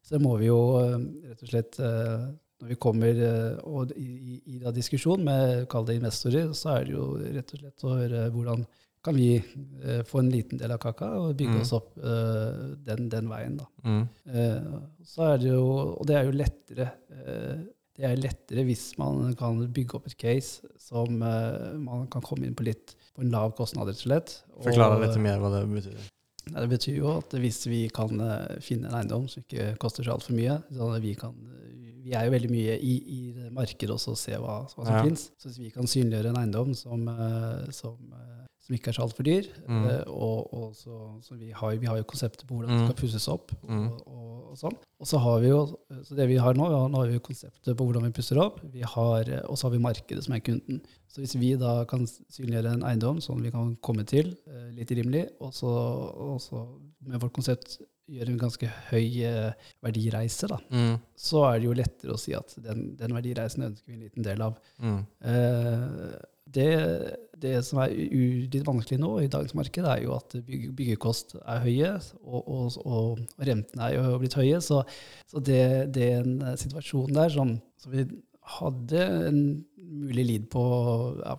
så 0.00 0.16
det, 0.16 0.20
må 0.24 0.34
vi 0.40 0.48
jo 0.48 0.58
uh, 0.76 0.96
rett 1.28 1.44
og 1.44 1.52
slett 1.52 1.80
uh, 1.84 2.28
Når 2.58 2.72
vi 2.72 2.76
kommer 2.82 3.20
og, 3.62 3.92
i, 3.94 4.08
i, 4.34 4.56
i 4.56 4.72
diskusjon 4.74 5.20
med 5.24 5.68
kall 5.70 5.84
det 5.86 5.98
investorer, 6.00 6.48
så 6.56 6.72
er 6.74 6.88
det 6.88 6.96
jo 6.96 7.04
rett 7.36 7.52
og 7.54 7.60
slett 7.60 7.84
å 7.84 7.92
høre 8.00 8.22
hvordan 8.34 8.64
kan 9.06 9.14
vi 9.14 9.28
få 10.04 10.18
en 10.18 10.30
liten 10.32 10.58
del 10.58 10.72
av 10.74 10.80
kaka 10.82 11.12
og 11.20 11.36
bygge 11.38 11.54
mm. 11.54 11.60
oss 11.62 11.70
opp 11.76 11.92
den, 12.82 13.06
den, 13.12 13.28
veien. 13.30 13.60
da. 13.60 13.68
Mm. 13.86 14.02
så 15.06 15.28
er 15.28 15.38
det 15.38 15.52
jo, 15.52 15.62
Og 15.94 16.02
det 16.10 16.16
er 16.18 16.26
jo 16.26 16.34
lettere 16.34 16.88
det 17.98 18.06
er 18.06 18.20
lettere 18.20 18.62
hvis 18.68 18.92
man 19.00 19.32
kan 19.38 19.58
bygge 19.74 19.98
opp 19.98 20.06
et 20.06 20.14
case 20.18 20.68
som 20.78 21.18
uh, 21.18 21.74
man 21.82 22.06
kan 22.12 22.22
komme 22.22 22.46
inn 22.46 22.54
på 22.58 22.68
litt 22.68 22.94
på 23.16 23.24
en 23.24 23.32
lav 23.34 23.56
kostnad, 23.58 23.90
rett 23.90 23.98
og 23.98 24.06
slett. 24.06 24.34
Forklare 24.62 25.00
litt 25.02 25.18
mer 25.22 25.40
hva 25.42 25.50
det 25.56 25.64
betyr. 25.72 26.04
Ja, 26.48 26.62
det 26.62 26.68
betyr 26.70 27.00
jo 27.00 27.10
at 27.16 27.34
hvis 27.42 27.64
vi 27.66 27.82
kan 27.92 28.22
uh, 28.22 28.54
finne 28.64 28.88
en 28.88 29.00
eiendom 29.00 29.26
som 29.30 29.42
ikke 29.42 29.72
koster 29.82 30.06
så 30.06 30.14
altfor 30.14 30.38
mye 30.38 30.60
vi, 31.02 31.16
kan, 31.18 31.34
vi, 32.04 32.14
er 32.14 32.28
jo 32.28 32.36
veldig 32.36 32.52
mye 32.52 32.78
i, 32.78 32.94
i 33.18 33.48
markedet 33.56 33.96
også 33.96 34.14
og 34.14 34.20
ser 34.22 34.38
hva, 34.44 34.60
hva 34.70 34.86
som 34.86 34.94
ja. 34.94 35.02
finnes. 35.02 35.26
Så 35.34 35.50
hvis 35.50 35.60
vi 35.66 35.74
kan 35.74 35.90
synliggjøre 35.90 36.30
en 36.32 36.40
eiendom 36.44 36.72
som, 36.78 37.02
uh, 37.10 37.66
som 37.74 37.98
som 38.68 38.76
ikke 38.76 38.90
er 38.92 38.96
så 38.98 39.04
altfor 39.06 39.24
dyr. 39.24 39.46
Mm. 39.64 39.84
Uh, 39.86 40.10
og, 40.12 40.52
og 40.52 40.72
så, 40.76 40.96
så 41.24 41.36
vi, 41.40 41.48
har, 41.56 41.76
vi, 41.80 41.88
har, 41.88 41.96
jo 41.96 42.08
konseptet 42.08 42.44
på 42.44 42.54
hvordan 42.58 42.74
det 42.74 42.82
skal 42.82 42.92
mm. 42.92 43.00
pusses 43.00 43.28
opp. 43.32 43.54
Mm. 43.64 43.86
Og, 43.88 44.02
og, 44.12 44.34
og, 44.50 44.58
sånn. 44.60 44.76
Og 45.00 45.08
så 45.08 45.20
har 45.24 45.40
vi 45.40 45.48
jo, 45.48 45.62
så 46.04 46.18
det 46.18 46.28
vi 46.28 46.36
har 46.42 46.58
nå, 46.58 46.68
nå 46.92 47.00
har 47.00 47.08
vi 47.08 47.16
jo 47.16 47.24
konseptet 47.24 47.72
på 47.72 47.88
hvordan 47.88 48.04
vi 48.04 48.12
pusser 48.18 48.40
opp, 48.42 48.60
vi 48.74 48.84
har, 48.84 49.32
og 49.48 49.56
så 49.56 49.68
har 49.68 49.76
vi 49.76 49.82
markedet 49.88 50.26
som 50.26 50.36
er 50.36 50.44
kunden. 50.44 50.82
Så 51.08 51.24
hvis 51.24 51.38
vi 51.40 51.54
da 51.56 51.78
kan 51.88 52.04
synliggjøre 52.04 52.76
en 52.76 52.84
eiendom 52.90 53.22
sånn 53.24 53.40
vi 53.40 53.54
kan 53.54 53.72
komme 53.84 54.04
til 54.08 54.34
uh, 54.50 54.68
litt 54.76 54.92
rimelig, 54.92 55.30
og 55.40 55.54
så, 55.56 55.72
og 56.28 56.36
så 56.44 56.66
med 57.08 57.22
vårt 57.24 57.36
konsept 57.40 57.80
gjøre 58.08 58.32
en 58.32 58.40
ganske 58.40 58.68
høy 58.88 59.20
verdireise, 59.84 60.48
da, 60.48 60.56
mm. 60.72 60.94
så 61.16 61.42
er 61.50 61.58
det 61.58 61.68
jo 61.68 61.76
lettere 61.76 62.14
å 62.14 62.20
si 62.20 62.32
at 62.36 62.54
den, 62.64 62.94
den 62.96 63.12
verdireisen 63.16 63.66
ønsker 63.66 63.92
vi 63.92 63.98
en 63.98 64.06
liten 64.06 64.24
del 64.24 64.44
av. 64.44 64.56
Mm. 64.80 65.02
Uh, 65.24 66.16
det, 66.54 66.70
det, 67.40 67.54
som 67.66 67.80
er 67.82 67.92
litt 67.92 68.66
vanskelig 68.66 68.98
nå 69.02 69.10
i 69.22 69.30
dagens 69.30 69.54
marked, 69.58 69.84
er 69.84 70.04
jo 70.04 70.14
at 70.16 70.36
bygge, 70.46 70.72
byggekost 70.78 71.36
er 71.40 71.62
høye, 71.64 71.92
og, 72.24 72.40
og, 72.40 72.78
og, 72.84 73.22
rentene 73.44 73.88
er 73.88 73.98
jo 73.98 74.20
blitt 74.22 74.38
høye. 74.38 74.60
Så, 74.64 74.82
så 75.28 75.42
det, 75.44 75.62
det, 75.96 76.08
er 76.14 76.24
en 76.24 76.58
situasjon 76.60 77.12
der 77.16 77.34
som, 77.34 77.56
som, 77.82 77.94
vi 77.94 78.06
hadde 78.58 79.04
en 79.28 79.40
mulig 79.76 80.24
lid 80.24 80.48
på 80.52 80.64
ja, 81.20 81.36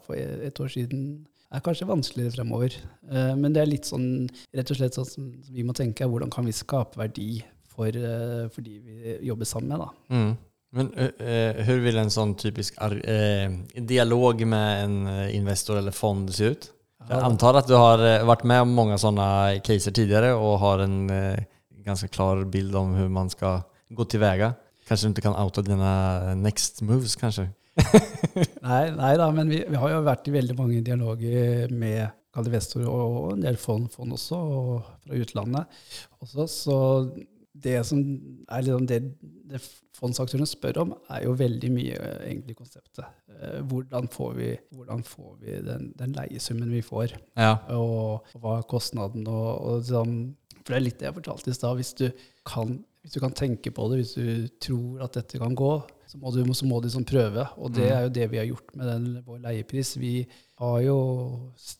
et 0.50 0.62
år 0.62 0.74
siden, 0.74 1.04
er 1.50 1.64
kanskje 1.66 1.90
vanskeligere 1.90 2.36
fremover. 2.36 2.76
Eh, 3.10 3.32
men 3.38 3.56
det 3.56 3.64
er 3.64 3.72
litt 3.72 3.88
sånn 3.90 4.28
rett 4.54 4.70
og 4.70 4.78
slett 4.78 4.98
sånn 4.98 5.08
som 5.10 5.32
vi 5.50 5.66
må 5.66 5.74
tenke, 5.78 6.06
hvordan 6.06 6.30
kan 6.34 6.46
vi 6.46 6.54
skape 6.54 7.00
verdi 7.02 7.40
for, 7.74 7.90
eh, 7.90 8.46
for 8.54 8.66
de 8.66 8.78
vi 8.86 9.18
jobber 9.26 9.50
sammen 9.50 9.74
med. 9.74 9.82
da. 9.82 9.90
Mm. 10.14 10.38
Men 10.72 10.94
hvordan 10.94 11.64
hur 11.66 11.80
vill 11.80 11.98
en 11.98 12.12
sån 12.12 12.36
typisk 12.36 12.82
uh, 12.82 13.50
dialog 13.76 14.48
med 14.48 14.84
en 14.84 15.08
eh, 15.08 15.36
investor 15.36 15.78
eller 15.78 15.92
fond 15.92 16.36
se 16.36 16.44
ut? 16.44 16.72
Jag 17.10 17.24
antar 17.24 17.54
att 17.54 17.68
du 17.68 17.74
har 17.74 17.98
vært 17.98 18.26
varit 18.26 18.44
med 18.44 18.62
om 18.62 18.70
många 18.70 18.98
sådana 18.98 19.60
caser 19.60 19.92
tidigare 19.92 20.34
och 20.34 20.60
har 20.60 20.80
en 20.80 21.10
uh, 21.10 21.40
ganska 21.86 22.08
klar 22.08 22.44
bild 22.44 22.76
om 22.76 22.94
hur 22.94 23.08
man 23.08 23.30
ska 23.30 23.62
gå 23.90 24.06
tillväga. 24.06 24.54
Kanske 24.88 25.08
du 25.08 25.10
inte 25.10 25.22
kan 25.22 25.36
outa 25.36 25.62
dina 25.62 26.36
next 26.36 26.82
moves 26.82 27.16
kanske? 27.16 27.50
nej, 28.62 28.94
nej 28.98 29.18
då, 29.18 29.32
men 29.32 29.50
vi, 29.50 29.66
vi, 29.70 29.76
har 29.76 29.90
ju 29.90 30.02
varit 30.02 30.28
i 30.28 30.32
väldigt 30.32 30.58
många 30.58 30.82
dialoger 30.82 31.70
med 31.70 32.08
investorer 32.38 32.90
och 32.90 33.32
en 33.32 33.42
del 33.42 33.58
fond, 33.58 33.92
fond 33.92 34.14
också, 34.14 34.36
och 34.36 34.82
från 35.04 35.16
utlandet. 35.16 35.68
Också, 36.20 36.48
så 36.48 37.10
det 37.54 37.84
som 37.84 38.00
er 38.52 38.62
liksom 38.62 38.86
det, 38.86 39.00
det 39.50 39.62
fondsaktørene 39.98 40.48
spør 40.48 40.82
om, 40.84 40.92
er 41.12 41.26
jo 41.26 41.36
veldig 41.38 41.70
mye 41.74 41.96
eh, 41.98 42.20
egentlig 42.30 42.56
konseptet. 42.60 43.06
Eh, 43.34 43.60
hvordan 43.70 44.10
får 44.12 44.34
vi, 44.38 44.50
hvordan 44.76 45.04
får 45.08 45.32
vi 45.42 45.58
den, 45.66 45.90
den, 46.00 46.16
leiesummen 46.18 46.72
vi 46.74 46.84
får, 46.86 47.16
ja. 47.40 47.56
og, 47.76 48.28
og, 48.34 48.42
hva 48.44 48.58
er 48.60 48.68
kostnaden? 48.70 49.28
Og, 49.28 49.50
og 49.72 49.88
sånn, 49.90 50.18
for 50.60 50.74
det 50.74 50.80
er 50.80 50.86
litt 50.86 51.00
det 51.02 51.10
jeg 51.10 51.18
fortalte 51.20 51.54
i 51.54 51.58
stad. 51.58 51.80
Hvis, 51.80 51.96
hvis, 52.00 53.16
du 53.16 53.22
kan 53.24 53.38
tenke 53.38 53.74
på 53.76 53.90
det, 53.92 54.04
hvis 54.04 54.16
du 54.18 54.60
tror 54.70 55.08
at 55.08 55.18
dette 55.20 55.42
kan 55.42 55.58
gå, 55.58 55.74
så 56.10 56.18
må 56.18 56.32
du, 56.34 56.42
så 56.58 56.66
må 56.66 56.80
de 56.82 56.90
sånn 56.90 57.06
prøve. 57.08 57.46
Og 57.62 57.74
det 57.76 57.86
mm. 57.86 57.96
er 57.96 58.06
jo 58.06 58.14
det 58.18 58.30
vi 58.32 58.40
har 58.42 58.48
gjort 58.50 58.72
med 58.80 58.90
den, 58.90 59.10
vår 59.28 59.44
leiepris. 59.44 59.94
Vi 60.02 60.14
har 60.60 60.80
jo, 60.82 60.96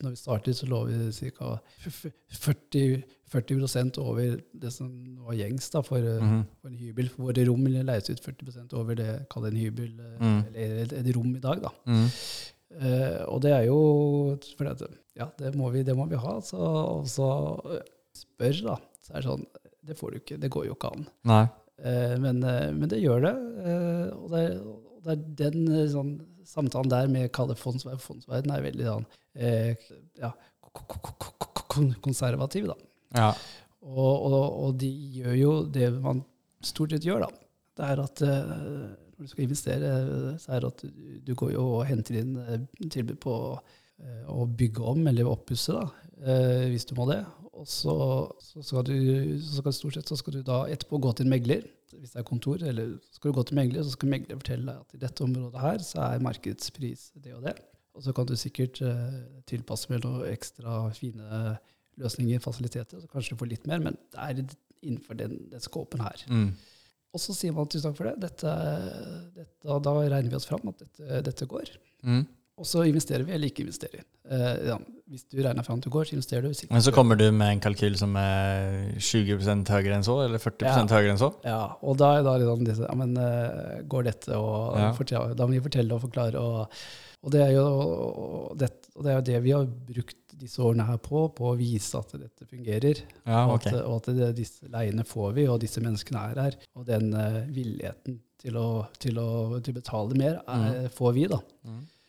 når 0.04 0.14
vi 0.14 0.20
startet, 0.22 0.60
så 0.60 0.70
lå 0.70 0.84
vi 0.90 1.32
ca. 1.34 1.56
40 1.88 3.02
40% 3.30 4.00
over 4.02 4.40
det 4.52 4.72
som 4.74 4.90
var 5.26 5.38
gjengs 5.38 5.70
da, 5.74 5.82
for, 5.86 6.02
mm. 6.02 6.40
for, 6.62 6.72
en 6.72 6.80
hybel. 6.80 7.10
For 7.14 7.30
våre 7.30 7.46
rom 7.48 7.68
leies 7.70 8.10
ut 8.10 8.24
40% 8.26 8.74
over 8.80 8.98
det 8.98 9.10
kall 9.32 9.50
en 9.50 9.60
hybel, 9.60 9.92
mm. 10.18 10.40
eller 10.50 10.96
et, 11.02 11.12
rom 11.16 11.36
i 11.36 11.44
dag. 11.44 11.62
da. 11.66 11.74
Mm. 11.90 12.08
Uh, 12.70 13.22
og 13.34 13.40
det 13.42 13.54
er 13.56 13.64
jo 13.66 13.78
for 14.58 14.70
det, 14.70 14.90
Ja, 15.18 15.26
det 15.40 15.56
må 15.58 15.72
vi, 15.74 15.82
det 15.86 15.96
må 15.98 16.06
vi 16.10 16.20
ha. 16.22 16.36
Så, 16.46 16.58
og 16.60 17.08
så 17.10 17.30
spør, 18.18 18.62
da. 18.74 18.78
Så 19.06 19.14
er 19.14 19.24
det 19.24 19.30
sånn 19.30 19.48
Det 19.90 19.98
får 19.98 20.12
du 20.12 20.20
ikke. 20.20 20.38
Det 20.42 20.52
går 20.54 20.68
jo 20.70 20.78
ikke 20.78 20.94
an. 20.94 21.08
Uh, 21.26 21.48
men, 22.20 22.42
uh, 22.44 22.70
men, 22.76 22.88
det 22.92 23.02
gjør 23.02 23.24
det. 23.24 23.34
og 24.16 24.28
det, 24.34 24.44
og 24.60 25.06
det 25.06 25.16
er 25.16 25.56
den 25.56 25.70
sånn, 25.92 26.14
samtalen 26.48 26.92
der 26.92 27.10
med 27.12 27.32
Kalle 27.36 27.56
det 27.56 27.62
fondsverden 27.62 28.52
er 28.52 28.66
veldig 28.66 28.88
sånn 28.88 29.06
ja, 30.20 30.32
konservativ, 32.04 32.72
da. 32.72 32.76
Ja. 33.16 33.30
Og, 33.86 34.26
og, 34.28 34.34
og, 34.36 34.74
de 34.82 34.90
gjør 35.20 35.38
jo 35.38 35.52
det 35.72 35.92
man 36.02 36.24
stort 36.66 36.92
sett 36.96 37.06
gjør, 37.08 37.28
da. 37.28 37.46
Det 37.80 37.88
er 37.88 38.02
at 38.04 38.24
når 38.26 39.24
du 39.24 39.30
skal 39.32 39.46
investere, 39.46 39.94
så 40.42 40.56
er 40.56 40.66
det 40.66 40.72
at 40.74 40.84
du, 41.28 41.32
går 41.38 41.54
jo 41.54 41.64
og 41.78 41.86
henter 41.88 42.20
inn 42.20 42.36
tilbud 42.90 43.22
på 43.24 43.36
å 44.28 44.50
bygge 44.60 44.84
om 44.92 45.08
eller 45.12 45.30
oppusse, 45.30 45.76
da, 45.76 45.86
hvis 46.68 46.88
du 46.90 46.96
må 47.00 47.08
det. 47.12 47.22
Og 47.60 47.68
så, 47.68 47.96
så, 48.40 48.62
skal 48.64 48.86
du, 48.88 48.96
så 49.44 49.60
skal 49.60 49.76
stort 49.76 49.98
sett 49.98 50.12
så 50.12 50.18
skal 50.20 50.38
du 50.38 50.44
da 50.48 50.62
etterpå 50.72 51.00
gå 51.04 51.12
til 51.18 51.28
en 51.28 51.34
megler, 51.34 51.66
hvis 51.92 52.14
det 52.14 52.22
er 52.22 52.28
kontor, 52.28 52.62
eller 52.64 52.94
skal 53.12 53.32
du 53.32 53.40
gå 53.40 53.44
til 53.50 53.60
megler, 53.60 53.84
så 53.84 53.96
skal 53.96 54.14
megler 54.14 54.40
fortelle 54.40 54.70
deg 54.70 54.86
at 54.86 54.96
i 54.96 55.02
dette 55.02 55.26
området 55.26 55.64
her 55.64 55.84
så 55.84 56.06
er 56.06 56.24
markedspris 56.24 57.10
det 57.20 57.36
og 57.36 57.44
det. 57.50 57.58
Og 57.98 58.06
så 58.06 58.14
kan 58.16 58.30
du 58.30 58.36
sikkert 58.40 58.80
eh, 58.86 59.20
tilpasse 59.50 59.92
med 59.92 60.06
noen 60.06 60.30
ekstra 60.30 60.86
fine 60.96 61.58
løsninger, 62.00 62.40
fasiliteter, 62.40 63.02
så 63.02 63.12
kanskje 63.12 63.36
du 63.36 63.42
får 63.42 63.52
litt 63.52 63.68
mer, 63.68 63.84
men 63.84 63.98
det 64.14 64.24
er 64.24 64.44
innenfor 64.80 65.20
den, 65.20 65.36
den 65.52 65.64
skåpen 65.64 66.06
her. 66.06 66.24
Mm. 66.32 66.54
Og 67.10 67.22
så 67.22 67.34
sier 67.36 67.56
man 67.56 67.68
tusen 67.68 67.90
takk 67.90 67.98
for 67.98 68.08
det. 68.08 68.16
Dette, 68.24 68.52
dette, 69.36 69.80
da 69.84 69.96
regner 69.98 70.30
vi 70.30 70.38
oss 70.38 70.48
fram 70.48 70.70
at 70.72 70.86
dette, 70.86 71.24
dette 71.26 71.48
går. 71.50 71.74
Mm. 72.06 72.24
Og 72.60 72.68
så 72.68 72.84
investerer 72.90 73.24
vi 73.24 73.32
eller 73.36 73.48
ikke 73.52 73.64
investerer. 73.64 74.04
Eh, 74.30 74.58
ja, 74.68 74.76
hvis 75.10 75.24
du 75.32 75.40
regner 75.40 75.64
fram 75.66 75.80
det 75.82 75.92
går, 75.94 76.10
så 76.10 76.18
investerer 76.18 76.44
du. 76.46 76.66
Men 76.70 76.84
så 76.84 76.92
kommer 76.94 77.18
du 77.20 77.26
med 77.32 77.54
en 77.56 77.62
kalkyl 77.64 77.96
som 77.98 78.16
er 78.20 78.90
20% 79.00 79.72
høyere 79.72 79.96
enn 79.96 80.06
så, 80.06 80.18
eller 80.26 80.42
40 80.44 80.68
Ja. 80.68 80.76
høyere 80.92 81.14
enn 81.16 81.22
så? 81.22 81.32
Ja, 81.48 81.62
og 81.82 81.98
da 82.02 82.18
er 82.18 82.26
da 82.28 82.36
liksom 82.42 82.66
disse, 82.68 82.84
ja, 82.84 82.96
men 83.00 83.16
uh, 83.18 83.80
går 83.90 84.10
dette, 84.12 84.36
og 84.36 84.76
Ja. 84.78 85.24
da 85.34 85.48
må 85.48 85.56
vi 85.56 85.64
fortelle 85.64 85.96
og 85.96 86.04
forklare. 86.04 86.36
Og, 86.44 86.82
og, 87.24 87.32
det 87.32 87.46
er 87.48 87.54
jo, 87.56 87.66
og, 87.66 88.58
det, 88.60 88.72
og 88.96 89.06
det 89.06 89.12
er 89.14 89.18
jo 89.22 89.28
det 89.32 89.44
vi 89.48 89.56
har 89.56 89.66
brukt 89.66 90.18
disse 90.40 90.62
årene 90.64 90.86
her 90.88 91.00
på, 91.04 91.26
på 91.36 91.50
å 91.50 91.58
vise 91.60 92.00
at 92.00 92.12
dette 92.20 92.48
fungerer. 92.48 93.02
Ja, 93.26 93.46
og 93.48 93.58
ok. 93.58 93.70
at, 93.72 93.80
og 93.82 93.96
at 94.02 94.12
det, 94.20 94.34
disse 94.38 94.68
leiene 94.72 95.08
får 95.08 95.32
vi, 95.40 95.48
og 95.52 95.60
disse 95.64 95.82
menneskene 95.84 96.26
er 96.32 96.44
her. 96.50 96.60
Og 96.76 96.86
den 96.88 97.14
uh, 97.16 97.40
villigheten 97.48 98.20
til 98.40 98.56
å, 98.60 98.68
til 99.00 99.18
å 99.20 99.60
til 99.64 99.76
betale 99.76 100.16
mer 100.20 100.38
er, 100.48 100.86
får 100.96 101.16
vi, 101.18 101.26
da. 101.32 101.40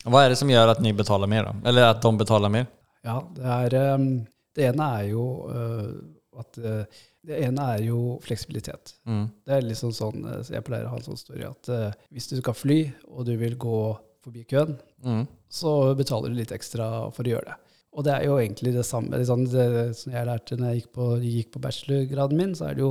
Hva 0.07 0.25
er 0.25 0.33
det 0.33 0.39
som 0.41 0.49
gjør 0.51 0.73
at 0.73 0.81
ni 0.81 0.93
betaler 0.97 1.29
mer 1.29 1.51
da? 1.51 1.55
Eller 1.69 1.91
at 1.91 2.01
de 2.05 2.13
betaler 2.21 2.53
mer? 2.53 2.67
Ja, 3.05 3.19
det 3.37 3.45
er 3.57 3.95
um, 3.97 4.09
Det 4.57 4.67
ene 4.71 4.87
er 5.01 5.09
jo 5.11 5.25
uh, 5.49 6.41
at 6.41 6.59
uh, 6.61 7.01
Det 7.27 7.39
ene 7.45 7.67
er 7.77 7.83
jo 7.85 8.19
fleksibilitet. 8.25 8.95
Mm. 9.05 9.27
Det 9.45 9.57
er 9.57 9.67
liksom 9.67 9.93
sånn 9.93 10.25
så 10.45 10.55
Jeg 10.57 10.65
pleier 10.65 10.87
å 10.89 10.95
ha 10.95 11.01
en 11.01 11.05
sånn 11.05 11.21
story 11.21 11.45
at 11.49 11.69
hvis 12.09 12.31
du 12.31 12.39
skal 12.41 12.57
fly, 12.57 12.79
og 13.13 13.27
du 13.29 13.35
vil 13.41 13.59
gå 13.61 13.81
forbi 14.25 14.45
køen, 14.49 14.79
Mm. 15.01 15.23
så 15.49 15.95
betaler 15.97 16.29
du 16.29 16.37
litt 16.37 16.51
ekstra 16.53 16.87
for 17.17 17.25
å 17.25 17.31
gjøre 17.33 17.49
det. 17.49 17.55
Og 17.97 18.05
det 18.05 18.13
er 18.13 18.25
jo 18.29 18.35
egentlig 18.37 18.75
det 18.75 18.85
samme 18.85 19.17
liksom 19.17 19.47
det, 19.49 19.97
som 19.97 20.13
jeg 20.13 20.27
lærte 20.29 20.59
når 20.61 20.69
jeg 20.75 20.83
gikk 20.83 20.91
på, 20.93 21.07
gikk 21.25 21.49
på 21.55 21.63
bachelorgraden 21.65 22.37
min, 22.37 22.53
så 22.55 22.67
er 22.69 22.77
det 22.77 22.85
jo 22.85 22.91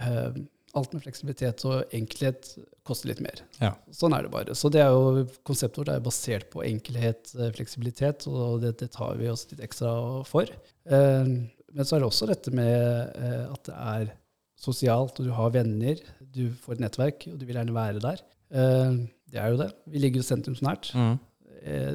uh, 0.00 0.38
alt 0.80 0.94
med 0.96 1.04
fleksibilitet 1.04 1.64
og 1.68 1.92
enkelhet 1.92 2.54
koster 2.86 3.12
litt 3.12 3.22
mer. 3.22 3.42
Ja. 3.60 3.72
Sånn 3.94 4.14
er 4.16 4.26
det 4.26 4.32
bare. 4.32 4.56
Så 4.58 4.70
det 4.72 4.82
er 4.82 4.90
jo, 4.90 5.24
konseptet 5.46 5.82
vårt 5.82 5.92
er 5.92 6.02
basert 6.02 6.48
på 6.52 6.64
enkelhet, 6.66 7.30
eh, 7.38 7.52
fleksibilitet, 7.54 8.26
og 8.30 8.62
det, 8.64 8.74
det 8.80 8.90
tar 8.96 9.14
vi 9.20 9.30
oss 9.30 9.46
litt 9.52 9.62
ekstra 9.62 9.92
for. 10.28 10.50
Eh, 10.50 11.32
men 11.72 11.88
så 11.88 11.96
er 11.96 12.02
det 12.02 12.10
også 12.10 12.28
dette 12.30 12.54
med 12.54 12.74
eh, 13.16 13.44
at 13.46 13.70
det 13.70 13.78
er 13.94 14.12
sosialt, 14.62 15.18
og 15.18 15.28
du 15.28 15.34
har 15.34 15.54
venner, 15.54 16.02
du 16.34 16.48
får 16.62 16.76
et 16.76 16.84
nettverk, 16.84 17.26
og 17.32 17.38
du 17.38 17.46
vil 17.46 17.58
gjerne 17.58 17.74
være 17.74 18.02
der. 18.02 18.20
Det 18.52 19.40
er 19.40 19.54
jo 19.54 19.58
det. 19.62 19.70
Vi 19.90 20.02
ligger 20.02 20.20
jo 20.20 20.26
sentrumsnært. 20.28 20.92
Mm. 20.94 21.16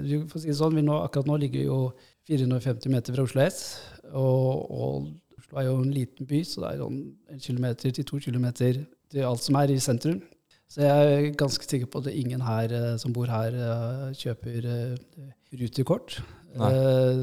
Vi 0.03 0.17
du 0.17 0.25
får 0.31 0.41
si 0.41 0.49
det 0.49 0.57
sånn, 0.57 0.75
vi 0.75 0.83
nå, 0.83 0.97
akkurat 1.05 1.29
nå 1.29 1.37
ligger 1.39 1.61
vi 1.61 1.67
jo 1.67 1.79
450 2.27 2.91
meter 2.91 3.15
fra 3.15 3.23
Oslo 3.23 3.43
S, 3.45 3.61
og, 4.09 4.67
og 4.67 5.37
Oslo 5.39 5.61
er 5.61 5.67
jo 5.69 5.77
en 5.79 5.93
liten 5.95 6.27
by, 6.27 6.41
så 6.47 6.63
det 6.63 6.73
er 6.73 6.83
en 6.83 7.43
kilometer 7.43 7.95
til 7.95 8.07
to 8.07 8.19
kilometer 8.23 8.81
til 8.83 9.27
alt 9.27 9.43
som 9.45 9.59
er 9.61 9.71
i 9.71 9.79
sentrum. 9.83 10.19
Så 10.67 10.83
jeg 10.83 11.11
er 11.13 11.29
ganske 11.39 11.63
sikker 11.63 11.87
på 11.91 12.01
at 12.03 12.09
ingen 12.11 12.41
her 12.43 12.73
eh, 12.75 12.97
som 12.99 13.13
bor 13.15 13.29
her, 13.31 13.55
eh, 13.55 14.09
kjøper 14.19 14.65
uh, 14.67 15.29
rutekort. 15.61 16.17
Eh, 16.57 17.21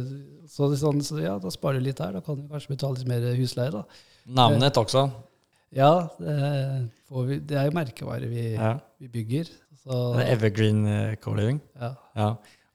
så, 0.49 0.71
sånn, 0.81 1.03
så 1.05 1.19
ja, 1.21 1.35
da 1.43 1.53
sparer 1.53 1.81
du 1.83 1.89
litt 1.89 2.01
der. 2.01 2.17
Da 2.17 2.23
kan 2.25 2.41
du 2.41 2.49
kanskje 2.49 2.73
betale 2.73 3.01
litt 3.01 3.11
mer 3.11 3.27
husleie, 3.37 3.73
da. 3.75 3.85
Navnet 4.39 4.81
også. 4.81 5.07
Ja, 5.75 5.91
vi, 6.19 7.39
det 7.43 7.57
er 7.59 7.69
jo 7.69 7.75
merkevare 7.77 8.29
vi, 8.31 8.53
Ja. 8.55 8.77
vi 9.03 9.09
bygger. 9.11 9.51
Så, 9.85 10.15
Det 10.17 10.23
er 10.25 10.33
Evergreen 10.37 10.87
eh, 10.87 11.17
Co-living. 11.21 11.61
ja. 11.81 11.95
Ja. 12.17 12.35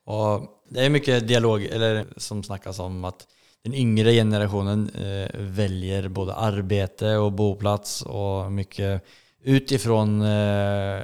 Og 0.10 0.48
det 0.74 0.82
er 0.84 0.90
mye 0.90 1.20
dialog, 1.22 1.64
eller 1.70 2.06
som 2.18 2.42
snakkes 2.46 2.80
om 2.82 3.04
at 3.06 3.26
den 3.66 3.76
yngre 3.78 4.14
generasjonen 4.16 4.88
eh, 4.98 5.30
velger 5.54 6.10
både 6.10 6.34
arbeid 6.34 7.04
og 7.20 7.36
boplats 7.38 8.00
og 8.08 8.50
mye 8.54 8.96
utifrån 9.44 10.22
eh, 10.26 11.04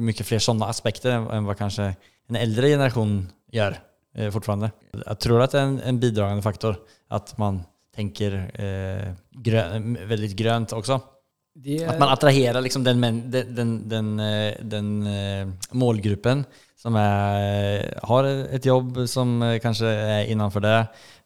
mye 0.00 0.26
flere 0.26 0.44
sånne 0.44 0.68
aspekter 0.68 1.16
enn 1.32 1.46
hva 1.48 1.56
kanskje 1.58 1.92
en 2.30 2.38
eldre 2.38 2.74
generation 2.74 3.14
gjør 3.54 3.76
eh, 4.16 4.30
fortfarande. 4.34 4.72
Jeg 4.94 5.22
tror 5.24 5.42
att 5.42 5.54
det 5.54 5.60
er 5.60 5.68
en, 5.68 5.78
en 5.80 6.00
bidragende 6.02 6.44
faktor 6.44 6.80
at 7.10 7.32
man 7.40 7.62
tenker 7.96 8.36
eh, 8.54 9.08
grön, 9.32 9.96
veldig 10.08 10.30
grønt 10.38 10.74
også. 10.76 11.00
Det... 11.60 11.80
At 11.88 11.98
man 11.98 12.12
attraherer 12.12 12.62
liksom 12.62 12.84
den, 12.86 13.00
den, 13.02 13.54
den, 13.56 13.72
den, 13.90 14.10
eh, 14.22 14.52
den 14.62 14.90
eh, 15.06 15.72
målgruppen 15.72 16.44
som 16.80 16.96
är, 16.96 17.98
har 18.02 18.24
et 18.24 18.64
jobb 18.64 19.02
som 19.10 19.40
kanske 19.60 19.88
er 19.88 20.30
innenfor 20.32 20.62
det, 20.64 20.76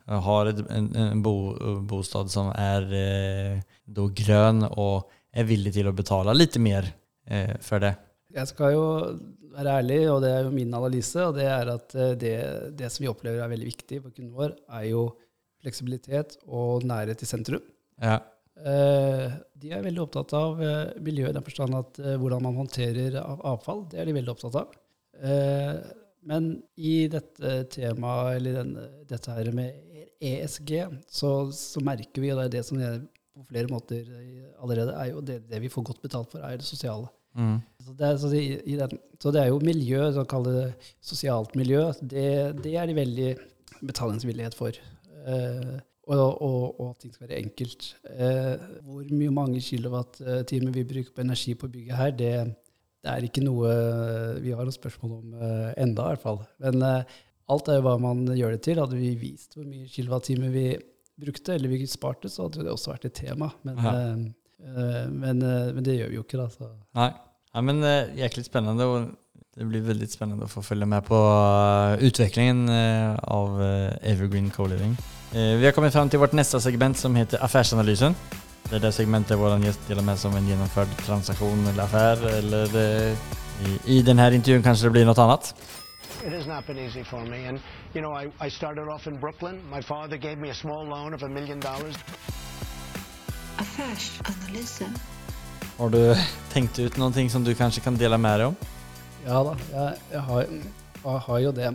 har 0.07 0.47
ett, 0.51 0.65
en, 0.71 0.89
en 0.97 1.23
bo, 1.23 1.55
bostad 1.87 2.31
som 2.31 2.51
eh, 2.51 3.61
då 3.85 4.09
grön 4.09 4.65
og 4.65 5.11
er 5.35 5.47
villig 5.49 5.73
til 5.77 5.89
å 5.91 5.95
betale 5.97 6.35
litt 6.37 6.59
mer 6.63 6.87
eh, 7.27 7.55
for 7.65 7.83
det. 7.85 7.95
Jeg 8.35 8.51
skal 8.51 8.73
jo 8.75 8.85
være 9.55 9.77
ærlig, 9.81 9.99
og 10.11 10.21
det 10.25 10.31
er 10.35 10.47
jo 10.49 10.53
min 10.55 10.73
analyse, 10.75 11.21
og 11.23 11.37
det 11.39 11.47
er 11.51 11.71
at 11.75 11.95
eh, 11.95 12.15
det, 12.19 12.35
det 12.79 12.91
som 12.91 13.05
vi 13.05 13.11
opplever 13.13 13.43
er 13.45 13.53
veldig 13.53 13.69
viktig 13.71 14.01
for 14.03 14.15
kunden 14.15 14.35
vår, 14.39 14.55
er 14.81 14.87
jo 14.91 15.05
fleksibilitet 15.65 16.39
og 16.45 16.85
nærhet 16.89 17.21
til 17.23 17.31
sentrum. 17.31 17.63
Ja. 18.03 18.19
Eh, 18.59 19.35
De 19.59 19.71
er 19.75 19.85
veldig 19.87 20.03
opptatt 20.05 20.35
av 20.39 20.61
eh, 20.63 20.95
miljøet 21.03 21.33
i 21.33 21.37
den 21.39 21.47
forstand 21.47 21.79
at 21.79 22.01
eh, 22.03 22.17
hvordan 22.21 22.43
man 22.45 22.59
håndterer 22.63 23.17
avfall, 23.23 23.85
det 23.91 24.03
er 24.03 24.11
de 24.11 24.17
veldig 24.19 24.35
opptatt 24.35 24.59
av. 24.63 24.75
Eh, 25.23 25.79
Men 26.25 26.51
i 26.81 27.07
dette 27.13 27.57
temaet, 27.73 28.39
eller 28.39 28.61
den, 28.63 28.71
dette 29.11 29.35
her 29.37 29.51
med 29.53 29.75
ESG, 30.25 30.71
så, 31.13 31.33
så 31.53 31.83
merker 31.85 32.23
vi, 32.25 32.31
og 32.33 32.39
det 32.41 32.47
er 32.47 32.55
det 32.55 32.63
som 32.65 32.79
er 32.81 33.03
på 33.35 33.47
flere 33.49 33.71
måter 33.71 34.07
eh, 34.07 34.49
allerede, 34.63 34.97
er 35.01 35.13
jo 35.13 35.23
det, 35.27 35.41
det 35.51 35.61
vi 35.63 35.73
får 35.73 35.87
godt 35.91 36.03
betalt 36.05 36.33
for, 36.33 36.45
er 36.45 36.61
det 36.61 36.67
sosiale. 36.69 37.11
Mm. 37.35 37.57
Så 37.83 37.95
det, 37.99 38.07
er, 38.07 38.19
så, 38.23 38.31
det, 38.31 38.43
i 38.65 38.77
den, 38.79 39.01
så 39.21 39.33
det 39.35 39.43
er 39.43 39.51
jo 39.51 39.63
miljø, 39.65 40.05
så 40.15 40.25
kall 40.31 40.47
det 40.47 40.69
sosialt 41.03 41.57
miljø, 41.59 41.89
det, 42.01 42.29
det 42.63 42.77
er 42.79 42.87
de 42.87 43.01
veldig 43.01 43.33
betalingsvillighet 43.83 44.55
for. 44.55 44.79
Eh, 45.25 45.75
og, 46.05 46.21
og, 46.21 46.81
og 46.81 46.91
at 46.91 47.01
ting 47.03 47.15
skal 47.15 47.29
være 47.29 47.41
enkelt. 47.41 47.89
Eh, 48.13 48.55
hvor 48.85 49.05
mye 49.11 49.33
mange 49.35 49.63
kilowattimer 49.65 50.75
vi 50.75 50.85
bruker 50.85 51.15
på 51.15 51.25
energi 51.25 51.55
på 51.59 51.71
bygget 51.73 51.97
her, 51.97 52.11
det, 52.13 52.33
det 53.03 53.13
er 53.13 53.27
ikke 53.27 53.45
noe 53.45 53.71
vi 54.45 54.53
har 54.53 54.67
noe 54.67 54.75
spørsmål 54.75 55.15
om 55.19 55.39
eh, 55.39 55.71
enda 55.81 56.07
i 56.07 56.15
hvert 56.15 56.25
fall. 56.25 56.43
Men 56.63 56.85
eh, 56.85 57.15
alt 57.53 57.69
er 57.69 57.81
jo 57.81 57.87
hva 57.89 57.97
man 58.01 58.27
gjør 58.37 58.55
det 58.57 58.63
til. 58.67 58.81
Hadde 58.81 59.01
vi 59.01 59.15
vist 59.21 59.57
hvor 59.57 59.67
mye 59.69 59.89
kilowattimer 59.91 60.53
vi 60.55 60.69
brukte, 61.21 61.55
eller 61.55 61.69
vi 61.69 61.87
sparte, 61.87 62.29
så 62.31 62.49
hadde 62.49 62.65
det 62.65 62.73
også 62.73 62.91
vært 62.95 63.05
et 63.11 63.15
tema. 63.15 63.53
Men, 63.65 63.77
Ja. 63.79 63.93
eh, 63.93 65.09
men, 65.11 65.43
eh, 65.43 65.73
men 65.75 65.83
det 65.85 65.99
gjør 65.99 66.09
vi 66.11 66.17
jo 66.17 66.23
ikke, 66.25 66.39
da. 66.39 66.49
Så. 66.49 66.71
Nei. 66.95 67.11
Ja, 67.55 67.61
men 67.61 67.83
eh, 67.85 68.09
jæklig 68.17 68.45
spennende. 68.45 68.85
Og 68.85 69.11
det 69.57 69.69
blir 69.69 69.83
veldig 69.87 70.09
spennende 70.11 70.45
å 70.49 70.51
få 70.51 70.63
følge 70.67 70.87
med 70.87 71.05
på 71.07 71.19
utviklingen 72.03 72.69
av 72.69 73.61
Evergreen 74.03 74.51
Co-living. 74.51 74.97
Eh, 75.35 75.57
vi 75.61 75.65
har 75.65 75.73
kommet 75.73 75.93
fram 75.95 76.09
til 76.11 76.19
vårt 76.21 76.35
neste 76.35 76.61
segment 76.61 76.97
som 76.99 77.15
heter 77.15 77.39
Affærsanalysen. 77.43 78.15
Det 78.65 78.79
er 78.79 78.87
det 78.87 78.95
segmentet 78.97 79.39
vår 79.39 79.59
gjest 79.63 79.87
deler 79.89 80.03
med 80.03 80.19
som 80.19 80.35
en 80.35 80.47
gjennomført 80.49 80.91
transaksjon 81.07 81.67
eller 81.69 81.85
affær. 81.85 82.23
Eller 82.39 82.67
i, 83.63 83.99
i 83.99 84.03
denne 84.03 84.31
intervjuen 84.35 84.65
kanskje 84.65 84.89
det 84.89 84.93
blir 84.97 85.07
noe 85.07 85.15
annet. 85.27 85.53
It 86.25 86.33
has 86.33 86.47
not 86.47 86.67
been 86.67 86.79
easy 86.79 87.05
for 87.05 87.21
me. 87.21 87.45
And, 87.45 87.61
you 87.93 88.01
know, 88.01 88.13
I, 88.13 88.47
I 88.47 88.49
started 88.49 88.89
off 88.89 89.07
in 89.07 89.21
Brooklyn. 89.21 89.61
My 89.71 89.83
father 89.83 90.17
gave 90.17 90.39
me 90.39 90.49
a 90.49 90.55
small 90.55 90.87
loan 90.87 91.13
of 91.13 91.23
a 91.23 91.29
million 91.29 91.61
dollars. 91.61 91.95
Affärsanalysen. 93.57 94.95
Har 95.77 95.91
du 95.91 96.15
tenkt 96.53 96.79
ut 96.79 96.97
noe 96.97 97.29
som 97.29 97.45
du 97.45 97.55
kanskje 97.55 97.83
kan 97.85 97.97
dele 97.97 98.17
med 98.19 98.41
deg 98.41 98.47
om? 98.47 98.57
Ja 99.27 99.43
da, 99.45 99.53
jeg, 99.73 100.01
jeg, 100.13 100.23
har, 100.31 100.49
jeg 101.05 101.21
har 101.27 101.39
jo 101.45 101.53
det. 101.53 101.71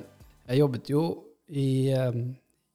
Jeg 0.48 0.60
jobbet 0.64 0.90
jo 0.90 1.04
i, 1.48 1.94
eh, 1.94 2.20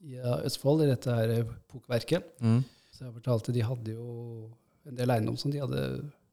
i 0.06 0.22
Østfold, 0.46 0.84
i 0.84 0.90
dette 0.92 1.10
her 1.10 1.44
bokverket. 1.72 2.30
Mm. 2.38 2.62
Så 2.94 3.08
jeg 3.08 3.16
fortalte 3.18 3.56
de 3.56 3.66
hadde 3.66 3.98
jo 3.98 4.46
en 4.86 4.94
del 4.94 5.10
eiendom 5.10 5.36
som 5.40 5.50
de 5.50 5.64
hadde 5.64 5.82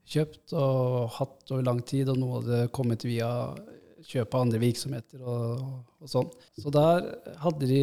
kjøpt 0.06 0.54
og 0.54 1.10
hatt 1.18 1.50
over 1.50 1.66
lang 1.66 1.82
tid, 1.82 2.14
og 2.14 2.22
noe 2.22 2.38
hadde 2.38 2.66
kommet 2.70 3.02
via 3.10 3.32
kjøp 4.08 4.34
av 4.34 4.44
andre 4.46 4.60
virksomheter 4.62 5.22
og, 5.22 5.62
og 6.02 6.10
sånn. 6.10 6.28
Så 6.58 6.72
der 6.74 7.08
hadde 7.42 7.68
de 7.70 7.80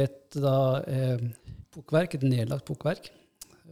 et 0.00 0.36
da, 0.36 0.56
eh, 0.88 1.24
bokverk, 1.74 2.16
et 2.18 2.26
nedlagt 2.26 2.66
bokverk 2.68 3.10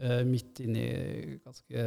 eh, 0.01 0.23
midt 0.29 0.63
inne 0.65 0.85
i 0.85 1.37
ganske 1.41 1.87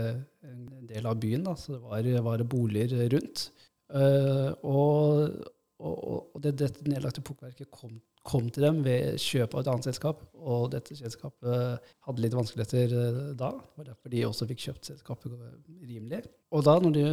en 0.49 0.67
del 0.89 1.09
av 1.09 1.19
byen. 1.21 1.45
Da, 1.47 1.55
så 1.59 1.75
det 1.75 1.81
var, 1.85 2.11
var 2.25 2.45
boliger 2.49 2.95
rundt. 3.13 3.49
Eh, 3.89 4.49
og, 4.69 5.45
og, 5.79 5.97
og 6.35 6.41
det, 6.43 6.55
dette 6.61 6.85
nedlagte 6.89 7.25
bokverket 7.25 7.71
kom, 7.73 7.97
kom 8.29 8.47
til 8.53 8.65
dem 8.67 8.79
ved 8.85 9.17
kjøp 9.21 9.55
av 9.55 9.63
et 9.63 9.71
annet 9.73 9.89
selskap. 9.89 10.21
Og 10.39 10.69
dette 10.73 10.95
selskapet 10.95 11.89
hadde 12.07 12.23
litt 12.23 12.37
vanskeligheter 12.37 12.95
eh, 12.95 13.19
da. 13.39 13.51
Det 13.57 13.81
var 13.81 13.89
derfor 13.91 14.13
de 14.13 14.23
også 14.27 14.47
fikk 14.49 14.63
kjøpt 14.67 14.91
selskapet 14.93 15.35
rimelig. 15.81 16.23
Og 16.55 16.63
da, 16.65 16.77
når 16.81 16.95
de 16.95 17.03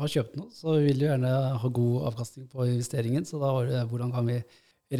har 0.00 0.14
kjøpt 0.14 0.38
noe, 0.40 0.50
så 0.54 0.78
vil 0.78 1.02
de 1.02 1.08
gjerne 1.10 1.34
ha 1.62 1.72
god 1.80 2.10
avkastning 2.12 2.48
på 2.50 2.66
investeringen. 2.70 3.28
Så 3.28 3.42
da 3.42 3.52
var 3.56 3.70
det 3.70 3.84
hvordan 3.90 4.14
kan 4.14 4.30
vi 4.30 4.40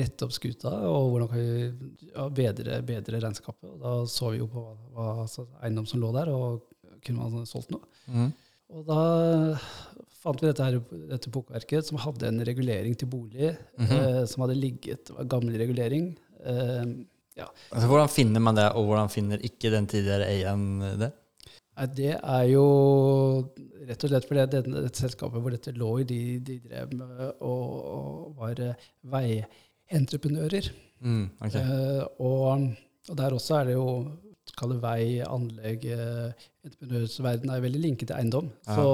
rette 0.01 0.27
opp 0.27 0.35
skuta, 0.35 0.71
og 0.87 1.09
hvordan 1.11 1.31
kan 1.33 1.41
vi 1.41 2.11
ja, 2.13 2.29
bedre, 2.31 2.79
bedre 2.87 3.23
regnskapet. 3.25 3.73
Og 3.73 3.81
da 3.83 3.95
så 4.11 4.31
vi 4.35 4.43
jo 4.43 4.51
på 4.51 4.63
hva, 4.63 4.77
hva 4.95 5.09
altså, 5.25 5.49
eiendom 5.65 5.89
som 5.91 6.03
lå 6.03 6.13
der, 6.15 6.31
og 6.31 7.01
kunne 7.07 7.27
man 7.27 7.49
solgt 7.49 7.73
noe. 7.75 7.89
Mm. 8.13 8.31
Og 8.71 8.87
da 8.87 9.01
fant 10.21 10.41
vi 10.43 10.49
dette, 10.51 10.65
her, 10.67 10.81
dette 11.11 11.31
bokverket 11.33 11.87
som 11.89 11.99
hadde 12.03 12.29
en 12.29 12.43
regulering 12.45 12.97
til 13.01 13.09
bolig, 13.09 13.55
Mhm. 13.79 13.95
eh, 13.97 14.25
som 14.29 14.43
hadde 14.45 14.59
ligget 14.61 15.07
Det 15.09 15.17
var 15.17 15.25
gammel 15.33 15.57
regulering. 15.59 16.11
Eh, 16.45 16.85
ja. 17.41 17.47
Altså, 17.73 17.87
hvordan 17.89 18.09
finner 18.13 18.41
man 18.45 18.55
det, 18.59 18.69
og 18.77 18.85
hvordan 18.87 19.09
finner 19.13 19.39
ikke 19.41 19.71
den 19.73 19.87
tidligere 19.89 20.27
eieren 20.29 20.99
det? 21.01 21.13
Det 21.97 22.11
er 22.21 22.45
jo 22.51 22.65
rett 23.89 24.05
og 24.05 24.11
slett 24.11 24.27
fordi 24.29 24.43
det, 24.53 24.65
det 24.69 24.91
selskapet 24.99 25.41
hvor 25.41 25.51
dette 25.55 25.73
lå 25.73 26.01
i, 26.03 26.05
de, 26.05 26.19
de 26.45 26.59
drev 26.61 26.93
med 26.93 27.23
og, 27.41 27.71
og 27.95 28.35
var 28.37 28.61
eh, 28.61 28.75
veientreprenører. 29.91 30.69
Mm, 31.01 31.31
okay. 31.41 31.63
Eh, 31.63 32.03
og, 32.21 32.67
og 33.09 33.17
der 33.17 33.37
også 33.37 33.61
er 33.63 33.71
det 33.71 33.77
jo 33.79 33.87
Kall 34.59 34.75
det 34.75 34.81
vei, 34.83 35.21
anlegg 35.25 35.87
eh, 35.89 36.49
er 36.67 37.65
veldig 37.65 37.81
linket 37.81 38.11
til 38.11 38.17
eiendom. 38.17 38.51
Ja. 38.67 38.77
Så, 38.77 38.91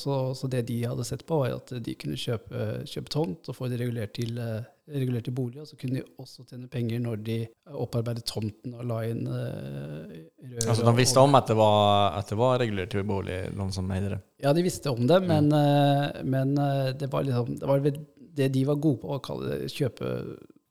så, 0.00 0.18
så 0.36 0.50
det 0.52 0.66
de 0.68 0.82
hadde 0.84 1.06
sett 1.08 1.24
på, 1.28 1.40
var 1.42 1.56
at 1.56 1.72
de 1.84 1.94
kunne 1.98 2.18
kjøpe, 2.20 2.82
kjøpe 2.88 3.12
tomt 3.12 3.50
og 3.50 3.56
få 3.56 3.70
det 3.72 3.80
regulert 3.80 4.14
til, 4.18 4.36
eh, 4.42 4.66
regulert 4.92 5.26
til 5.28 5.36
bolig. 5.36 5.62
Og 5.62 5.70
så 5.70 5.78
kunne 5.80 6.00
de 6.00 6.04
også 6.20 6.46
tjene 6.48 6.70
penger 6.72 7.02
når 7.04 7.24
de 7.26 7.38
opparbeidet 7.72 8.26
tomten 8.28 8.76
og 8.76 8.86
la 8.90 9.02
inn 9.08 9.26
eh, 9.26 10.16
rør. 10.52 10.68
Altså, 10.68 10.86
de 10.88 10.96
visste 11.00 11.26
om 11.26 11.40
at 11.40 11.52
det 11.52 11.58
var, 11.60 12.18
at 12.20 12.32
det 12.32 12.40
var 12.42 12.58
regulert 12.62 12.94
til 12.94 13.08
bolig, 13.08 13.42
noen 13.56 13.74
som 13.74 13.90
eide 13.94 14.16
det? 14.16 14.22
Ja, 14.44 14.54
de 14.56 14.66
visste 14.66 14.92
om 14.92 15.06
det, 15.06 15.22
men, 15.24 15.52
mm. 15.52 16.24
men 16.28 16.56
eh, 16.58 16.90
det 16.98 17.12
var 17.12 17.28
liksom 17.28 17.54
det, 17.60 17.68
var 17.68 17.86
det 18.32 18.48
de 18.52 18.64
var 18.64 18.80
gode 18.80 19.02
på, 19.02 19.12
å 19.12 19.22
kalle 19.24 19.50
det 19.52 19.72
kjøpe 19.72 20.08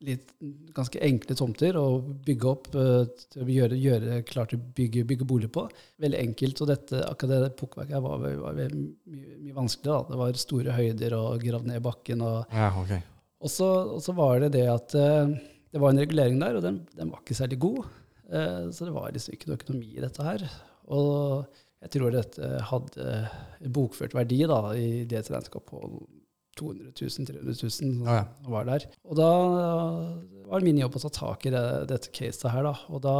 litt 0.05 0.33
ganske 0.75 0.99
enkle 1.05 1.35
tomter 1.37 1.77
å 1.77 1.85
bygge 2.25 2.49
opp 2.49 2.67
eh, 2.77 3.03
til 3.33 3.43
å 3.43 3.53
gjøre, 3.55 3.77
gjøre 3.79 4.17
klart 4.27 4.51
til 4.53 4.61
å 4.61 4.73
bygge, 4.77 5.05
bygge 5.09 5.27
bolig 5.29 5.51
på. 5.53 5.67
Veldig 6.01 6.19
enkelt. 6.21 6.61
Og 6.63 6.71
dette, 6.71 7.03
akkurat 7.07 7.55
pukkverket 7.59 8.03
var, 8.03 8.19
var, 8.23 8.35
var 8.41 8.59
mye, 8.59 8.89
mye 9.05 9.55
vanskeligere. 9.57 10.09
Det 10.09 10.19
var 10.23 10.41
store 10.41 10.75
høyder 10.77 11.17
og 11.17 11.45
gravd 11.45 11.69
ned 11.69 11.81
i 11.81 11.85
bakken. 11.85 12.25
Og, 12.27 12.53
Ja, 12.55 12.71
okay. 12.81 13.01
og, 13.41 13.53
så, 13.53 13.71
og 13.97 14.03
så 14.05 14.15
var 14.17 14.41
det 14.45 14.53
det 14.57 14.67
at 14.71 14.97
eh, 14.97 15.35
det 15.71 15.81
var 15.81 15.93
en 15.93 16.03
regulering 16.03 16.41
der, 16.41 16.57
og 16.59 16.65
den, 16.65 16.81
den 16.97 17.13
var 17.13 17.23
ikke 17.23 17.37
særlig 17.37 17.61
god. 17.63 17.83
Eh, 18.31 18.63
så 18.73 18.87
det 18.87 18.95
var 18.95 19.11
liksom 19.13 19.37
ikke 19.37 19.51
noe 19.51 19.61
økonomi 19.61 19.91
i 19.93 20.03
dette 20.03 20.25
her. 20.25 20.47
Og 20.91 21.59
jeg 21.81 21.93
tror 21.93 22.13
dette 22.13 22.49
hadde 22.69 23.69
bokført 23.73 24.13
verdi 24.17 24.43
da, 24.49 24.63
i 24.77 25.05
det 25.09 25.23
regnskapet 25.29 25.69
på 25.71 25.93
200 26.59 26.91
000, 26.99 27.27
300 27.29 27.53
000 27.63 27.71
som 27.75 27.91
Ja, 28.07 28.15
ja. 28.21 28.49
var 28.51 28.65
der. 28.67 28.85
Og 29.07 29.15
da 29.19 29.29
var 30.49 30.59
det 30.59 30.67
min 30.67 30.81
jobb 30.81 30.97
å 30.99 31.03
ta 31.05 31.11
tak 31.15 31.45
i 31.47 31.53
det, 31.53 31.63
dette 31.91 32.11
caset 32.15 32.49
her, 32.51 32.65
da. 32.67 32.73
Og 32.91 33.01
da 33.05 33.15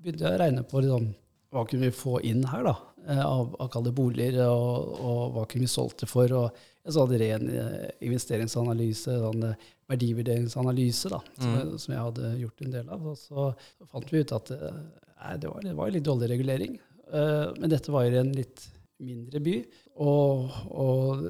begynte 0.00 0.24
jeg 0.24 0.32
å 0.34 0.40
regne 0.40 0.64
på 0.68 0.80
liksom, 0.82 1.10
hva 1.52 1.66
kunne 1.68 1.88
vi 1.90 1.94
få 1.94 2.18
inn 2.26 2.44
her, 2.48 2.64
da. 2.70 2.74
eh, 3.06 3.20
Av, 3.26 3.52
av 3.60 3.90
boliger, 3.92 4.40
og, 4.48 4.94
og 5.02 5.22
hva 5.36 5.44
kunne 5.50 5.66
vi 5.68 5.72
solgt 5.74 6.00
det 6.04 6.08
for. 6.10 6.32
Og 6.32 6.62
jeg 6.82 6.94
så 6.96 7.04
hadde 7.04 7.20
ren 7.20 7.48
eh, 7.52 7.90
investeringsanalyse, 8.08 9.18
sånn 9.26 9.44
eh, 9.50 9.68
verdivurderingsanalyse, 9.92 11.12
da, 11.12 11.20
som, 11.36 11.52
jeg, 11.58 11.80
som 11.84 11.94
jeg 11.94 12.04
hadde 12.06 12.32
gjort 12.40 12.64
en 12.64 12.74
del 12.78 12.88
av. 12.96 13.06
Og 13.12 13.18
så 13.20 13.50
fant 13.92 14.12
vi 14.14 14.22
ut 14.24 14.32
at 14.38 14.54
eh, 14.56 14.80
nei, 15.20 15.36
det, 15.42 15.50
var, 15.52 15.60
det 15.66 15.76
var 15.78 15.92
litt 15.94 16.08
dårlig 16.08 16.32
regulering. 16.32 16.78
Uh, 17.12 17.50
men 17.60 17.68
dette 17.68 17.92
var 17.92 18.06
i 18.08 18.16
en 18.16 18.30
litt 18.32 18.62
mindre 19.04 19.40
by. 19.44 19.58
Og, 20.00 20.54
og 20.72 21.26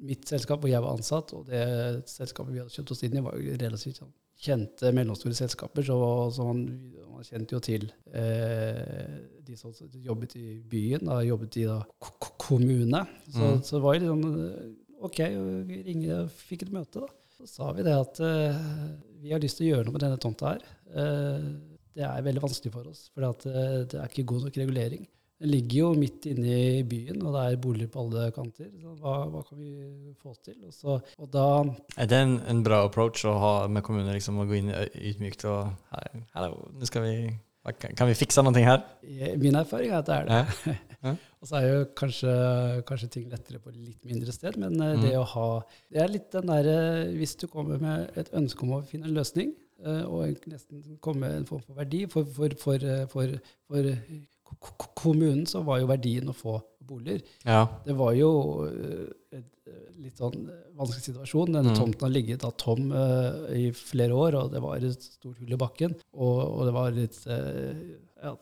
mitt 0.00 0.28
selskap 0.30 0.60
hvor 0.62 0.70
jeg 0.70 0.82
var 0.84 0.94
ansatt, 0.94 1.32
og 1.34 1.46
det 1.48 1.62
selskapet 2.10 2.54
vi 2.54 2.60
hadde 2.62 2.74
kjøpt 2.74 2.92
oss 2.94 3.02
inn 3.06 3.16
i, 3.18 3.22
var 3.24 3.34
jo 3.38 3.56
relativt 3.58 3.98
sånn 4.02 4.12
kjente 4.38 4.92
mellomstore 4.94 5.34
selskaper. 5.34 5.82
Så, 5.82 5.96
så 6.36 6.44
man, 6.46 6.60
man 7.10 7.26
kjente 7.26 7.56
jo 7.56 7.60
til 7.64 7.88
eh, 8.14 9.16
de 9.42 9.56
som 9.58 9.72
jobbet 10.04 10.36
i 10.38 10.44
byen, 10.70 11.08
da 11.08 11.16
jobbet 11.26 11.58
i 11.58 11.66
da, 11.66 11.80
kommune. 12.38 13.00
Så, 13.26 13.38
Mm. 13.48 13.62
så 13.66 13.76
det 13.78 13.82
var 13.84 13.98
sånn 14.04 14.28
eh, 14.46 14.68
OK, 15.08 15.18
vi 15.68 15.80
ringer 15.86 16.24
og 16.24 16.30
fikk 16.34 16.64
et 16.68 16.72
møte, 16.74 17.02
da. 17.02 17.10
Så 17.38 17.46
sa 17.46 17.68
vi 17.74 17.84
det 17.86 17.94
at 17.94 18.18
eh, 18.26 18.62
vi 19.22 19.30
har 19.34 19.42
lyst 19.42 19.58
til 19.60 19.68
å 19.68 19.70
gjøre 19.72 19.86
noe 19.88 19.94
med 19.98 20.02
denne 20.06 20.18
tomta 20.22 20.54
her. 20.54 20.64
Eh, 20.94 21.44
det 21.98 22.06
er 22.06 22.22
veldig 22.26 22.42
vanskelig 22.46 22.72
for 22.74 22.86
oss, 22.90 23.04
for 23.14 23.26
det 23.42 23.94
er 23.98 24.06
ikke 24.10 24.26
god 24.30 24.46
nok 24.46 24.58
regulering. 24.62 25.06
Den 25.38 25.52
ligger 25.52 25.78
jo 25.78 25.88
midt 25.94 26.26
inne 26.26 26.54
i 26.58 26.84
byen, 26.86 27.20
og 27.22 27.36
det 27.36 27.42
er 27.46 27.58
boliger 27.62 27.90
på 27.94 28.02
alle 28.02 28.24
kanter. 28.34 28.70
Så 28.82 28.94
hva, 28.98 29.18
hva 29.30 29.42
kan 29.46 29.60
vi 29.60 30.14
få 30.18 30.32
til? 30.42 30.56
Og, 30.66 30.72
så, 30.74 30.96
og 30.98 31.28
da 31.30 31.48
Er 31.94 32.08
det 32.10 32.22
en, 32.24 32.38
en 32.50 32.62
bra 32.66 32.80
approach 32.88 33.22
å 33.28 33.36
ha 33.38 33.52
med 33.70 33.86
kommuner, 33.86 34.16
liksom, 34.16 34.40
å 34.42 34.48
gå 34.48 34.58
inn 34.58 34.72
ydmykt 34.72 35.46
og 35.46 35.70
Hallo, 36.34 36.56
nå 36.74 36.90
skal 36.90 37.06
vi 37.06 37.14
kan, 37.76 38.08
vi 38.08 38.16
fikse 38.16 38.42
noe 38.44 38.64
her? 38.64 38.82
Min 39.40 39.58
erfaring 39.58 39.92
er 39.92 40.00
at 40.00 40.08
det 40.08 40.16
er 40.16 40.28
det. 40.28 40.38
Ja. 40.38 41.14
Og 41.38 41.46
så 41.46 41.58
er 41.58 41.66
jo 41.68 41.82
kanskje, 41.98 42.32
kanskje 42.88 43.10
ting 43.14 43.26
lettere 43.30 43.60
på 43.62 43.70
litt 43.70 44.00
mindre 44.08 44.32
sted, 44.34 44.56
men 44.58 44.74
mm. 44.74 45.04
det 45.04 45.12
å 45.14 45.26
ha 45.34 45.48
Det 45.86 46.00
er 46.02 46.10
litt 46.10 46.32
den 46.34 46.50
derre 46.50 46.78
Hvis 47.14 47.36
du 47.38 47.46
kommer 47.50 47.78
med 47.82 48.18
et 48.18 48.32
ønske 48.34 48.66
om 48.66 48.74
å 48.78 48.82
finne 48.88 49.06
en 49.06 49.14
løsning, 49.14 49.52
eh, 49.84 50.02
og 50.02 50.48
nesten 50.50 50.98
komme 51.04 51.26
med 51.26 51.36
en 51.36 51.46
form 51.46 51.62
for 51.62 51.78
verdi 51.78 52.02
for, 52.10 52.26
for, 52.34 52.56
for, 52.58 52.82
eh, 52.82 53.04
for, 53.12 53.86
kommunen, 54.98 55.46
så 55.46 55.62
var 55.66 55.80
jo 55.82 55.90
verdien 55.90 56.28
å 56.30 56.36
få 56.36 56.58
boliger. 56.88 57.20
Ja. 57.44 57.66
Det 57.84 57.94
var 57.98 58.14
jo 58.16 58.30
en 58.64 59.42
eh, 59.68 59.88
litt 60.00 60.16
sånn 60.16 60.46
eh, 60.48 60.60
vanskelig 60.78 61.04
situasjon. 61.10 61.52
Denne 61.52 61.74
Mm. 61.74 61.76
tomten 61.76 62.06
har 62.06 62.14
ligget 62.14 62.40
da 62.40 62.50
tom 62.56 62.90
uh, 62.94 63.44
i 63.52 63.66
flere 63.76 64.16
år, 64.16 64.38
og 64.40 64.52
det 64.54 64.62
var 64.64 64.76
et 64.80 65.02
stort 65.04 65.36
hull 65.42 65.52
i 65.52 65.60
bakken. 65.60 65.96
Og, 66.16 66.38
og 66.48 66.62
det 66.64 66.72
var 66.76 66.94
litt 66.96 67.18
uh, 67.28 67.74
ja, 68.24 68.32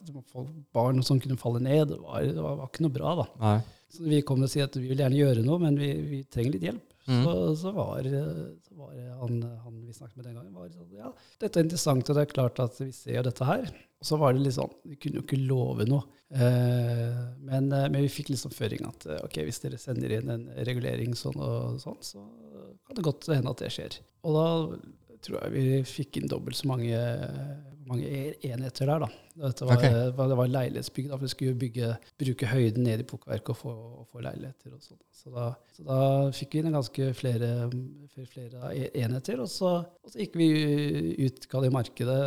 barn 0.76 1.02
som 1.02 1.18
kunne 1.20 1.38
falle 1.40 1.60
ned. 1.64 1.88
Det 1.90 1.98
var, 2.04 2.22
det 2.22 2.38
var, 2.44 2.60
var 2.60 2.70
ikke 2.70 2.86
noe 2.86 2.94
bra, 2.94 3.14
da. 3.24 3.26
Nei. 3.42 3.56
Så 3.96 4.06
vi 4.06 4.22
kom 4.26 4.42
og 4.42 4.50
si 4.52 4.62
at 4.62 4.76
vi 4.78 4.88
vil 4.90 4.98
gjerne 5.02 5.18
gjøre 5.18 5.42
noe, 5.46 5.58
men 5.62 5.76
vi, 5.80 5.90
vi 6.10 6.22
trenger 6.30 6.54
litt 6.56 6.68
hjelp. 6.68 6.95
Mm. 7.06 7.22
Så, 7.22 7.34
så, 7.60 7.72
var, 7.76 8.06
eh, 8.06 8.38
så 8.66 8.74
var 8.74 8.94
han, 9.20 9.42
han 9.62 9.82
vi 9.86 9.94
snakket 9.94 10.16
med 10.18 10.26
den 10.26 10.38
gangen, 10.38 10.54
var 10.58 10.70
sånn 10.74 10.96
Ja, 10.98 11.12
dette 11.42 11.60
er 11.60 11.66
interessant, 11.68 12.08
og 12.10 12.18
det 12.18 12.24
er 12.24 12.32
klart 12.32 12.58
at 12.62 12.80
vi 12.82 12.90
ser 12.94 13.20
jo 13.20 13.26
dette 13.28 13.46
her. 13.46 13.68
Og 14.00 14.08
så 14.08 14.18
var 14.20 14.34
det 14.34 14.42
litt 14.44 14.56
sånn 14.58 14.74
Vi 14.84 14.98
kunne 15.00 15.20
jo 15.20 15.24
ikke 15.24 15.38
love 15.40 15.86
noe. 15.88 16.02
Eh, 16.34 17.20
men, 17.38 17.70
eh, 17.70 17.86
men 17.86 18.02
vi 18.02 18.10
fikk 18.10 18.32
liksom 18.32 18.50
føring 18.54 18.82
at 18.88 19.06
eh, 19.06 19.22
ok, 19.22 19.38
hvis 19.46 19.62
dere 19.62 19.78
sender 19.78 20.16
inn 20.16 20.32
en 20.32 20.48
regulering 20.66 21.14
sånn 21.14 21.38
og 21.38 21.78
sånn, 21.82 22.00
så 22.02 22.24
kan 22.86 22.98
det 22.98 23.06
godt 23.06 23.28
hende 23.30 23.52
at 23.52 23.62
det 23.62 23.70
skjer. 23.74 24.00
Og 24.26 24.34
da 24.34 24.46
tror 25.22 25.38
jeg 25.44 25.54
vi 25.54 25.80
fikk 25.86 26.18
inn 26.18 26.30
dobbelt 26.30 26.58
så 26.58 26.68
mange, 26.72 26.98
mange 27.88 28.06
e- 28.06 28.36
enheter 28.50 28.86
der, 28.90 29.04
da. 29.04 29.08
Dette 29.46 29.66
var, 29.68 29.76
Ok. 29.76 29.86
var- 30.16 30.28
det 30.32 30.36
var 30.40 30.48
leilighetsbygg, 30.52 31.08
da, 31.08 31.16
for 31.16 31.24
vi 31.26 31.32
skulle 31.32 31.58
bygge, 31.60 31.90
bruke 32.18 32.46
høyden 32.50 32.82
ned 32.84 33.00
i 33.04 33.08
pukkverket 33.08 33.50
og 33.52 33.56
få, 33.60 33.72
og 34.02 34.06
få 34.10 34.22
leiligheter 34.24 34.74
og 34.74 34.82
sånt. 34.82 35.02
Så 35.12 35.32
da, 35.34 35.48
så 35.76 35.84
da 35.86 35.98
fikk 36.36 36.54
vi 36.54 36.62
inn 36.64 36.72
ganske 36.76 37.08
flere, 37.14 37.50
flere, 38.30 38.70
e- 38.74 38.90
enheter, 39.04 39.40
og 39.44 39.48
så, 39.52 39.74
og 40.04 40.10
så 40.12 40.18
gikk 40.22 40.36
vi 40.40 40.48
ut 41.26 41.46
i 41.66 41.74
markedet 41.74 42.22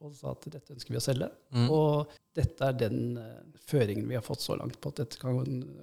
og 0.00 0.12
sa 0.14 0.30
at 0.34 0.44
dette 0.52 0.74
ønsker 0.74 0.92
vi 0.92 1.00
å 1.00 1.04
selge. 1.04 1.30
Mm. 1.56 1.68
Og 1.72 2.10
dette 2.36 2.60
er 2.68 2.72
den 2.76 3.16
eh, 3.18 3.42
føringen 3.66 4.08
vi 4.08 4.14
har 4.18 4.22
fått 4.26 4.42
så 4.44 4.56
langt 4.58 4.78
på 4.80 4.92
at 4.92 5.00
dette 5.02 5.18
kan, 5.18 5.38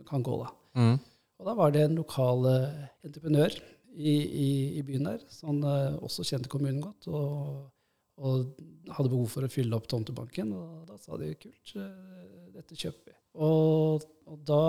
kan 0.07 0.23
gå, 0.25 0.37
da. 0.43 0.51
Mm. 0.77 0.99
Og 1.39 1.47
da 1.49 1.55
var 1.57 1.71
det 1.73 1.81
en 1.87 1.97
lokal 1.97 2.45
eh, 2.51 2.83
entreprenør 3.03 3.57
i, 3.93 4.13
i, 4.13 4.49
i 4.79 4.83
byen 4.85 5.09
der, 5.09 5.23
som 5.33 5.59
eh, 5.65 5.97
også 6.01 6.25
kjente 6.29 6.49
kommunen 6.49 6.81
godt, 6.85 7.07
og, 7.09 7.72
og 8.21 8.53
hadde 8.93 9.09
behov 9.09 9.27
for 9.31 9.45
å 9.47 9.49
fylle 9.51 9.75
opp 9.77 9.87
tomtebanken. 9.89 10.51
Og 10.53 10.85
da 10.89 10.97
sa 11.01 11.17
de 11.17 11.31
kult, 11.39 11.73
eh, 11.75 12.49
dette 12.53 12.75
kjøper 12.77 13.09
vi. 13.11 13.17
Og, 13.41 14.03
og 14.29 14.43
da 14.45 14.59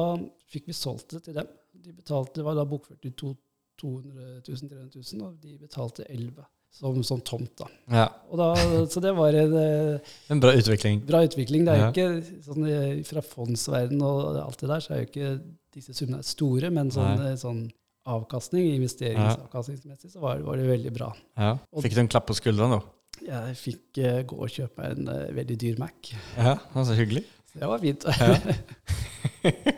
fikk 0.48 0.70
vi 0.70 0.76
solgt 0.76 1.10
det 1.16 1.24
til 1.26 1.34
dem. 1.36 1.48
De 1.84 1.92
betalte, 1.92 2.38
det 2.38 2.44
var 2.46 2.56
da 2.56 2.64
bokført 2.64 3.04
i 3.04 3.12
to- 3.12 3.36
200 3.82 4.40
000-300 4.46 5.00
000, 5.18 5.22
og 5.26 5.40
de 5.42 5.56
betalte 5.58 6.04
11 6.08 6.44
som, 6.74 7.00
som 7.06 7.20
tomt. 7.26 7.50
da. 7.58 7.66
Ja. 7.90 8.04
Da, 8.38 8.46
så 8.90 9.00
det 9.02 9.10
var 9.18 9.34
en 9.34 9.52
eh, 9.58 10.12
En 10.30 10.40
bra 10.40 10.52
utvikling. 10.54 11.02
bra 11.06 11.20
utvikling. 11.26 11.66
Det 11.66 11.74
er 11.74 11.80
jo 11.82 11.88
ikke 11.90 12.42
sånn 12.46 12.68
eh, 12.70 13.02
Fra 13.06 13.20
fondsverden 13.26 14.00
og 14.06 14.38
alt 14.40 14.62
det 14.62 14.70
der, 14.70 14.80
så 14.86 14.94
er 14.94 15.02
jo 15.02 15.08
ikke 15.10 15.32
disse 15.74 15.92
summene 15.98 16.22
store, 16.24 16.70
men 16.70 16.90
sånn, 16.94 17.18
sånn 17.42 17.64
avkastning, 18.06 18.70
investeringsavkastningsmessig, 18.78 20.10
så 20.12 20.20
var, 20.22 20.38
var 20.46 20.56
det 20.60 20.66
veldig 20.68 20.92
bra. 20.94 21.10
Ja. 21.40 21.54
Fikk 21.82 21.94
du 21.96 22.02
en 22.04 22.10
klapp 22.14 22.26
på 22.30 22.36
skulderen 22.38 22.76
da? 22.76 22.80
Jeg 23.22 23.56
fikk 23.60 24.02
uh, 24.02 24.20
gå 24.26 24.40
og 24.46 24.50
kjøpe 24.52 24.90
en 24.90 25.08
uh, 25.08 25.30
veldig 25.36 25.56
dyr 25.60 25.78
Mac. 25.80 26.12
Ja, 26.36 26.58
så 26.74 26.96
hyggelig. 26.98 27.24
Så 27.52 27.62
det 27.62 27.70
var 27.70 27.84
fint. 27.84 28.04
Ja. 28.20 28.38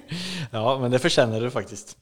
Ja, 0.53 0.77
men 0.79 0.93
det 0.93 1.01
fortjener 1.03 1.43
du 1.43 1.51
faktisk. 1.51 1.97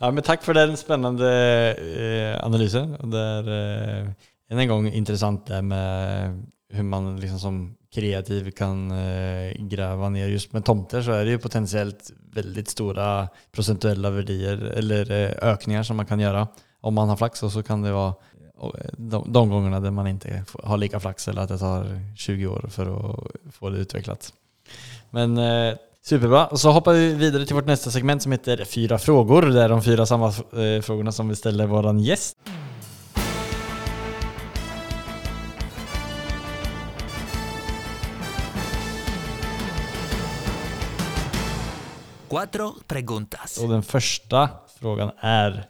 Ja, 0.00 0.10
men 0.10 0.24
takk 0.26 0.42
for 0.44 0.56
den 0.56 0.74
spennende 0.80 1.28
uh, 1.76 2.32
analysen. 2.42 2.96
Det 3.12 3.26
er 3.36 3.52
uh, 3.52 4.32
en 4.52 4.68
gang 4.70 4.88
interessant 4.90 5.46
det 5.48 5.60
med 5.64 6.40
hvordan 6.72 6.88
man 6.88 7.08
liksom 7.20 7.40
som 7.40 7.62
kreativ 7.92 8.48
kan 8.56 8.86
uh, 8.88 9.52
grave 9.68 10.08
ned 10.14 10.32
Just 10.32 10.54
med 10.56 10.64
tomter 10.64 11.04
så 11.04 11.18
er 11.18 11.26
det 11.26 11.36
jo 11.36 11.44
potensielt 11.44 12.08
veldig 12.32 12.64
store 12.72 13.08
prosentuelle 13.52 14.12
verdier 14.14 14.70
eller 14.72 15.04
økninger 15.04 15.50
ökningar 15.52 15.84
som 15.84 16.00
man 16.00 16.08
kan 16.08 16.20
gjøre 16.20 16.46
Om 16.82 16.94
man 16.94 17.12
har 17.12 17.16
flaks, 17.20 17.42
og 17.44 17.52
så 17.52 17.62
kan 17.62 17.82
det 17.84 17.92
være 17.94 18.08
eh, 18.08 18.31
de, 18.92 19.32
de 19.32 19.50
gångerna 19.50 19.80
där 19.80 19.90
man 19.90 20.06
inte 20.06 20.44
har 20.62 20.76
lika 20.76 21.00
flax 21.00 21.28
eller 21.28 21.42
att 21.42 21.48
det 21.48 21.58
tar 21.58 22.00
20 22.16 22.46
år 22.46 22.66
för 22.70 23.10
att 23.10 23.54
få 23.54 23.70
det 23.70 23.78
utvecklat. 23.78 24.32
Men 25.10 25.38
eh, 25.38 25.74
superbra. 26.02 26.46
Och 26.46 26.60
så 26.60 26.70
hoppar 26.70 26.92
vi 26.92 27.14
vidare 27.14 27.46
till 27.46 27.54
vårt 27.54 27.66
nästa 27.66 27.90
segment 27.90 28.22
som 28.22 28.32
heter 28.32 28.64
Fyra 28.64 28.98
frågor. 28.98 29.42
Det 29.42 29.62
är 29.62 29.68
de 29.68 29.82
fyra 29.82 30.06
samma 30.06 30.26
eh, 30.26 30.82
frågorna 30.82 31.12
som 31.12 31.28
vi 31.28 31.36
ställer 31.36 31.66
våran 31.66 31.98
gäst. 31.98 32.36
Cuatro 42.32 42.74
preguntas. 42.86 43.58
Och 43.58 43.68
den 43.68 43.82
första 43.82 44.48
frågan 44.80 45.10
är 45.20 45.68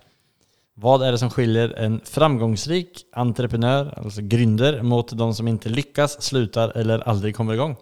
Vad 0.83 1.03
är 1.03 1.13
det 1.13 1.19
som 1.19 1.31
skiljer 1.31 1.69
en 1.79 2.01
framgångsrik 2.05 3.07
entreprenör, 3.13 3.95
alltså 3.97 4.21
gründer, 4.21 4.83
mot 4.83 5.19
de 5.19 5.35
som 5.35 5.49
inte 5.49 5.69
lyckas, 5.69 6.23
slutar 6.23 6.69
eller 6.69 7.09
aldrig 7.09 7.37
kommer 7.37 7.55
igång? 7.55 7.77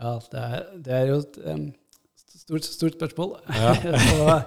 Ja, 0.00 0.20
det 0.30 0.38
er, 0.38 0.62
det 0.86 0.94
er 0.96 1.10
jo 1.10 1.18
et 1.20 1.36
um, 1.44 1.66
stort, 2.38 2.64
stort 2.64 2.96
spørsmål. 2.96 3.34
Ja. 3.48 3.74
så, 4.08 4.40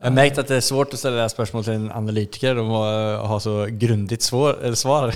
Jag 0.00 0.08
har 0.08 0.16
märkt 0.16 0.42
at 0.42 0.50
det 0.50 0.58
er 0.58 0.66
svårt 0.66 0.96
å 0.96 0.98
stille 0.98 1.20
det 1.20 1.28
spørsmålet 1.30 1.68
til 1.68 1.78
en 1.78 1.90
analytiker. 1.92 2.58
De 2.58 2.66
må 2.66 2.82
eh, 2.88 3.22
ha 3.28 3.40
så 3.44 3.54
grundig 3.70 4.18
svar. 4.24 5.14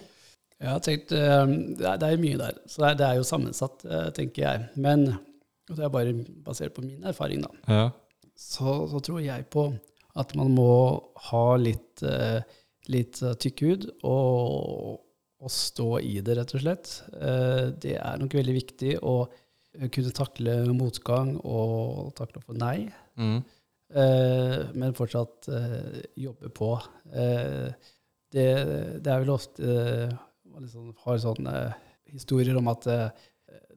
ja, 0.66 0.76
tenkt 0.82 1.14
det, 1.14 1.20
er, 1.22 2.06
er 2.10 2.20
mye 2.20 2.40
der. 2.40 2.56
Så 2.66 2.82
det 2.82 2.88
er, 2.90 3.00
det 3.00 3.08
er 3.08 3.20
jo 3.22 3.28
sammensatt, 3.28 3.86
eh, 3.86 4.08
tenker 4.16 4.42
jeg. 4.42 4.64
Men 4.82 5.06
det 5.70 5.78
er 5.78 5.94
bare 5.94 6.12
basert 6.44 6.74
på 6.76 6.84
min 6.84 7.06
erfaring, 7.06 7.46
da. 7.46 7.54
ja. 7.70 7.86
Så, 8.36 8.82
så 8.90 8.98
tror 9.00 9.22
jeg 9.24 9.46
på 9.48 9.70
at 10.16 10.32
man 10.38 10.52
må 10.56 10.70
ha 11.28 11.46
litt, 11.60 12.02
eh, 12.06 12.40
litt 12.92 13.20
eh, 13.22 13.36
tykk 13.42 13.64
hud 13.66 13.88
og, 14.08 15.02
og 15.42 15.52
stå 15.52 15.90
i 16.00 16.18
det, 16.24 16.38
rett 16.38 16.54
og 16.56 16.64
slett. 16.64 16.92
Eh, 17.16 17.66
det 17.84 17.98
er 18.00 18.22
nok 18.22 18.38
veldig 18.38 18.56
viktig 18.56 18.96
å 19.04 19.18
kunne 19.92 20.14
takle 20.16 20.56
motgang 20.72 21.34
og 21.44 22.14
takle 22.16 22.40
å 22.40 22.46
få 22.46 22.56
nei. 22.56 22.88
Mm. 23.20 23.42
Men 23.92 24.94
fortsatt 24.96 25.46
jobbe 26.18 26.48
på. 26.56 26.70
Det, 27.12 28.46
det 29.04 29.12
er 29.12 29.20
vel 29.20 29.34
ofte 29.34 29.68
man 30.48 30.64
liksom 30.64 30.88
har 31.04 31.20
sånne 31.22 31.52
historier 32.08 32.56
om 32.56 32.72
at 32.72 32.88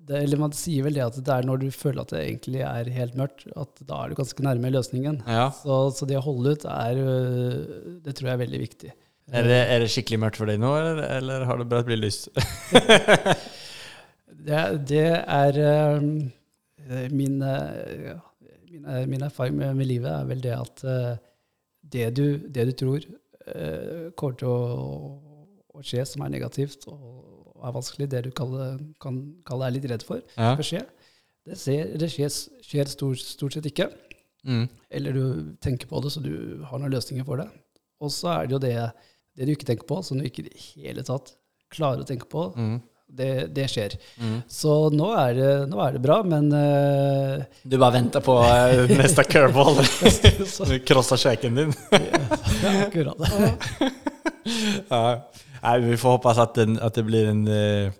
det, 0.10 0.24
Eller 0.26 0.42
man 0.42 0.54
sier 0.58 0.86
vel 0.88 0.96
det 0.98 1.04
at 1.06 1.18
det 1.22 1.36
er 1.36 1.46
når 1.46 1.62
du 1.62 1.68
føler 1.74 2.02
at 2.02 2.14
det 2.16 2.24
egentlig 2.24 2.64
er 2.66 2.90
helt 2.96 3.18
mørkt, 3.20 3.46
at 3.54 3.84
da 3.86 4.00
er 4.02 4.10
du 4.10 4.18
ganske 4.18 4.46
nærme 4.46 4.72
løsningen. 4.74 5.22
Ja. 5.30 5.50
Så, 5.54 5.78
så 5.98 6.08
det 6.10 6.18
å 6.18 6.26
holde 6.26 6.56
ut 6.58 6.66
er 6.66 7.02
eh, 7.04 7.60
Det 8.06 8.16
tror 8.18 8.32
jeg 8.32 8.34
er 8.34 8.44
veldig 8.44 8.62
viktig. 8.64 8.94
Er 9.30 9.46
det, 9.46 9.60
er 9.70 9.84
det 9.84 9.92
skikkelig 9.94 10.18
mørkt 10.24 10.40
for 10.42 10.50
deg 10.50 10.58
nå, 10.58 10.72
eller, 10.80 11.04
eller 11.20 11.46
har 11.46 11.60
det 11.62 11.70
bare 11.70 11.86
blitt 11.86 12.02
lyst? 12.02 12.32
Det, 14.40 14.60
det 14.88 15.08
er 15.20 15.58
um, 16.00 16.06
min, 17.12 17.42
eh, 17.44 18.14
min, 18.72 18.86
eh, 18.86 19.02
min 19.06 19.26
erfaring 19.28 19.58
med, 19.58 19.74
med 19.76 19.86
livet 19.86 20.14
er 20.14 20.30
vel 20.30 20.44
det 20.44 20.54
at 20.56 20.84
uh, 20.88 21.18
det, 21.84 22.06
du, 22.16 22.24
det 22.48 22.70
du 22.70 22.72
tror 22.72 23.04
uh, 23.04 24.08
kommer 24.16 24.38
til 24.40 24.48
å, 24.48 24.62
å 25.76 25.84
skje 25.84 26.06
som 26.08 26.24
er 26.24 26.32
negativt 26.34 26.88
og 26.88 27.29
er 27.66 27.74
vanskelig, 27.76 28.10
det 28.12 28.24
du 28.26 28.32
kaller, 28.36 28.78
kan 29.02 29.20
kalle 29.48 29.68
er 29.70 29.76
litt 29.78 29.88
redd 29.92 30.04
for, 30.08 30.22
Ja. 30.38 30.54
skal 30.58 30.68
skje, 30.70 30.82
det, 31.50 31.58
ser, 31.58 31.94
det 31.98 32.10
skjer, 32.14 32.30
skjer 32.66 32.92
stort, 32.92 33.20
stort 33.24 33.54
sett 33.58 33.66
ikke. 33.72 33.90
Mm. 34.48 34.68
Eller 34.92 35.14
du 35.18 35.24
tenker 35.62 35.88
på 35.90 36.00
det, 36.04 36.12
så 36.14 36.22
du 36.24 36.62
har 36.70 36.80
noen 36.80 36.94
løsninger 36.94 37.26
for 37.28 37.42
det. 37.42 37.50
Og 38.00 38.12
så 38.16 38.30
er 38.38 38.48
det 38.48 38.56
jo 38.56 38.60
det, 38.64 38.76
det 39.36 39.48
du 39.50 39.52
ikke 39.56 39.68
tenker 39.68 39.88
på, 39.90 40.00
som 40.06 40.20
du 40.20 40.24
ikke 40.30 40.46
i 40.46 40.50
det 40.50 40.56
hele 40.76 41.04
tatt 41.04 41.34
klarer 41.74 42.06
å 42.06 42.08
tenke 42.08 42.26
på, 42.32 42.46
Mm. 42.56 42.78
det, 43.10 43.30
det 43.58 43.66
skjer. 43.72 43.96
Mm. 44.22 44.38
Så 44.48 44.74
nå 44.94 45.10
er 45.18 45.34
det, 45.34 45.50
nå 45.72 45.80
er 45.82 45.98
det 45.98 46.02
bra, 46.04 46.20
men 46.24 46.48
uh, 46.54 47.44
Du 47.66 47.76
bare 47.82 47.96
venter 47.98 48.22
på 48.24 48.36
uh, 48.40 48.86
neste 49.00 49.26
curveball. 49.26 49.82
Du 50.70 50.76
krossar 50.86 51.18
kjeken 51.18 51.58
din. 51.58 51.74
ja, 51.92 52.86
akkurat. 52.86 53.18
ja. 54.90 55.04
Nej, 55.64 55.82
vi 55.82 55.98
får 55.98 56.10
hoppas 56.10 56.38
att, 56.38 56.56
den, 56.56 56.80
att 56.80 56.94
det 56.94 57.04
blir 57.04 57.28
en, 57.28 57.48
eh, 57.48 57.92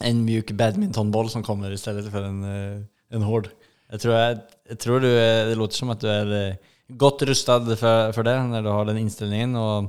en 0.00 0.24
mjuk 0.24 0.50
badmintonboll 0.50 1.30
som 1.30 1.42
kommer 1.42 1.72
istället 1.72 2.10
för 2.10 2.22
en, 2.22 2.44
eh, 2.44 2.82
en 3.10 3.22
hård. 3.22 3.48
Jag 3.90 4.00
tror, 4.00 4.14
jag, 4.14 4.38
jag 4.68 4.78
tror 4.78 5.00
du 5.00 5.08
det 5.14 5.54
låter 5.54 5.74
som 5.74 5.90
att 5.90 6.00
du 6.00 6.08
är 6.08 6.56
godt 6.88 7.22
rustet 7.22 7.64
for, 7.64 7.76
för, 7.76 8.12
för 8.12 8.22
det 8.22 8.42
når 8.42 8.62
du 8.62 8.68
har 8.68 8.84
den 8.84 8.98
innstillingen. 8.98 9.56
Og 9.56 9.88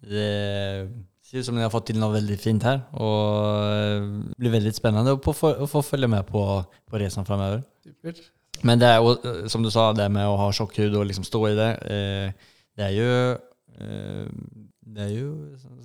det 0.00 0.88
ser 1.22 1.38
ut 1.38 1.46
som 1.46 1.56
de 1.56 1.62
har 1.62 1.72
fått 1.72 1.86
til 1.90 2.00
noe 2.00 2.14
veldig 2.16 2.38
fint 2.40 2.62
her. 2.62 2.80
Och 2.92 3.66
eh, 3.66 4.02
det 4.28 4.38
blir 4.38 4.56
veldig 4.56 4.74
spennende 4.74 5.16
å 5.16 5.34
få, 5.34 5.82
følge 5.82 6.08
med 6.08 6.26
på, 6.26 6.64
på 6.90 6.98
resan 6.98 7.28
framover. 7.28 7.62
Men 8.62 8.80
det 8.80 8.88
er 8.88 9.00
eh, 9.00 9.46
som 9.52 9.62
du 9.62 9.70
sa, 9.70 9.90
det 9.96 10.10
med 10.12 10.28
å 10.28 10.38
ha 10.40 10.50
sjokkhud 10.52 10.96
og 10.96 11.06
liksom 11.08 11.26
stå 11.28 11.46
i 11.50 11.56
det. 11.58 11.70
Eh, 11.92 12.52
det 12.76 12.88
er 12.88 12.96
jo 12.96 13.08
eh, 13.78 14.28
det 14.82 15.04
er 15.04 15.12
jo 15.14 15.32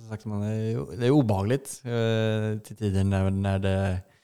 sagt, 0.08 0.26
man 0.26 0.42
er 0.42 0.72
jo, 0.74 0.84
det 0.90 1.06
er 1.06 1.12
jo 1.12 1.20
eh, 1.22 2.58
til 2.66 2.76
tider 2.76 3.04
når, 3.06 3.30
når, 3.30 3.58
det, 3.62 3.74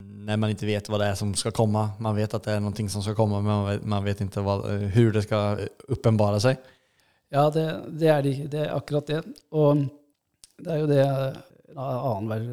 når, 0.01 0.37
man 0.37 0.51
ikke 0.51 0.67
vet 0.67 0.89
hva 0.91 0.99
det 0.99 1.11
er 1.13 1.19
som 1.19 1.35
skal 1.39 1.55
komme. 1.55 1.85
Man 2.03 2.17
vet 2.17 2.35
at 2.35 2.43
det 2.43 2.57
er 2.57 2.63
noe 2.63 2.89
som 2.91 3.03
skal 3.03 3.15
komme, 3.15 3.39
men 3.39 3.53
man 3.53 3.67
vet, 3.69 3.85
man 3.87 4.05
vet 4.05 4.21
ikke 4.21 4.43
eh, 4.43 5.13
det 5.15 5.23
skal 5.23 5.63
åpenbare 5.95 6.41
seg. 6.43 6.59
Ja, 7.31 7.47
det, 7.55 7.67
det, 8.01 8.09
er 8.11 8.27
de, 8.27 8.35
det 8.51 8.65
er 8.65 8.75
akkurat 8.75 9.07
det. 9.07 9.23
Og 9.55 9.87
det 10.59 10.73
er 10.73 10.83
jo 10.83 10.91
det 10.91 11.05
En 11.75 11.81
annen, 11.83 12.51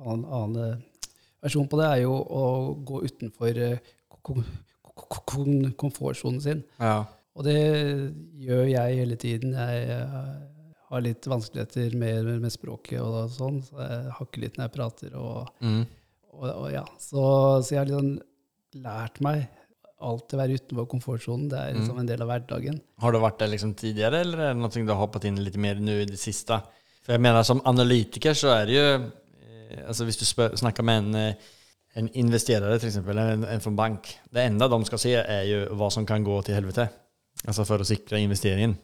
annen, 0.00 0.22
annen 0.24 0.60
eh, 0.64 1.08
versjon 1.44 1.66
på 1.68 1.80
det 1.80 1.88
er 1.88 2.04
jo 2.04 2.14
å 2.14 2.44
gå 2.88 3.02
utenfor 3.04 3.58
eh, 3.60 3.90
kom, 4.22 4.44
kom, 4.92 5.24
kom, 5.28 5.50
komfortsonen 5.76 6.40
sin. 6.40 6.62
Ja. 6.80 7.02
Og 7.32 7.44
det 7.48 7.58
gjør 8.44 8.64
jeg 8.68 9.00
hele 9.00 9.16
tiden. 9.20 9.52
Jeg 9.56 10.51
har 10.92 11.04
litt 11.04 11.26
vanskeligheter 11.30 11.96
med, 11.98 12.28
med 12.42 12.52
språket 12.52 13.00
og 13.00 13.30
sånn, 13.32 13.62
så 13.64 13.80
jeg 13.80 14.12
hakker 14.18 14.42
litt 14.44 14.58
når 14.58 14.68
jeg 14.68 14.74
prater. 14.76 15.16
Og, 15.16 15.48
Mm. 15.64 15.82
og, 16.34 16.46
og 16.50 16.68
ja, 16.72 16.84
så, 17.00 17.24
så 17.64 17.74
jeg 17.74 17.80
har 17.82 17.90
liksom 17.90 18.12
lært 18.82 19.20
meg 19.24 19.46
alltid 20.02 20.38
være 20.40 20.58
utenfor 20.58 20.86
komfortsonen. 20.90 21.48
Det 21.52 21.58
er 21.58 21.74
liksom 21.78 21.98
en 22.02 22.08
del 22.08 22.22
av 22.24 22.30
hverdagen. 22.32 22.78
Har 23.04 23.14
du 23.14 23.20
vært 23.22 23.38
der 23.38 23.52
liksom 23.52 23.74
tidligere, 23.78 24.20
eller 24.24 24.40
er 24.48 24.54
det 24.54 24.60
noe 24.62 24.72
du 24.74 24.90
har 24.92 25.00
hoppet 25.04 25.28
inn 25.30 25.38
litt 25.44 25.56
mer 25.62 25.78
nå 25.78 26.00
i 26.02 26.08
det 26.10 26.18
siste? 26.20 26.58
For 27.02 27.14
jeg 27.14 27.22
mener, 27.22 27.42
som 27.46 27.62
analytiker 27.66 28.34
så 28.38 28.50
er 28.56 28.66
det 28.70 28.78
jo 28.78 28.86
altså 29.88 30.04
hvis 30.06 30.18
du 30.20 30.24
snakker 30.58 30.84
med 30.84 30.98
en, 31.04 31.14
eh, 31.14 31.34
en 31.96 32.08
investerare 32.18 32.78
till 32.78 32.88
exempel, 32.88 33.18
en, 33.18 33.44
en 33.44 33.60
från 33.60 33.76
bank. 33.76 34.10
Det 34.30 34.44
enda 34.46 34.68
de 34.68 34.84
skal 34.84 34.98
se 35.00 35.14
er 35.20 35.44
jo 35.48 35.62
hva 35.78 35.90
som 35.92 36.06
kan 36.06 36.24
gå 36.24 36.42
til 36.44 36.54
helvete. 36.56 36.88
Altså 37.46 37.64
for 37.68 37.82
å 37.82 37.86
sikre 37.88 38.20
investeringen. 38.20 38.76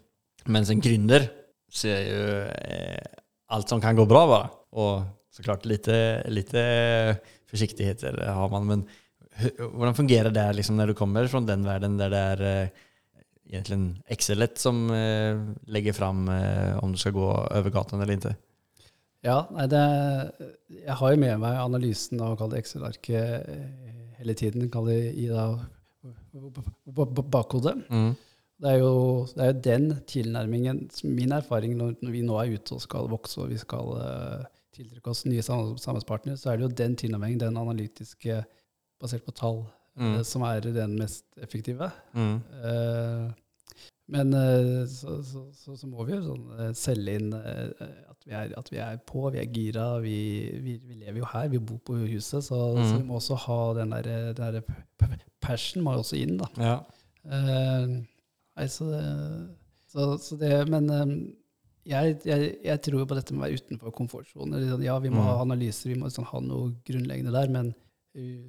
Mens 0.48 0.70
en 0.72 0.80
gründer 0.80 1.28
ser 1.72 2.00
ju 2.00 2.22
eh, 2.48 3.04
allt 3.48 3.68
som 3.68 3.80
kan 3.80 3.96
gå 3.96 4.04
bra 4.06 4.26
bara. 4.26 4.50
Och 4.70 5.02
såklart 5.30 5.64
lite, 5.64 6.22
lite 6.28 7.16
försiktigheter 7.46 8.26
har 8.26 8.48
man. 8.48 8.66
Men 8.66 8.88
hvordan 9.58 9.94
fungerer 9.94 10.30
det 10.30 10.52
liksom 10.52 10.76
når 10.76 10.86
du 10.86 10.94
kommer 10.94 11.26
fra 11.26 11.40
den 11.40 11.64
verden 11.64 11.98
der 11.98 12.10
det 12.10 12.18
er 12.32 12.42
eh, 12.42 12.68
egentligen 13.48 14.02
Excelet 14.08 14.58
som 14.58 14.90
eh, 14.90 15.38
legger 15.70 15.92
fram 15.92 16.28
eh, 16.28 16.78
om 16.82 16.92
du 16.92 16.98
skal 16.98 17.14
gå 17.16 17.28
over 17.30 17.70
gaten 17.70 18.00
eller 18.00 18.18
ikke? 18.18 18.34
Ja, 19.24 19.40
nei, 19.50 19.66
det, 19.66 19.82
jeg 20.70 20.94
har 21.00 21.12
jo 21.12 21.20
med 21.20 21.40
meg 21.42 21.58
analysen 21.58 22.20
av 22.22 22.42
Excel-arket 22.54 23.48
eh, 23.50 23.88
hele 24.18 24.34
tiden, 24.38 24.68
kall 24.70 24.90
det 24.90 25.00
i 25.18 25.26
da 25.30 25.48
bakhodet. 27.30 27.74
Mm. 27.90 28.12
Det 28.60 28.70
er, 28.72 28.78
jo, 28.82 29.24
det 29.36 29.42
er 29.44 29.52
jo 29.52 29.60
den 29.62 29.84
tilnærmingen, 30.10 30.90
som 30.90 31.10
min 31.14 31.30
erfaring 31.32 31.76
når, 31.78 31.92
når 32.02 32.10
vi 32.10 32.22
nå 32.26 32.38
er 32.42 32.54
ute 32.56 32.74
og 32.74 32.80
skal 32.82 33.06
vokse 33.12 33.38
og 33.44 33.50
vi 33.52 33.58
skal 33.60 33.92
uh, 33.94 34.44
tiltrekke 34.74 35.12
oss 35.12 35.24
nye 35.30 35.42
sam- 35.46 35.76
samarbeidspartnere, 35.78 36.36
så 36.40 36.50
er 36.50 36.56
det 36.58 36.66
jo 36.66 36.76
den 36.80 36.96
tilnærmingen, 36.98 37.38
den 37.40 37.56
analytiske 37.56 38.40
basert 39.00 39.24
på 39.26 39.34
tall, 39.38 39.64
Mm. 39.98 40.12
uh, 40.14 40.22
som 40.22 40.42
er 40.46 40.60
den 40.62 40.92
mest 40.98 41.24
effektive. 41.42 41.88
Mm. 42.14 42.36
Uh, 42.62 43.30
men 44.08 44.30
eh, 44.32 44.86
så, 44.88 45.16
så, 45.26 45.40
så, 45.52 45.74
så 45.76 45.86
må 45.90 46.04
vi 46.06 46.14
jo 46.14 46.20
sånn 46.24 46.44
eh, 46.64 46.68
selge 46.78 47.16
inn 47.18 47.32
eh, 47.34 47.90
at, 48.08 48.22
vi 48.24 48.32
er, 48.38 48.52
at 48.56 48.70
vi 48.72 48.78
er 48.80 48.96
på, 49.04 49.24
vi 49.34 49.40
er 49.42 49.50
gira. 49.52 49.88
Vi, 50.00 50.14
vi, 50.64 50.76
vi 50.80 50.94
lever 51.02 51.18
jo 51.20 51.26
her, 51.28 51.50
vi 51.52 51.58
bor 51.60 51.76
på 51.84 51.98
huset, 52.08 52.40
så, 52.46 52.56
så 52.72 52.86
Mhm. 52.86 52.94
vi 53.02 53.04
må 53.10 53.18
også 53.18 53.36
ha 53.44 53.58
den 53.76 53.92
der, 53.92 54.08
den 54.38 54.54
der 54.56 55.18
passion 55.44 55.82
må 55.84 55.92
jo 55.98 56.04
også 56.06 56.16
inn. 56.22 56.38
da. 56.40 56.48
Ja. 56.56 56.78
Eh, 58.58 58.64
nei, 58.64 58.68
så 58.74 58.88
det, 58.90 59.02
så, 59.88 60.08
så 60.20 60.36
det 60.40 60.52
Men 60.68 60.90
eh, 60.90 61.12
jeg, 61.88 62.18
jeg, 62.28 62.52
jeg 62.66 62.82
tror 62.84 63.06
på 63.08 63.16
dette 63.16 63.32
med 63.32 63.40
å 63.40 63.46
være 63.46 63.60
utenfor 63.62 63.94
komfortsonen. 63.96 64.66
Sånn, 64.74 64.84
Ja, 64.84 64.98
vi 65.00 65.08
må 65.14 65.22
Mm. 65.22 65.28
ha 65.30 65.36
analyser, 65.46 65.88
vi 65.94 65.98
må 66.00 66.10
sånn, 66.12 66.26
ha 66.28 66.40
noe 66.44 66.74
grunnleggende 66.84 67.32
der, 67.32 67.48
men 67.48 67.74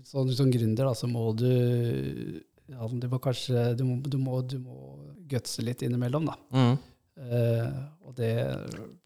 som 0.04 0.26
sånn, 0.26 0.36
sånn 0.36 0.52
gründer 0.52 0.88
da, 0.90 0.96
så 0.98 1.08
må 1.08 1.30
du 1.38 1.48
ja, 2.70 2.86
du 2.90 3.08
må 3.10 3.20
kanskje 3.22 3.76
du 3.78 3.84
må, 3.86 3.98
du, 4.02 4.18
må, 4.22 4.42
du 4.46 4.58
må 4.62 4.78
gutse 5.30 5.64
litt 5.66 5.82
innimellom, 5.86 6.28
da. 6.30 6.36
Mm. 6.54 6.78
Uh, 7.20 7.80
og 8.08 8.14
det, 8.16 8.32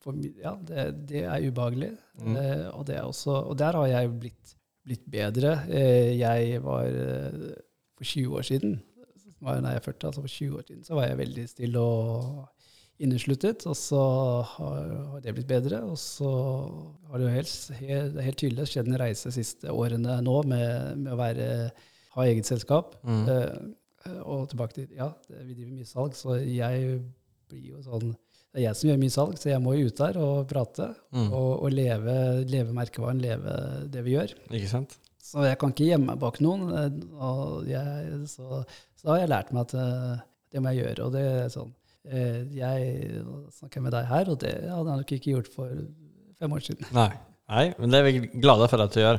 for, 0.03 0.17
ja, 0.37 0.51
det, 0.67 0.83
det 1.09 1.23
er 1.25 1.45
ubehagelig. 1.47 1.89
Mm. 2.21 2.35
Uh, 2.35 2.67
og, 2.77 2.83
det 2.89 2.97
er 2.99 3.07
også, 3.07 3.37
og 3.49 3.55
der 3.57 3.73
har 3.79 3.87
jeg 3.89 4.11
blitt, 4.21 4.53
blitt 4.85 5.05
bedre. 5.09 5.55
Uh, 5.69 6.11
jeg 6.19 6.59
var 6.63 6.85
eh, 6.85 7.55
for 7.97 8.05
20 8.11 8.37
år 8.37 8.45
siden, 8.51 8.75
var, 9.45 9.61
nei, 9.63 9.75
jeg 9.75 9.83
er 9.83 9.87
40, 9.87 10.09
altså 10.09 10.23
for 10.23 10.35
20 10.35 10.59
år 10.59 10.67
siden, 10.67 10.83
så 10.87 10.97
var 10.97 11.09
jeg 11.09 11.19
veldig 11.23 11.45
stille 11.51 11.83
og 11.83 12.43
innesluttet. 13.03 13.65
Og 13.69 13.77
så 13.77 14.01
har, 14.55 15.21
det 15.23 15.35
blitt 15.37 15.49
bedre. 15.49 15.83
Og 15.87 15.97
så 15.99 16.31
har 17.09 17.19
det 17.19 17.27
jo 17.27 17.35
helt, 17.37 17.53
helt, 17.81 18.19
helt 18.27 18.41
tydelig 18.41 18.67
skjedd 18.71 18.91
en 18.91 18.99
reise 19.01 19.29
de 19.29 19.37
siste 19.37 19.73
årene 19.73 20.19
nå 20.25 20.41
med, 20.49 20.99
med 21.03 21.13
å 21.15 21.19
være, 21.19 21.47
ha 22.17 22.27
eget 22.27 22.49
selskap. 22.49 22.97
Mm. 23.03 23.23
Eh, 23.33 24.19
og 24.27 24.49
tilbake 24.51 24.75
til 24.75 24.97
Ja, 24.97 25.13
vi 25.31 25.55
driver 25.55 25.77
mye 25.77 25.87
salg, 25.87 26.17
så 26.19 26.35
jeg 26.41 26.97
blir 27.47 27.69
jo 27.69 27.83
sånn 27.85 28.09
Det 28.11 28.59
er 28.59 28.65
jeg 28.65 28.75
som 28.75 28.89
gjør 28.89 28.99
mye 28.99 29.13
salg, 29.13 29.37
så 29.39 29.49
jeg 29.53 29.63
må 29.63 29.77
jo 29.77 29.87
ut 29.87 30.01
der 30.01 30.19
og 30.21 30.43
prate. 30.49 30.91
Mm. 31.15 31.29
Og, 31.31 31.51
og 31.63 31.71
leve, 31.73 32.17
leve 32.49 32.75
merkevaren, 32.75 33.23
leve 33.23 33.55
det 33.93 34.03
vi 34.05 34.17
gjør. 34.17 34.35
Ikke 34.51 34.69
sant? 34.69 34.99
Så 35.23 35.43
jeg 35.47 35.57
kan 35.61 35.71
ikke 35.71 35.87
gjemme 35.87 36.11
meg 36.11 36.19
bak 36.21 36.39
noen. 36.43 36.67
eh, 36.75 37.69
jeg, 37.71 38.21
så, 38.31 38.63
så 38.99 39.13
har 39.13 39.21
jeg 39.23 39.31
lært 39.31 39.53
meg 39.55 39.67
at 39.69 39.75
eh, 39.79 40.15
det 40.53 40.61
må 40.61 40.73
jeg 40.73 40.83
gjøre. 40.83 41.05
Og 41.07 41.13
det 41.15 41.21
er 41.29 41.51
sånn 41.53 41.71
eh, 42.11 42.41
Jeg 42.57 43.21
snakker 43.59 43.85
med 43.85 43.95
deg 43.95 44.09
her, 44.09 44.31
og 44.33 44.41
det 44.43 44.55
hadde 44.67 44.89
jeg 44.91 45.03
nok 45.03 45.13
ikke 45.17 45.35
gjort 45.37 45.53
for 45.53 45.71
fem 46.39 46.57
år 46.57 46.65
siden. 46.67 46.89
Nei. 46.95 47.11
Nei, 47.53 47.65
men 47.75 47.91
det 47.91 47.97
er 47.99 48.05
vi 48.07 48.19
glade 48.41 48.65
for 48.71 48.81
at 48.81 48.93
du 48.95 49.01
gjør. 49.01 49.17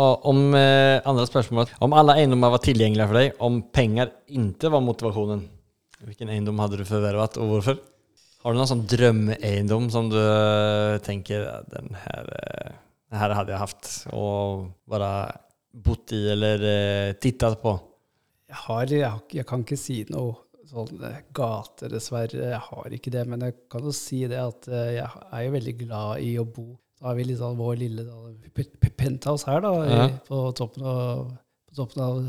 Og 0.00 0.22
om 0.30 0.38
eh, 0.56 0.96
andre 1.06 1.26
spørsmål 1.28 1.68
Om 1.84 1.92
alle 1.94 2.14
eiendommer 2.22 2.54
var 2.54 2.62
tilgjengelige 2.64 3.06
for 3.10 3.18
deg, 3.20 3.34
om 3.44 3.58
penger 3.76 4.14
ikke 4.32 4.70
var 4.72 4.82
motivasjonen, 4.82 5.42
hvilken 6.06 6.32
eiendom 6.32 6.62
hadde 6.64 6.80
du 6.80 6.86
forvervet, 6.88 7.36
og 7.40 7.50
hvorfor? 7.52 7.76
Har 8.42 8.54
du 8.54 8.58
noen 8.60 8.70
sånn 8.70 8.86
drømmeeiendom 8.88 9.90
som 9.92 10.08
du 10.12 10.18
tenker 11.04 11.44
"Ja, 11.44 11.56
den 11.72 11.92
her, 12.00 12.28
den 13.10 13.18
her 13.20 13.34
hadde 13.34 13.52
jeg 13.54 13.62
hatt 13.62 13.92
og 14.14 14.66
bare 14.88 15.10
bodd 15.84 16.12
i 16.16 16.22
eller 16.32 16.62
eh, 16.70 17.12
tittet 17.20 17.58
på? 17.62 17.74
Jeg, 18.48 18.58
har, 18.64 18.86
jeg, 18.92 19.22
jeg 19.40 19.46
kan 19.48 19.64
ikke 19.66 19.76
si 19.80 20.00
noe 20.12 20.34
sånn 20.66 21.02
eh, 21.04 21.20
gate, 21.36 21.90
dessverre. 21.92 22.48
Jeg 22.54 22.62
har 22.70 22.94
ikke 22.96 23.12
det. 23.14 23.24
Men 23.28 23.44
jeg 23.46 23.56
kan 23.72 23.84
jo 23.86 23.92
si 23.94 24.22
det 24.30 24.40
at 24.40 24.68
eh, 24.72 24.94
jeg 24.96 25.06
er 25.30 25.44
jo 25.46 25.54
veldig 25.58 25.74
glad 25.84 26.24
i 26.24 26.32
å 26.40 26.46
bo. 26.48 26.68
Da 26.96 27.10
har 27.10 27.18
vi 27.18 27.26
sånn 27.36 27.58
vår 27.58 27.76
lille 27.82 28.06
da, 28.06 28.20
p- 28.56 28.92
penthouse 28.96 29.44
her 29.50 29.60
da, 29.60 29.72
i, 29.84 29.98
på, 30.26 30.38
toppen 30.56 30.86
av, 30.88 31.26
på 31.68 31.76
toppen 31.76 32.02
av 32.06 32.22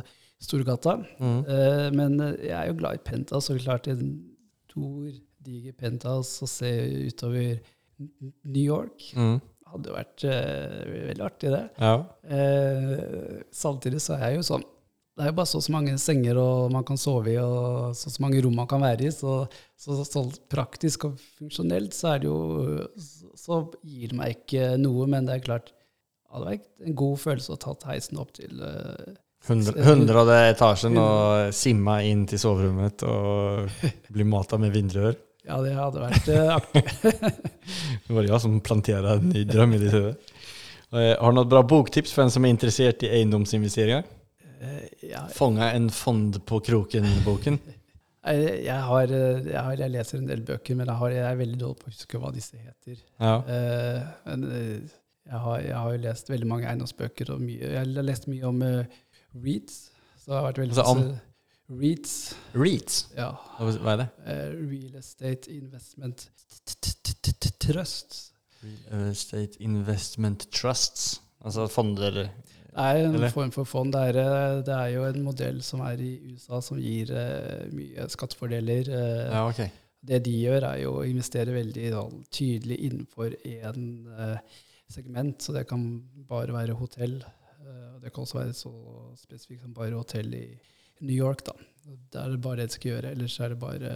Storgata. 0.44 0.98
Mm. 1.24 1.38
Eh, 1.48 1.86
men 1.96 2.18
jeg 2.36 2.52
er 2.58 2.68
jo 2.74 2.76
glad 2.82 3.00
i 3.00 3.06
penthouse, 3.08 3.54
og 3.56 3.64
klart 3.64 3.88
en 3.94 4.04
stor, 4.68 5.08
diger 5.48 5.74
penthouse 5.80 6.44
og 6.44 6.52
se 6.52 6.74
utover 7.08 7.62
New 7.98 8.62
York 8.62 9.08
Mm. 9.18 9.40
Hadde 9.74 9.92
jo 9.92 9.98
vært 9.98 10.26
uh, 10.28 10.82
veldig 11.10 11.28
artig, 11.28 11.52
det. 11.54 11.62
Ja. 11.82 11.94
Uh, 12.32 13.38
samtidig 13.56 14.02
så 14.04 14.18
er 14.18 14.32
jeg 14.32 14.40
jo 14.40 14.48
sånn 14.48 14.66
Det 15.18 15.26
er 15.26 15.32
jo 15.32 15.38
bare 15.40 15.50
så 15.50 15.60
og 15.60 15.66
så 15.66 15.74
mange 15.74 15.96
senger 16.02 16.38
og 16.42 16.74
man 16.76 16.86
kan 16.88 17.00
sove 17.02 17.34
i, 17.34 17.38
og 17.42 17.96
så 17.98 18.10
og 18.10 18.16
så 18.16 18.26
mange 18.26 18.42
rom 18.46 18.58
man 18.60 18.70
kan 18.70 18.84
være 18.84 19.08
i. 19.08 19.14
Så, 19.14 19.40
så, 19.80 19.98
så 20.06 20.26
praktisk 20.52 21.08
og 21.10 21.22
funksjonelt 21.40 21.98
så 21.98 22.14
er 22.14 22.24
det 22.24 22.30
jo 22.30 22.40
Så, 22.98 23.64
gir 23.82 24.14
det 24.14 24.20
meg 24.20 24.38
ikke 24.38 24.76
noe, 24.82 25.08
men 25.10 25.30
det 25.30 25.38
er 25.38 25.48
klart 25.48 25.72
det 25.74 26.36
hadde 26.36 26.50
vært 26.52 26.68
en 26.84 27.00
god 27.00 27.20
følelse 27.22 27.54
å 27.54 27.56
ha 27.56 27.64
tatt 27.64 27.88
heisen 27.88 28.20
opp 28.20 28.34
til 28.36 28.60
uh, 28.60 29.16
Hundrede 29.48 29.86
Hundrade 29.86 30.38
etasjen 30.50 30.98
og 31.00 31.54
simma 31.56 32.02
inn 32.04 32.26
til 32.28 32.42
soverommet 32.42 33.06
og 33.08 33.70
bli 34.14 34.26
matet 34.28 34.60
med 34.60 34.74
vindrør. 34.76 35.16
Ja, 35.48 35.58
det 35.64 35.74
hadde 35.78 36.02
vært 36.04 36.28
eh, 36.34 36.50
artig. 36.58 36.82
Det 38.08 38.16
var 38.16 38.26
jeg 38.28 38.40
som 38.44 38.58
planterte 38.64 39.14
en 39.18 39.30
ny 39.32 39.44
drøm 39.48 39.74
i 39.78 39.80
ditt 39.82 39.94
hode. 39.96 40.14
Eh, 40.92 41.14
Har 41.20 41.32
du 41.34 41.38
noe 41.40 41.48
bra 41.50 41.62
boktips 41.68 42.14
for 42.16 42.26
en 42.26 42.32
som 42.34 42.46
er 42.48 42.54
interessert 42.54 43.04
i 43.08 43.12
eiendomsinvesteringer? 43.20 44.06
Eh, 44.60 44.86
ja, 45.14 45.26
Fånga 45.32 45.72
en 45.78 45.90
fond 45.94 46.36
på 46.48 46.60
kroken-boken. 46.68 47.60
jeg, 48.28 48.80
har, 48.90 49.12
jeg, 49.14 49.56
har, 49.56 49.74
jeg 49.80 49.94
leser 49.96 50.20
en 50.22 50.30
del 50.32 50.44
bøker, 50.48 50.80
men 50.80 50.92
jeg, 50.92 51.00
har, 51.04 51.16
jeg 51.16 51.26
er 51.32 51.42
veldig 51.44 51.60
dårlig 51.64 51.80
på 51.84 51.92
å 51.92 51.96
huske 51.96 52.22
hva 52.24 52.32
disse 52.36 52.60
heter. 52.60 52.98
Ja. 53.24 53.36
Uh, 53.48 54.08
men 54.28 54.48
jeg, 54.52 55.40
har, 55.46 55.62
jeg 55.64 55.78
har 55.86 56.02
lest 56.08 56.32
veldig 56.34 56.50
mange 56.50 56.68
eiendomsbøker, 56.72 57.32
og 57.36 57.44
mye, 57.44 57.62
jeg 57.76 57.80
har 57.84 58.08
lest 58.08 58.28
mye 58.32 58.48
om 58.52 58.60
uh, 58.64 59.00
Reeds. 59.36 59.80
Så 60.20 60.32
det 60.34 60.40
har 60.42 60.48
vært 60.50 60.64
veldig 60.66 60.76
Altså 60.76 61.00
masse- 61.00 61.24
REITs, 61.70 62.36
REITs. 62.56 63.10
ja. 63.18 63.32
Hva 63.60 63.92
er 63.94 63.98
det? 64.00 64.08
eh, 64.26 64.52
Real 64.70 64.96
Estate 65.00 65.52
Investment 65.52 66.30
Trust. 67.60 68.34
Real 68.64 69.10
Estate 69.12 69.60
Investment 69.60 70.48
Trusts. 70.52 71.22
Altså 71.44 71.68
fonder 71.70 72.12
Det 72.12 72.30
er 72.76 73.02
en 73.08 73.16
Eller? 73.16 73.30
form 73.34 73.52
for 73.52 73.64
fond. 73.68 73.92
Det 73.94 74.00
er, 74.14 74.18
eh, 74.22 74.62
det 74.66 74.74
er 74.74 74.88
jo 74.96 75.04
en 75.06 75.24
modell 75.26 75.62
som 75.66 75.82
er 75.82 75.98
i 76.00 76.14
USA 76.34 76.62
som 76.62 76.78
gir 76.80 77.12
uh, 77.12 77.68
mye 77.74 78.08
skattefordeler. 78.10 78.88
Uh, 78.88 79.34
Ja, 79.34 79.44
ok. 79.50 79.62
Det 80.08 80.22
de 80.26 80.32
gjør, 80.46 80.64
er 80.64 80.82
jo 80.84 80.92
å 81.02 81.06
investere 81.10 81.52
veldig 81.52 81.90
da, 81.92 82.04
tydelig 82.32 82.78
innenfor 82.86 83.34
én 83.44 84.08
segment. 84.94 85.42
Så 85.44 85.52
det 85.54 85.66
kan 85.68 85.84
bare 86.30 86.54
være 86.54 86.78
hotell. 86.80 87.18
det 88.02 88.14
kan 88.14 88.24
også 88.24 88.38
være 88.40 88.54
så 88.54 88.72
spesifikt 89.18 89.64
som 89.66 89.74
bare 89.74 89.98
hotell 89.98 90.32
i 90.34 90.46
New 91.02 91.16
York. 91.16 91.44
da. 91.46 91.54
Der 92.12 92.26
er 92.26 92.34
det 92.34 92.42
bare 92.44 92.58
det 92.60 92.66
jeg 92.68 92.76
skal 92.76 92.92
gjøre. 92.92 93.12
Ellers 93.16 93.40
er 93.40 93.54
det 93.54 93.60
bare 93.60 93.92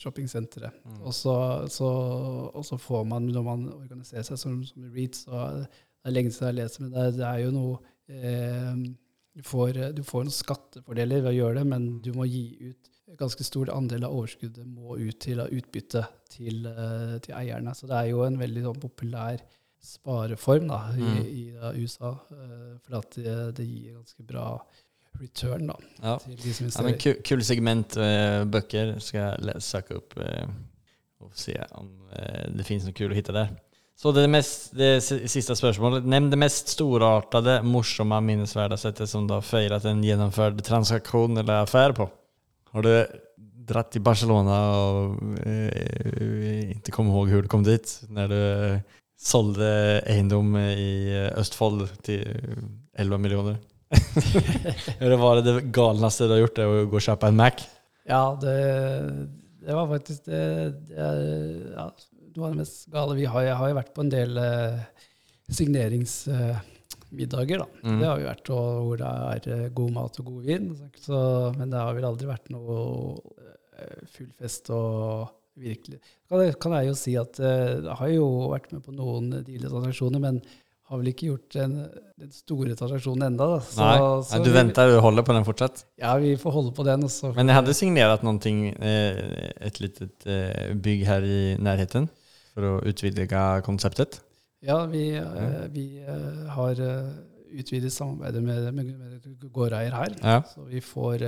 shoppingsentre. 0.00 0.70
Mm. 0.84 1.00
Og, 1.02 1.12
så, 1.14 1.34
så, 1.72 1.88
og 2.54 2.64
så 2.64 2.78
får 2.80 3.04
man, 3.04 3.28
når 3.32 3.44
man 3.44 3.66
organiserer 3.74 4.24
seg 4.24 4.40
som, 4.40 4.62
som 4.64 4.86
REIT, 4.94 5.18
så 5.26 5.42
det 5.60 5.66
er 6.06 6.14
lenge 6.16 6.32
siden 6.32 6.46
jeg 6.46 6.54
har 6.54 6.60
lest, 6.62 6.80
men 6.80 6.92
det 6.94 7.02
er, 7.02 7.10
det 7.18 7.26
er 7.28 7.42
jo 7.44 7.50
noe 7.56 7.78
eh, 8.08 8.82
du, 9.36 9.42
får, 9.44 9.80
du 9.98 10.02
får 10.06 10.24
noen 10.24 10.32
skattefordeler 10.36 11.24
ved 11.26 11.32
å 11.34 11.36
gjøre 11.36 11.58
det, 11.60 11.66
men 11.74 11.88
du 12.04 12.12
må 12.16 12.28
gi 12.30 12.44
ut 12.70 12.92
en 13.06 13.18
ganske 13.20 13.44
stor 13.46 13.70
andel 13.74 14.06
av 14.08 14.16
overskuddet 14.16 14.64
må 14.66 14.96
ut 14.98 15.18
til 15.22 15.38
utbytte 15.44 16.02
til, 16.32 16.64
eh, 16.66 17.18
til 17.22 17.36
eierne. 17.38 17.74
Så 17.76 17.86
det 17.90 18.00
er 18.00 18.08
jo 18.14 18.24
en 18.26 18.38
veldig 18.40 18.64
sånn, 18.64 18.80
populær 18.82 19.44
spareform 19.86 20.66
da, 20.72 20.80
i, 20.96 21.04
Mm. 21.04 21.20
i 21.22 21.44
i, 21.52 21.84
USA, 21.84 22.14
eh, 22.32 22.72
for 22.82 22.98
at 22.98 23.10
det, 23.20 23.36
det 23.60 23.66
gir 23.68 23.92
ganske 24.00 24.24
bra 24.26 24.46
return 25.20 25.66
da, 25.70 25.76
Ja. 26.02 26.16
til 26.22 26.36
de 26.42 26.54
som 26.54 26.70
Ja, 26.70 26.86
men 26.88 26.98
kul, 27.02 27.14
kul 27.24 27.44
segment 27.44 27.96
uh, 27.96 28.44
bøker. 28.44 28.96
Ska 29.00 29.30
jeg 29.36 29.62
søke 29.62 30.00
opp 30.00 30.16
uh, 30.20 30.48
og 31.20 31.30
se 31.34 31.56
om 31.72 31.88
uh, 32.12 32.44
det 32.56 32.66
finnes 32.66 32.86
noe 32.88 32.96
kul 32.96 33.12
å 33.12 33.18
finne 33.18 33.36
der. 33.36 33.54
Så 33.96 34.12
det, 34.12 34.26
mest, 34.28 34.74
det 34.76 35.00
siste 35.00 35.54
spørsmålet. 35.56 36.04
Nevn 36.04 36.28
det 36.28 36.36
mest 36.36 36.68
storartede, 36.74 37.62
morsomme, 37.64 38.20
minnesvärda 38.20 38.76
sättet 38.76 39.08
som 39.08 39.26
du 39.26 39.32
har 39.32 39.40
feiret 39.40 39.84
en 39.88 40.02
gjennomført 40.04 40.60
transaktion 40.64 41.38
eller 41.40 41.62
affære 41.62 41.96
på. 41.96 42.08
Har 42.74 42.84
du 42.84 42.92
dratt 43.66 43.94
til 43.94 44.04
Barcelona 44.04 44.58
og 44.76 45.16
eh, 45.46 46.76
ikke 46.76 46.92
kommer 46.92 47.14
ihåg 47.16 47.32
hvordan 47.32 47.48
du 47.48 47.50
kom 47.50 47.64
dit 47.66 47.94
når 48.12 48.34
du 48.34 48.42
solgte 49.16 49.70
eiendom 50.12 50.52
i 50.60 51.16
Østfold 51.40 51.88
til 52.04 52.20
11 53.00 53.22
miljoner? 53.24 53.56
Eller 55.00 55.16
var 55.20 55.38
det 55.40 55.44
det 55.46 55.64
galneste 55.74 56.26
du 56.26 56.32
har 56.34 56.40
gjort, 56.44 56.56
det 56.58 56.66
å 56.66 56.86
gå 56.90 56.98
og 56.98 57.04
kjøpe 57.06 57.28
en 57.30 57.38
Mac? 57.38 57.56
Ja, 58.06 58.22
det, 58.42 58.54
det 59.66 59.74
var 59.76 59.88
faktisk 59.90 60.20
det, 60.30 60.42
det 60.90 61.06
ja, 61.76 61.84
det 62.36 62.42
var 62.42 62.52
det 62.54 62.60
mest 62.62 62.88
gale. 62.92 63.16
Vi 63.18 63.26
har, 63.30 63.42
jeg 63.46 63.56
har 63.60 63.68
jo 63.72 63.78
vært 63.78 63.94
på 63.96 64.02
en 64.04 64.12
del 64.12 64.32
eh, 64.42 64.76
signeringsmiddager, 65.56 67.62
da. 67.62 67.66
Mm. 67.86 67.98
Det 68.00 68.08
har 68.10 68.18
vi 68.20 68.26
vært, 68.28 68.50
og 68.54 68.66
hvor 68.90 68.96
det 69.00 69.08
er 69.08 69.40
eh, 69.56 69.66
god 69.80 69.90
mat 69.96 70.20
og 70.20 70.24
god 70.32 70.42
vin. 70.50 70.66
Så, 71.00 71.16
men 71.56 71.72
det 71.72 71.80
har 71.82 71.96
vel 71.96 72.08
aldri 72.10 72.26
vært 72.30 72.48
noe 72.54 72.74
eh, 73.78 73.98
full 74.12 74.30
fest 74.40 74.64
og 74.74 75.32
virkelig 75.56 75.98
kan, 76.28 76.42
jeg- 76.44 76.58
kan 76.60 76.72
jeg 76.76 76.84
jo 76.90 76.94
si 77.00 77.12
at 77.16 77.38
eh, 77.40 77.78
jeg 77.86 77.96
har 78.02 78.10
jo 78.12 78.26
vært 78.52 78.72
med 78.76 78.82
på 78.84 78.92
noen 78.92 79.30
deal-transaksjoner, 79.46 80.20
men 80.20 80.42
har 80.86 81.00
vel 81.00 81.08
ikke 81.10 81.26
gjort 81.32 81.54
den, 81.56 81.72
den 82.20 82.30
store 82.30 82.76
transaksjonen 82.78 83.26
enda. 83.32 83.46
Nei, 83.78 83.94
så 84.28 84.38
du 84.42 84.50
vi- 84.50 84.54
venter, 84.54 84.92
og 84.94 85.02
holder 85.02 85.24
på 85.26 85.34
den 85.34 85.46
fortsatt? 85.48 85.84
Ja, 85.98 86.12
vi 86.22 86.36
får 86.38 86.52
holde 86.54 86.72
på 86.76 86.84
den. 86.86 87.02
Også. 87.08 87.32
Men 87.34 87.50
jeg 87.50 87.58
hadde 87.58 87.74
signert 87.74 88.22
noe, 88.22 88.38
eh, 88.78 89.50
et 89.66 89.80
litet 89.82 90.26
eh, 90.26 90.74
bygg 90.74 91.04
her 91.08 91.26
i 91.26 91.40
nærheten, 91.58 92.08
for 92.54 92.62
å 92.62 92.74
utvide 92.86 93.26
konseptet. 93.66 94.20
Ja, 94.62 94.84
vi, 94.86 95.10
eh, 95.18 95.66
vi 95.74 95.88
har 96.54 96.78
utvidet 97.56 97.92
samarbeidet 97.92 98.42
med, 98.42 98.72
med, 98.74 98.94
med 99.02 99.50
gårdeier 99.52 99.94
her. 99.94 100.14
Ja. 100.22 100.40
Så 100.54 100.68
vi 100.70 100.80
får 100.80 101.18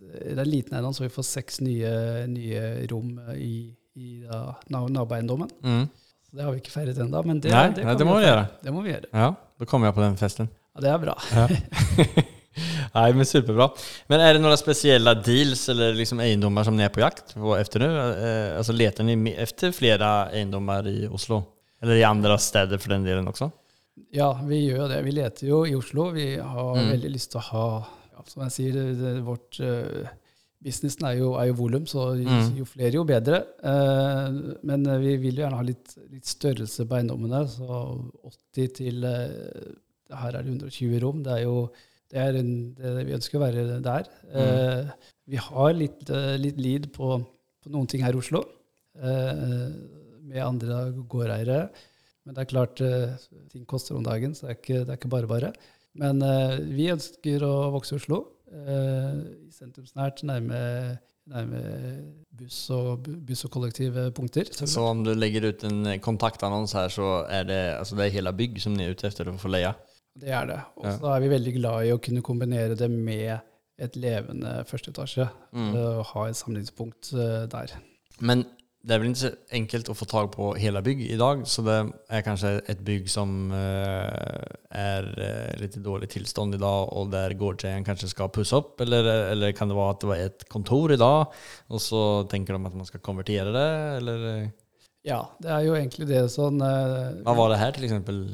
det 0.00 0.36
er 0.36 0.40
en 0.40 0.48
liten 0.48 0.74
eiendom, 0.76 0.94
så 0.96 1.04
vi 1.04 1.12
får 1.12 1.26
seks 1.28 1.60
nye, 1.60 2.26
nye 2.28 2.86
rom 2.92 3.18
i, 3.36 3.74
i 3.96 4.24
naboeiendommen. 4.68 5.50
Mm. 5.64 5.88
Så 6.30 6.36
det 6.38 6.44
har 6.46 6.52
vi 6.54 6.60
ikke 6.62 6.70
feiret 6.72 6.98
ennå, 7.02 7.20
men 7.26 7.40
det, 7.42 7.50
Nei, 7.50 7.68
det, 7.74 7.84
nei, 7.88 7.94
det 7.98 8.06
må 8.06 8.16
vi 8.20 8.26
gjøre. 8.28 8.44
Det 8.62 8.72
må 8.74 8.82
vi 8.84 8.92
gjøre. 8.92 9.08
Ja, 9.12 9.30
Da 9.60 9.66
kommer 9.68 9.90
jeg 9.90 9.96
på 9.98 10.02
den 10.04 10.16
festen. 10.20 10.46
Ja, 10.76 10.80
det 10.84 10.90
er 10.94 11.00
bra. 11.02 11.16
Nei, 12.94 13.06
men 13.14 13.26
superbra. 13.28 13.68
Men 14.10 14.22
er 14.24 14.34
det 14.36 14.40
noen 14.42 14.58
spesielle 14.58 15.12
deals 15.24 15.62
eller 15.72 15.94
liksom 15.96 16.20
eiendommer 16.22 16.66
som 16.66 16.76
dere 16.78 16.88
er 16.90 16.94
på 16.94 17.02
jakt 17.02 17.34
på 17.38 17.54
efter 17.56 17.82
nu? 17.84 17.88
Eh, 17.94 18.56
altså, 18.58 18.74
Leter 18.76 19.06
ni 19.06 19.32
etter 19.32 19.70
efter 19.70 20.02
eiendommer 20.04 20.86
i 20.90 21.06
Oslo? 21.08 21.42
Eller 21.80 22.00
i 22.00 22.04
andre 22.04 22.36
steder 22.42 22.80
for 22.82 22.92
den 22.92 23.06
delen 23.06 23.28
også? 23.30 23.48
Ja, 24.14 24.32
vi 24.44 24.64
gjør 24.66 24.82
jo 24.84 24.88
det. 24.90 24.98
Vi 25.06 25.14
leter 25.16 25.46
jo 25.48 25.62
i 25.68 25.74
Oslo. 25.78 26.10
Vi 26.16 26.26
har 26.36 26.74
Mm. 26.76 26.90
veldig 26.94 27.10
lyst 27.14 27.30
til 27.32 27.40
å 27.40 27.46
ha 27.50 27.66
ja, 28.12 28.22
Som 28.26 28.42
jeg 28.42 28.52
sier, 28.52 28.72
det, 28.74 28.98
det, 29.00 29.12
vårt 29.24 29.60
uh, 29.60 30.10
businessen 30.62 31.06
er 31.08 31.14
jo, 31.18 31.30
er 31.40 31.46
jo 31.50 31.54
volum, 31.58 31.86
så 31.88 32.10
jo, 32.20 32.28
Mm. 32.28 32.56
jo 32.58 32.64
flere, 32.68 32.92
jo 32.98 33.04
bedre. 33.08 33.38
Eh, 33.64 34.56
men 34.62 34.86
eh, 34.86 34.98
vi 35.00 35.14
vil 35.22 35.38
jo 35.38 35.44
gjerne 35.46 35.56
ha 35.60 35.62
litt, 35.66 35.94
litt 36.12 36.26
størrelse 36.28 36.84
på 36.88 36.98
eiendommene. 36.98 37.40
Så 37.48 37.68
80 38.54 38.74
til 38.80 39.04
eh, 39.04 39.70
Her 40.10 40.34
er 40.34 40.42
det 40.42 40.50
120 40.58 41.00
rom. 41.04 41.22
Det 41.22 41.32
er 41.38 41.44
jo 41.46 41.70
det 42.10 42.18
er 42.18 42.36
en, 42.40 42.52
det, 42.74 43.06
Vi 43.06 43.14
ønsker 43.14 43.38
å 43.38 43.44
være 43.44 43.80
der. 43.86 44.08
Eh, 44.34 44.90
vi 45.30 45.36
har 45.38 45.72
litt, 45.78 46.02
eh, 46.10 46.36
litt 46.42 46.58
lead 46.58 46.88
på, 46.92 47.12
på 47.62 47.70
noen 47.70 47.86
ting 47.86 48.02
her 48.02 48.12
i 48.16 48.18
Oslo. 48.18 48.42
eh, 49.00 49.68
med 50.30 50.42
andre 50.44 50.90
gårdeiere. 51.08 51.70
Men 52.26 52.34
det 52.36 52.42
er 52.42 52.50
klart, 52.50 52.80
ting 53.50 53.64
koster 53.66 53.96
om 53.96 54.02
dagen, 54.04 54.34
så 54.36 54.46
det 54.46 54.50
er 54.50 54.58
ikke, 54.60 54.80
det 54.84 54.92
er 54.92 54.98
ikke 55.00 55.10
bare 55.14 55.26
bare. 55.30 55.52
Men 55.98 56.20
vi 56.76 56.90
ønsker 56.92 57.42
å 57.42 57.70
vokse 57.74 57.96
i 57.96 57.98
Oslo. 57.98 58.18
Eh, 58.50 59.20
sentrumsnært, 59.54 60.22
nærme, 60.28 60.60
nærme 61.30 61.60
buss 62.40 62.62
og, 62.74 63.06
buss 63.26 63.44
og 63.46 63.52
kollektive 63.54 64.08
punkter. 64.16 64.50
Så, 64.52 64.80
om 64.82 65.04
du 65.06 65.12
legger 65.14 65.48
ut 65.50 65.64
en 65.68 65.92
kontaktannons 66.02 66.72
her, 66.78 66.88
så 66.92 67.24
er 67.28 67.44
det, 67.48 67.60
altså 67.78 67.96
det 67.98 68.06
er 68.08 68.16
hele 68.18 68.32
bygg 68.36 68.60
som 68.62 68.74
ni 68.76 68.84
er 68.86 68.96
ute 68.96 69.06
efter 69.10 69.30
å 69.30 69.36
få 69.40 69.52
leie? 69.52 69.74
det 70.20 70.32
er 70.36 70.44
det. 70.50 70.58
Og 70.76 70.84
Ja. 70.84 70.96
så 70.98 71.12
er 71.14 71.20
vi 71.22 71.28
veldig 71.30 71.52
glad 71.54 71.84
i 71.86 71.92
å 71.94 72.00
kunne 72.02 72.20
kombinere 72.26 72.74
det 72.76 72.90
med 72.90 73.38
et 73.80 73.94
levende 73.96 74.64
første 74.68 74.90
etasje. 74.90 75.28
Mm. 75.54 75.70
eh, 75.74 75.98
Og 76.00 76.04
ha 76.10 76.24
et 76.28 76.36
samlingspunkt 76.36 77.12
eh, 77.14 77.46
der. 77.48 77.76
Men 78.20 78.44
det 78.80 78.94
er 78.94 79.02
vel 79.02 79.10
ikke 79.10 79.30
enkelt 79.58 79.90
å 79.92 79.96
få 79.96 80.06
tag 80.08 80.30
på 80.32 80.54
hele 80.56 80.80
bygg 80.84 81.02
dag, 81.20 81.42
så 81.44 81.64
det 81.66 81.76
er 82.08 82.24
kanskje 82.24 82.52
et 82.72 82.80
bygg 82.84 83.10
som 83.12 83.52
er 83.52 85.08
litt 85.60 85.76
i 85.76 85.82
dårlig 85.84 86.08
tilstand 86.14 86.56
i 86.56 86.60
dag, 86.62 86.88
og 86.96 87.10
der 87.12 87.36
gårdsägaren 87.36 87.84
kanskje 87.84 88.08
skal 88.14 88.32
pusse 88.32 88.56
opp, 88.56 88.80
eller, 88.80 89.10
eller 89.34 89.52
kan 89.56 89.68
det 89.68 89.76
være 89.76 89.96
at 89.96 90.00
det 90.00 90.10
var 90.12 90.24
et 90.24 90.48
kontor 90.48 90.96
i 90.96 91.00
dag, 91.00 91.36
og 91.68 91.84
så 91.84 92.02
tenker 92.32 92.56
de 92.56 92.72
at 92.72 92.80
man 92.80 92.88
skal 92.88 93.04
konvertere 93.04 93.52
det, 93.52 93.68
eller 94.00 94.28
eh, 94.32 94.50
Ja, 95.08 95.22
det 95.44 95.52
er 95.52 95.64
jo 95.68 95.76
egentlig 95.76 96.08
det 96.08 96.26
sånn 96.32 96.60
Hva 96.60 97.36
var 97.36 97.52
det 97.52 97.60
her, 97.60 97.76
til 97.76 97.88
eksempel, 97.90 98.24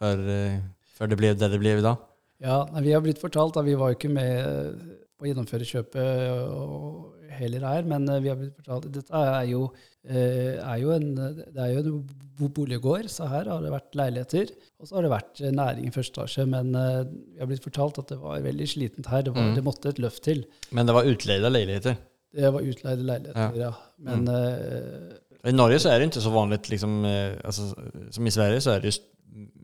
før, 0.00 0.24
eh, 0.32 0.62
för 0.96 1.12
det 1.12 1.20
ble 1.20 1.34
det 1.36 1.52
det 1.52 1.60
i 1.76 1.84
dag? 1.84 2.06
Ja, 2.40 2.64
vi 2.80 2.92
har 2.92 3.02
blitt 3.04 3.20
fortalt 3.20 3.58
at 3.60 3.66
vi 3.66 3.76
var 3.76 3.92
jo 3.92 3.98
ikke 3.98 4.12
med 4.12 4.32
eh, 4.40 4.92
på 5.20 5.26
å 5.26 5.28
gjennomføre 5.28 5.66
kjøpet 5.68 7.32
heller 7.36 7.66
her, 7.68 7.88
men 7.88 8.08
eh, 8.08 8.20
vi 8.24 8.30
har 8.32 8.38
blitt 8.40 8.56
fortalt 8.56 8.88
dette 8.94 9.20
er 9.20 9.50
jo, 9.50 9.66
eh, 9.68 9.89
er 10.08 10.76
jo 10.80 10.92
en, 10.94 11.08
det 11.16 11.60
er 11.60 11.74
jo 11.74 11.80
en 11.82 12.50
boliggård, 12.56 13.08
så 13.12 13.26
her 13.28 13.50
har 13.52 13.60
det 13.60 13.72
vært 13.72 13.96
leiligheter, 13.98 14.52
og 14.80 14.88
så 14.88 14.96
har 14.96 15.04
det 15.04 15.10
vært 15.12 15.40
eh, 15.44 15.52
næring 15.52 15.88
i 15.90 15.92
første 15.92 16.16
etasje, 16.20 16.46
men 16.48 16.70
eh, 16.74 17.02
vi 17.34 17.42
har 17.42 17.50
blitt 17.50 17.66
fortalt 17.66 18.00
at 18.00 18.14
det 18.14 18.20
var 18.22 18.40
veldig 18.44 18.68
slitent 18.68 19.10
her, 19.12 19.26
det, 19.26 19.34
var, 19.36 19.50
Mm. 19.50 19.54
det 19.58 19.64
måtte 19.66 19.92
et 19.92 20.00
løft 20.00 20.22
til. 20.24 20.44
Men 20.72 20.88
det 20.88 20.94
var 20.96 21.04
utleide 21.10 21.50
leiligheter? 21.52 21.98
Det 22.32 22.52
var 22.54 22.64
utleide 22.64 23.04
leiligheter, 23.04 23.60
ja. 23.60 23.72
Men 23.98 24.28
eh, 24.32 25.50
I 25.50 25.52
Norge 25.52 25.78
så 25.82 25.90
er 25.92 25.98
det 26.00 26.10
ikke 26.10 26.24
så 26.24 26.32
vanlig, 26.32 26.60
liksom, 26.70 27.04
altså, 27.44 27.70
som 28.12 28.26
i 28.26 28.32
Sverige 28.34 28.60
så 28.64 28.76
er 28.76 28.84
det 28.84 28.96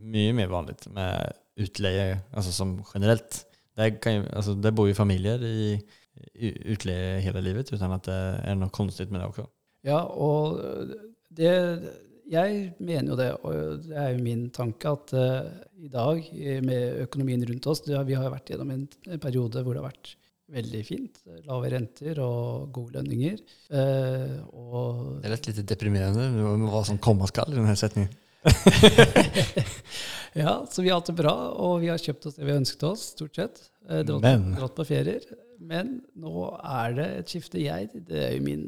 mye 0.06 0.32
mer 0.36 0.48
vanlig 0.52 0.76
med 0.94 1.32
utleie 1.60 2.20
altså, 2.32 2.52
som 2.52 2.82
generelt. 2.94 3.44
Där, 3.76 3.90
kan 4.00 4.24
altså, 4.32 4.54
alltså, 4.56 4.72
bor 4.72 4.88
jo 4.88 4.94
familier 4.94 5.42
i, 5.44 5.76
utleie 6.72 7.20
hele 7.20 7.42
livet 7.44 7.72
utan 7.72 7.92
at 7.92 8.06
det 8.08 8.16
er 8.48 8.54
noe 8.56 8.72
konstigt 8.72 9.10
med 9.12 9.20
det 9.20 9.26
också. 9.28 9.44
Ja, 9.86 10.02
og 10.02 10.58
det 11.36 11.54
Jeg 12.26 12.72
mener 12.82 13.12
jo 13.12 13.16
det, 13.20 13.28
og 13.46 13.82
det 13.86 13.96
er 14.02 14.08
jo 14.16 14.22
min 14.24 14.48
tanke, 14.50 14.90
at 14.90 15.12
uh, 15.14 15.46
i 15.78 15.86
dag, 15.92 16.24
eh, 16.34 16.58
med 16.64 17.04
økonomien 17.04 17.44
rundt 17.46 17.66
oss 17.70 17.84
det, 17.86 18.00
Vi 18.08 18.16
har 18.18 18.32
vært 18.32 18.50
gjennom 18.50 18.72
en, 18.74 18.86
en 19.06 19.22
periode 19.22 19.62
hvor 19.62 19.76
det 19.76 19.82
har 19.84 19.92
vært 19.92 20.16
veldig 20.50 20.80
fint. 20.86 21.20
Lave 21.46 21.70
renter 21.70 22.18
og 22.22 22.72
gode 22.74 22.98
lønninger. 22.98 23.38
Uh, 23.70 24.42
og 24.50 25.22
Det 25.22 25.30
lät 25.30 25.46
litt 25.52 25.62
deprimerende 25.70 26.28
med 26.34 26.66
hva 26.70 26.82
som 26.86 26.98
kommer 26.98 27.30
skal 27.30 27.50
i 27.52 27.58
denne 27.58 27.78
setningen. 27.78 28.10
Ja, 30.36 30.66
så 30.68 30.82
vi 30.82 30.90
har 30.90 30.98
hatt 31.00 31.08
det 31.08 31.16
bra, 31.16 31.32
og 31.56 31.78
vi 31.80 31.88
har 31.88 31.96
kjøpt 31.96 32.26
oss 32.28 32.34
det 32.36 32.44
vi 32.44 32.52
ønsket 32.52 32.82
oss, 32.84 33.06
stort 33.14 33.38
sett. 33.38 33.62
Uh, 33.88 34.02
Dratt, 34.04 34.20
Men. 34.20 34.50
dratt 34.58 34.74
på 34.76 34.84
ferier. 34.84 35.24
Men 35.56 36.02
nå 36.12 36.50
er 36.60 36.92
det 36.98 37.06
et 37.22 37.32
skifte. 37.32 37.62
Jeg, 37.62 37.88
det 38.10 38.18
er 38.20 38.34
jo 38.34 38.42
min 38.44 38.66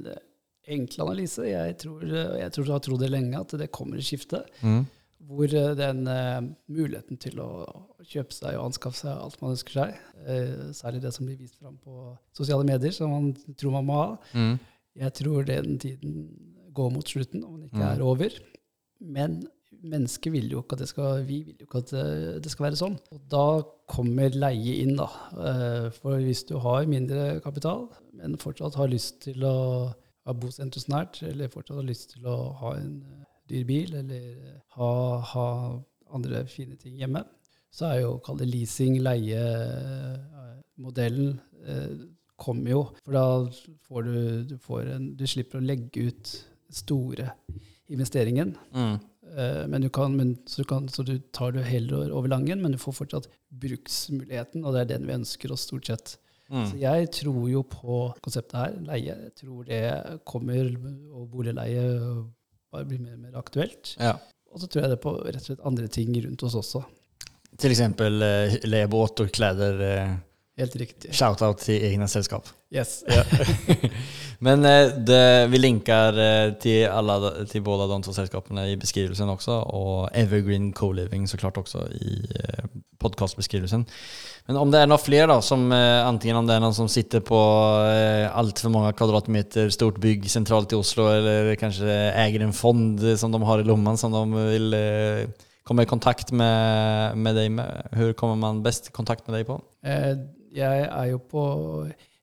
enkle 0.75 1.05
analyse. 1.07 1.45
Jeg 1.49 1.77
tror, 1.83 2.05
eh, 2.05 2.39
jeg 2.43 2.53
tror 2.55 2.65
du 2.69 2.73
har 2.75 2.85
trodd 2.85 3.01
det 3.05 3.11
lenge, 3.13 3.41
at 3.41 3.55
det 3.61 3.71
kommer 3.75 3.99
et 4.01 4.07
skifte. 4.09 4.43
Mm. 4.63 4.87
Hvor 5.29 5.51
eh, 5.53 5.75
den 5.77 6.07
uh, 6.09 6.41
muligheten 6.73 7.19
til 7.21 7.41
å 7.43 7.49
kjøpe 8.07 8.33
seg 8.33 8.57
og 8.57 8.69
anskaffe 8.71 9.01
seg 9.03 9.13
alt 9.13 9.41
man 9.43 9.53
ønsker 9.57 9.75
seg, 9.81 9.97
uh, 10.25 10.69
særlig 10.77 11.03
det 11.05 11.13
som 11.17 11.27
blir 11.29 11.37
vist 11.41 11.59
fram 11.59 11.77
på 11.85 12.15
sosiale 12.37 12.65
medier, 12.69 12.95
som 12.95 13.13
man 13.13 13.33
tror 13.59 13.75
man 13.81 13.89
må 13.91 13.99
ha, 13.99 14.09
Mm. 14.35 14.59
jeg 15.03 15.15
tror 15.19 15.45
den 15.49 15.79
tiden 15.79 16.15
går 16.73 16.93
mot 16.95 17.05
slutten, 17.13 17.45
om 17.45 17.59
den 17.59 17.69
ikke 17.69 17.83
Mm. 17.83 17.91
er 17.93 18.03
over. 18.07 18.31
Men 19.01 19.41
mennesket 19.83 20.33
vil 20.33 20.49
jo 20.51 20.63
ikke 20.63 20.75
at 20.79 20.79
det 20.87 20.89
skal, 20.89 21.23
vi 21.27 21.43
vil 21.43 21.57
jo 21.61 21.67
ikke 21.67 21.83
at 21.85 21.91
det, 22.43 22.51
skal 22.51 22.65
være 22.71 22.79
sånn. 22.81 22.97
Og 23.13 23.21
da 23.31 23.63
kommer 23.87 24.31
leie 24.31 24.81
inn, 24.83 24.97
da. 24.97 25.07
For 26.01 26.19
hvis 26.19 26.47
du 26.49 26.57
har 26.59 26.87
mindre 26.87 27.41
kapital, 27.45 27.89
men 28.15 28.35
fortsatt 28.37 28.75
har 28.75 28.89
lyst 28.89 29.21
til 29.23 29.45
å 29.45 29.93
ha 30.29 30.35
bosenter 30.37 30.81
snært, 30.83 31.23
eller 31.27 31.53
fortsatt 31.53 31.79
har 31.81 31.89
lyst 31.89 32.07
til 32.15 32.23
å 32.29 32.37
ha 32.61 32.71
en 32.79 32.95
eh, 33.03 33.25
dyr 33.49 33.65
bil, 33.69 33.91
eller 34.03 34.25
ha, 34.77 34.91
ha 35.33 35.47
andre 36.15 36.39
fine 36.51 36.77
ting 36.81 36.95
hjemme, 37.01 37.23
så 37.75 37.83
er 37.91 37.97
jo, 38.03 38.11
kall 38.25 38.39
det 38.41 38.49
leasing, 38.49 38.95
leie-modellen 39.05 41.31
eh, 41.65 41.95
kommer 42.39 42.71
jo. 42.73 42.83
For 43.05 43.13
da 43.17 43.27
får 43.89 44.01
du, 44.07 44.17
du, 44.53 44.57
får 44.63 44.81
en, 44.95 45.05
du 45.19 45.25
slipper 45.29 45.59
å 45.61 45.69
legge 45.69 45.99
ut 46.09 46.25
store 46.73 47.27
investeringen. 47.93 48.51
Mm. 48.73 48.97
Eh, 49.37 49.65
men 49.69 49.81
du 49.85 49.91
kan, 49.93 50.17
men, 50.17 50.37
så, 50.49 50.65
kan, 50.69 50.89
så 50.93 51.03
du 51.07 51.19
tar 51.35 51.51
det 51.57 51.65
heller 51.69 52.13
over 52.13 52.29
langen, 52.33 52.63
men 52.63 52.73
du 52.73 52.79
får 52.81 52.95
fortsatt 53.03 53.29
bruksmuligheten, 53.49 54.65
og 54.65 54.71
det 54.75 54.81
er 54.85 54.93
den 54.95 55.07
vi 55.09 55.19
ønsker 55.19 55.49
oss 55.55 55.65
stort 55.69 55.87
sett. 55.91 56.07
Så 56.49 56.73
Mm. 56.75 56.79
jeg 56.81 57.11
tror 57.13 57.49
jo 57.51 57.63
på 57.63 57.97
konseptet 58.25 58.55
her, 58.57 58.77
leie. 58.81 59.15
Jeg 59.25 59.35
tror 59.37 59.65
det 59.69 60.21
kommer, 60.25 60.71
og 61.13 61.27
boligleie 61.31 61.83
bare 62.73 62.85
blir 62.89 63.01
mer 63.01 63.13
og 63.15 63.19
mer 63.21 63.37
aktuelt. 63.37 63.97
Ja. 64.01 64.15
Og 64.53 64.61
så 64.61 64.67
tror 64.67 64.83
jeg 64.83 64.91
det 64.95 65.01
på 65.03 65.13
rett 65.27 65.37
og 65.37 65.43
slett 65.45 65.61
andre 65.69 65.89
ting 65.89 66.15
rundt 66.25 66.43
oss 66.43 66.55
også. 66.55 66.85
Til 67.59 67.71
eksempel 67.71 68.23
eh, 68.23 68.57
leiebåt 68.65 69.21
og 69.21 69.29
klær. 69.33 69.61
Eh, 69.61 70.17
Helt 70.59 70.75
riktig. 70.81 71.13
Shoutout 71.15 71.63
til 71.63 71.85
egne 71.87 72.09
selskap. 72.11 72.49
Yes. 72.75 73.01
Men 74.47 74.65
eh, 74.67 74.95
det, 75.07 75.23
vi 75.53 75.61
linker 75.63 76.19
til, 76.63 76.87
alle, 76.91 77.47
til 77.51 77.63
både 77.67 77.89
de 77.91 78.01
to 78.07 78.15
selskapene 78.17 78.69
i 78.73 78.79
beskrivelsen 78.81 79.31
også, 79.33 79.61
og 79.71 80.09
Evergreen 80.19 80.73
Co-Living 80.75 81.29
så 81.31 81.41
klart 81.41 81.61
også 81.63 81.87
i 81.95 82.19
podkastbeskrivelsen. 82.29 82.85
podcastbeskrivelsen. 82.99 83.87
Men 84.49 84.57
om 84.57 84.71
det 84.73 84.81
er 84.81 84.89
noen 84.89 85.03
flere, 85.03 85.27
da, 85.31 85.43
som 85.45 85.67
enten 85.69 86.07
antingen 86.09 86.41
om 86.41 86.47
det 86.49 86.55
er 86.57 86.63
noen 86.65 86.77
som 86.77 86.89
sitter 86.91 87.21
på 87.25 87.39
altfor 87.39 88.73
mange 88.73 88.95
kvadratmeter 88.97 89.69
stort 89.75 90.01
bygg 90.01 90.25
sentralt 90.33 90.73
i 90.73 90.79
Oslo 90.79 91.05
eller 91.13 91.53
kanskje 91.61 91.93
eier 92.17 92.47
en 92.47 92.57
fond 92.57 93.03
eh, 93.05 93.19
som 93.21 93.35
de 93.35 93.43
har 93.45 93.61
i 93.61 93.69
lommen, 93.69 94.01
som 94.01 94.15
de 94.15 94.25
vil 94.55 94.79
komme 95.69 95.85
i 95.85 95.91
kontakt 95.91 96.33
med, 96.33 97.19
med 97.21 97.37
deg 97.37 97.53
med. 97.53 97.93
Hur 97.99 98.15
kommer 98.17 98.41
man 98.41 98.65
best 98.65 98.89
i 98.89 98.95
kontakt 98.97 99.27
med 99.29 99.37
deg 99.37 99.47
på? 99.51 99.61
Eh, 99.85 100.17
Jeg 100.59 100.89
er 100.91 101.07
jo 101.13 101.19
på 101.31 101.43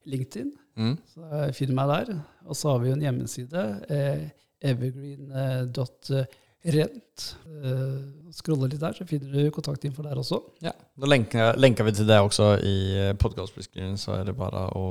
LinkedIn, 0.05 0.51
Mm. 0.75 0.97
så 1.07 1.21
jeg 1.45 1.53
finner 1.55 1.75
meg 1.77 1.87
der. 1.87 2.17
Og 2.45 2.55
så 2.59 2.69
har 2.73 2.79
vi 2.83 2.89
jo 2.89 2.93
en 2.97 3.01
hjemmeside, 3.05 3.61
eh, 3.89 4.23
evergreen.rent. 4.61 7.35
Eh, 7.63 7.99
Skrolle 8.35 8.67
litt 8.69 8.81
der, 8.81 8.93
så 8.97 9.05
finner 9.07 9.31
du 9.31 9.51
kontaktinfo 9.55 10.03
der 10.03 10.15
også. 10.19 10.41
Ja, 10.65 10.71
Da 10.99 11.05
lenker, 11.07 11.55
lenker 11.59 11.83
vi 11.87 11.91
til 11.95 12.07
det 12.09 12.17
også 12.19 12.49
i 12.63 12.75
podkastbeskrivelsen, 13.21 13.97
så 14.01 14.11
er 14.19 14.23
det 14.27 14.35
bare 14.37 14.65
å 14.75 14.85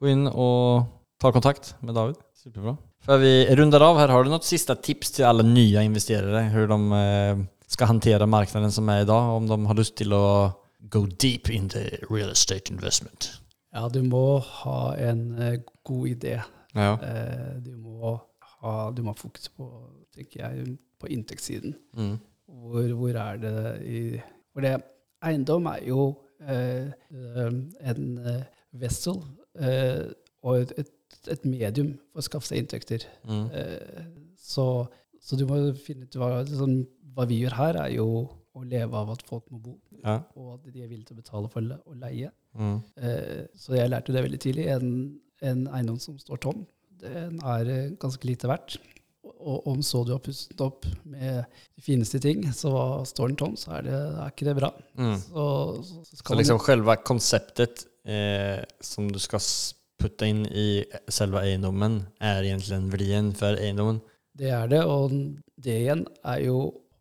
gå 0.00 0.08
inn 0.12 0.26
og 0.28 0.86
ta 1.20 1.30
kontakt 1.34 1.74
med 1.82 1.94
David. 1.94 2.16
Superbra. 2.38 2.76
Før 3.04 3.18
vi 3.20 3.32
runder 3.58 3.82
av 3.82 3.96
her 3.98 4.08
har 4.14 4.24
du 4.24 4.30
noen 4.30 4.42
siste 4.46 4.74
tips 4.80 5.10
til 5.18 5.24
alle 5.28 5.42
nye 5.46 5.82
investerere. 5.84 6.46
Hvordan 6.54 6.88
de 6.90 7.46
skal 7.68 7.86
håndtere 7.90 8.26
markedet 8.30 8.72
som 8.72 8.88
i 8.88 9.04
dag, 9.04 9.34
om 9.36 9.46
de 9.46 9.66
har 9.66 9.74
lyst 9.74 9.96
til 9.96 10.12
att 10.12 10.54
go 10.90 11.06
deep 11.06 11.50
in 11.50 11.68
the 11.68 11.98
real 12.10 12.30
estate 12.30 12.70
investment? 12.72 13.40
Ja, 13.74 13.88
du 13.88 14.02
må 14.02 14.38
ha 14.38 14.94
en 14.96 15.32
eh, 15.38 15.58
god 15.84 16.06
idé. 16.08 16.38
Ja. 16.74 16.92
Eh, 16.94 17.64
du, 17.64 17.74
må 17.76 18.14
ha, 18.60 18.74
du 18.94 19.02
må 19.02 19.12
ha 19.12 19.18
fokus 19.18 19.48
på, 19.52 19.68
tenker 20.14 20.44
jeg, 20.44 20.78
på 21.00 21.10
inntektssiden. 21.12 21.76
Mm. 21.96 22.16
Hvor, 22.48 22.92
hvor 22.96 23.18
er 23.20 23.36
det 23.42 23.58
i 23.84 23.98
For 24.52 24.64
det, 24.64 24.78
eiendom 25.22 25.68
er 25.70 25.82
jo 25.86 26.06
eh, 26.40 26.88
eh, 26.88 27.58
en 27.92 28.06
eh, 28.18 28.46
vessel 28.80 29.20
eh, 29.60 30.08
og 30.42 30.62
et, 30.62 30.72
et, 30.80 31.20
et 31.34 31.44
medium 31.44 31.92
for 32.10 32.22
å 32.22 32.26
skaffe 32.26 32.50
seg 32.50 32.62
inntekter. 32.62 33.04
Mm. 33.28 33.44
Eh, 33.52 34.02
så, 34.40 34.86
så 35.20 35.38
du 35.38 35.44
må 35.46 35.60
finne 35.84 36.08
ut 36.08 36.18
hva, 36.18 36.40
liksom, 36.46 36.80
hva 37.14 37.28
vi 37.28 37.42
gjør 37.42 37.58
her, 37.58 37.80
er 37.84 37.94
jo 37.98 38.08
å 38.58 38.64
leve 38.66 38.98
av 38.98 39.12
at 39.14 39.22
folk 39.28 39.44
må 39.52 39.60
bo, 39.62 39.76
Ja. 40.04 40.18
og 40.38 40.58
at 40.58 40.68
de 40.72 40.82
er 40.82 40.90
villige 40.90 41.10
til 41.10 41.16
å 41.18 41.22
betale 41.22 41.50
for 41.52 41.64
å 41.64 41.96
leie. 41.98 42.30
Mm. 42.58 42.76
Eh, 43.02 43.40
så 43.58 43.76
jeg 43.76 43.90
lærte 43.90 44.14
det 44.14 44.24
veldig 44.24 44.40
tidlig. 44.42 44.68
En, 44.74 44.92
en 45.44 45.64
eiendom 45.74 45.98
som 46.02 46.18
står 46.20 46.42
tom, 46.44 46.62
den 47.02 47.40
er 47.44 47.72
eh, 47.72 47.90
ganske 48.00 48.28
lite 48.28 48.50
verdt. 48.50 48.78
Og 49.38 49.66
om 49.70 49.82
så 49.84 50.02
du 50.06 50.14
har 50.14 50.22
pustet 50.24 50.60
opp 50.64 50.86
med 51.06 51.44
de 51.76 51.84
fineste 51.84 52.20
ting, 52.22 52.46
så 52.56 52.72
står 53.06 53.32
den 53.32 53.40
tom, 53.40 53.56
så 53.60 53.76
er, 53.78 53.86
det, 53.86 53.98
er 53.98 54.32
ikke 54.32 54.48
det 54.48 54.56
bra. 54.58 54.72
Mm. 54.98 55.16
Så, 55.22 55.48
så, 55.84 56.04
så 56.08 56.20
Så 56.22 56.38
liksom 56.38 56.62
man, 56.62 57.02
konseptet 57.04 57.04
konceptet 57.10 57.84
eh, 58.08 58.62
som 58.80 59.10
du 59.12 59.18
skal 59.22 59.44
putte 59.98 60.30
inn 60.30 60.44
i 60.46 60.84
selve 61.10 61.42
eiendommen, 61.42 62.04
er 62.22 62.46
egentlig 62.46 62.76
en 62.76 62.92
verdien 62.92 63.34
for 63.36 63.58
eiendommen? 63.58 64.00
det 64.38 64.50
er 64.54 64.68
det, 64.70 64.82
og 64.86 65.14
det 65.58 65.74
igjen 65.82 66.04
er 66.22 66.44
jo 66.46 66.58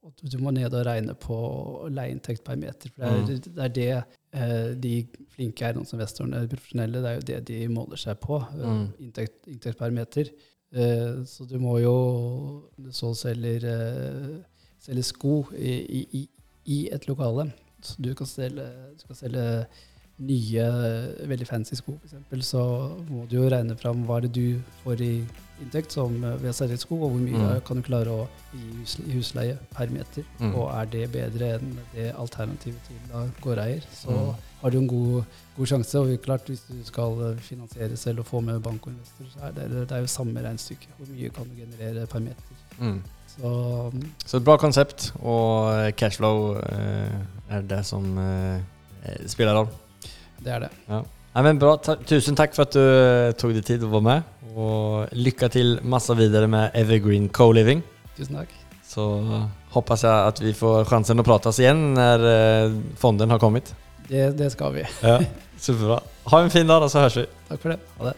at 0.08 0.22
du 0.32 0.38
må 0.40 0.52
ned 0.56 0.74
og 0.74 0.86
regne 0.88 1.14
på 1.20 1.38
leieinntekt 1.92 2.44
per 2.48 2.56
meter. 2.60 2.90
For 2.96 3.04
det 3.04 3.12
er 3.12 3.22
Mm. 3.22 3.28
det, 3.28 3.64
er 3.66 3.68
det 3.76 4.04
eh, 4.34 4.76
de 4.76 4.94
flinke 5.36 5.66
eiendomsinvestorene, 5.68 6.48
profesjonelle, 6.52 7.02
det 7.04 7.10
er 7.10 7.16
jo 7.20 7.26
det 7.28 7.40
de 7.48 7.68
måler 7.68 7.98
seg 7.98 8.20
på. 8.24 8.40
eh, 8.42 8.66
Mm. 8.66 8.88
Inntekt, 9.00 9.48
inntekt 9.48 9.78
per 9.78 9.92
meter. 9.92 10.30
Eh, 10.74 11.24
så 11.26 11.48
du 11.48 11.58
må 11.60 11.78
jo 11.80 12.70
så 12.92 13.14
selger, 13.16 13.64
eh, 13.64 14.44
selger 14.80 15.04
sko 15.04 15.36
i, 15.56 15.76
i, 16.00 16.02
i, 16.14 16.30
i 16.66 16.90
et 16.92 17.08
lokale. 17.08 17.52
Så 17.82 17.96
du 18.02 18.14
kan 18.16 18.28
selge, 18.28 18.66
du 19.00 19.06
kan 19.08 19.16
selge 19.16 19.46
nye, 20.20 20.64
veldig 21.30 21.46
fancy 21.48 21.76
sko, 21.78 21.94
f.eks., 22.04 22.48
så 22.50 22.62
må 23.10 23.28
du 23.30 23.36
jo 23.38 23.50
regne 23.50 23.76
fram 23.78 24.06
hva 24.08 24.18
er 24.18 24.26
det 24.28 24.34
du 24.34 24.62
får 24.84 25.02
i 25.06 25.12
inntekt 25.62 25.92
som 25.94 26.14
eh, 26.24 26.36
ved 26.42 26.52
å 26.52 26.54
selge 26.58 26.78
sko, 26.82 26.96
og 27.06 27.12
hvor 27.16 27.22
mye 27.22 27.38
Mm. 27.38 27.62
kan 27.66 27.78
du 27.78 27.82
klare 27.86 28.10
å 28.14 28.28
gi 28.54 29.04
i 29.08 29.16
husleie 29.18 29.58
per 29.74 29.88
meter. 29.90 30.24
Mm. 30.40 30.56
Og 30.56 30.68
er 30.74 30.86
det 30.86 31.12
bedre 31.12 31.56
enn 31.58 31.78
det 31.96 32.12
alternativet 32.16 32.82
til 32.88 33.00
da 33.12 33.24
gårdeier, 33.42 33.82
så 33.94 34.10
Mm. 34.12 34.36
har 34.62 34.70
du 34.72 34.78
en 34.78 34.88
god, 34.88 35.24
god 35.58 35.66
sjanse. 35.68 35.96
Og 36.00 36.22
klart, 36.22 36.46
hvis 36.48 36.62
du 36.70 36.84
skal 36.84 37.22
eh, 37.32 37.40
finansiere 37.42 37.98
selv 37.98 38.20
og 38.20 38.26
få 38.26 38.42
med 38.42 38.62
bank 38.62 38.86
og 38.88 38.94
investor, 38.94 39.26
så 39.34 39.48
er 39.48 39.52
det, 39.52 39.88
det 39.90 39.92
er 39.98 40.00
jo 40.06 40.08
samme 40.08 40.42
regnestykke. 40.42 40.88
Hvor 40.98 41.08
mye 41.14 41.30
kan 41.34 41.44
du 41.50 41.56
generere 41.62 42.06
per 42.08 42.20
meter? 42.20 42.44
Mm. 42.80 43.02
Så 43.38 43.92
Så 44.26 44.38
et 44.38 44.44
bra 44.46 44.58
konsept, 44.58 45.12
og 45.22 45.74
eh, 45.74 45.92
cashflow 45.92 46.56
eh, 46.58 47.20
er 47.50 47.62
det 47.62 47.86
som 47.86 48.18
eh, 48.18 48.62
spiller 49.28 49.54
rolle. 49.54 49.70
roll. 49.70 49.87
Det 50.48 50.56
er 50.56 50.66
det. 50.68 50.72
Ja. 50.88 51.04
Ja, 51.38 51.44
men 51.46 51.60
bra, 51.62 51.76
Ta 51.78 51.94
tusen 52.08 52.38
takk 52.38 52.56
for 52.58 52.66
at 52.66 52.74
du 52.74 52.82
tok 53.38 53.42
tog 53.44 53.54
dig 53.54 53.66
tid 53.68 53.84
å 53.86 53.92
være 53.92 54.08
med. 54.08 54.34
Og 54.58 55.12
lykke 55.14 55.52
til 55.54 55.76
masse 55.86 56.16
videre 56.18 56.50
med 56.50 56.74
Evergreen 56.78 57.28
Co-Living. 57.30 57.84
Tusen 58.18 58.40
takk. 58.40 58.54
Så 58.88 59.06
hoppas 59.76 60.06
jeg 60.08 60.32
at 60.32 60.42
vi 60.42 60.56
får 60.58 60.88
chansen 60.90 61.22
å 61.22 61.26
prates 61.28 61.60
igjen 61.62 61.92
når 61.94 62.26
eh, 62.32 62.78
fonden 62.98 63.30
har 63.36 63.44
kommet. 63.44 63.70
Det, 64.08 64.32
det 64.40 64.50
skal 64.56 64.74
vi. 64.80 64.88
Ja, 65.04 65.20
superbra. 65.68 66.00
Ha 66.32 66.42
en 66.42 66.54
fin 66.54 66.70
dag 66.70 66.88
og 66.88 66.90
så 66.90 67.06
høres 67.06 67.20
vi. 67.22 67.28
Takk 67.52 67.62
for 67.62 67.76
det. 67.76 67.82
Ha 68.00 68.10
det. 68.10 68.16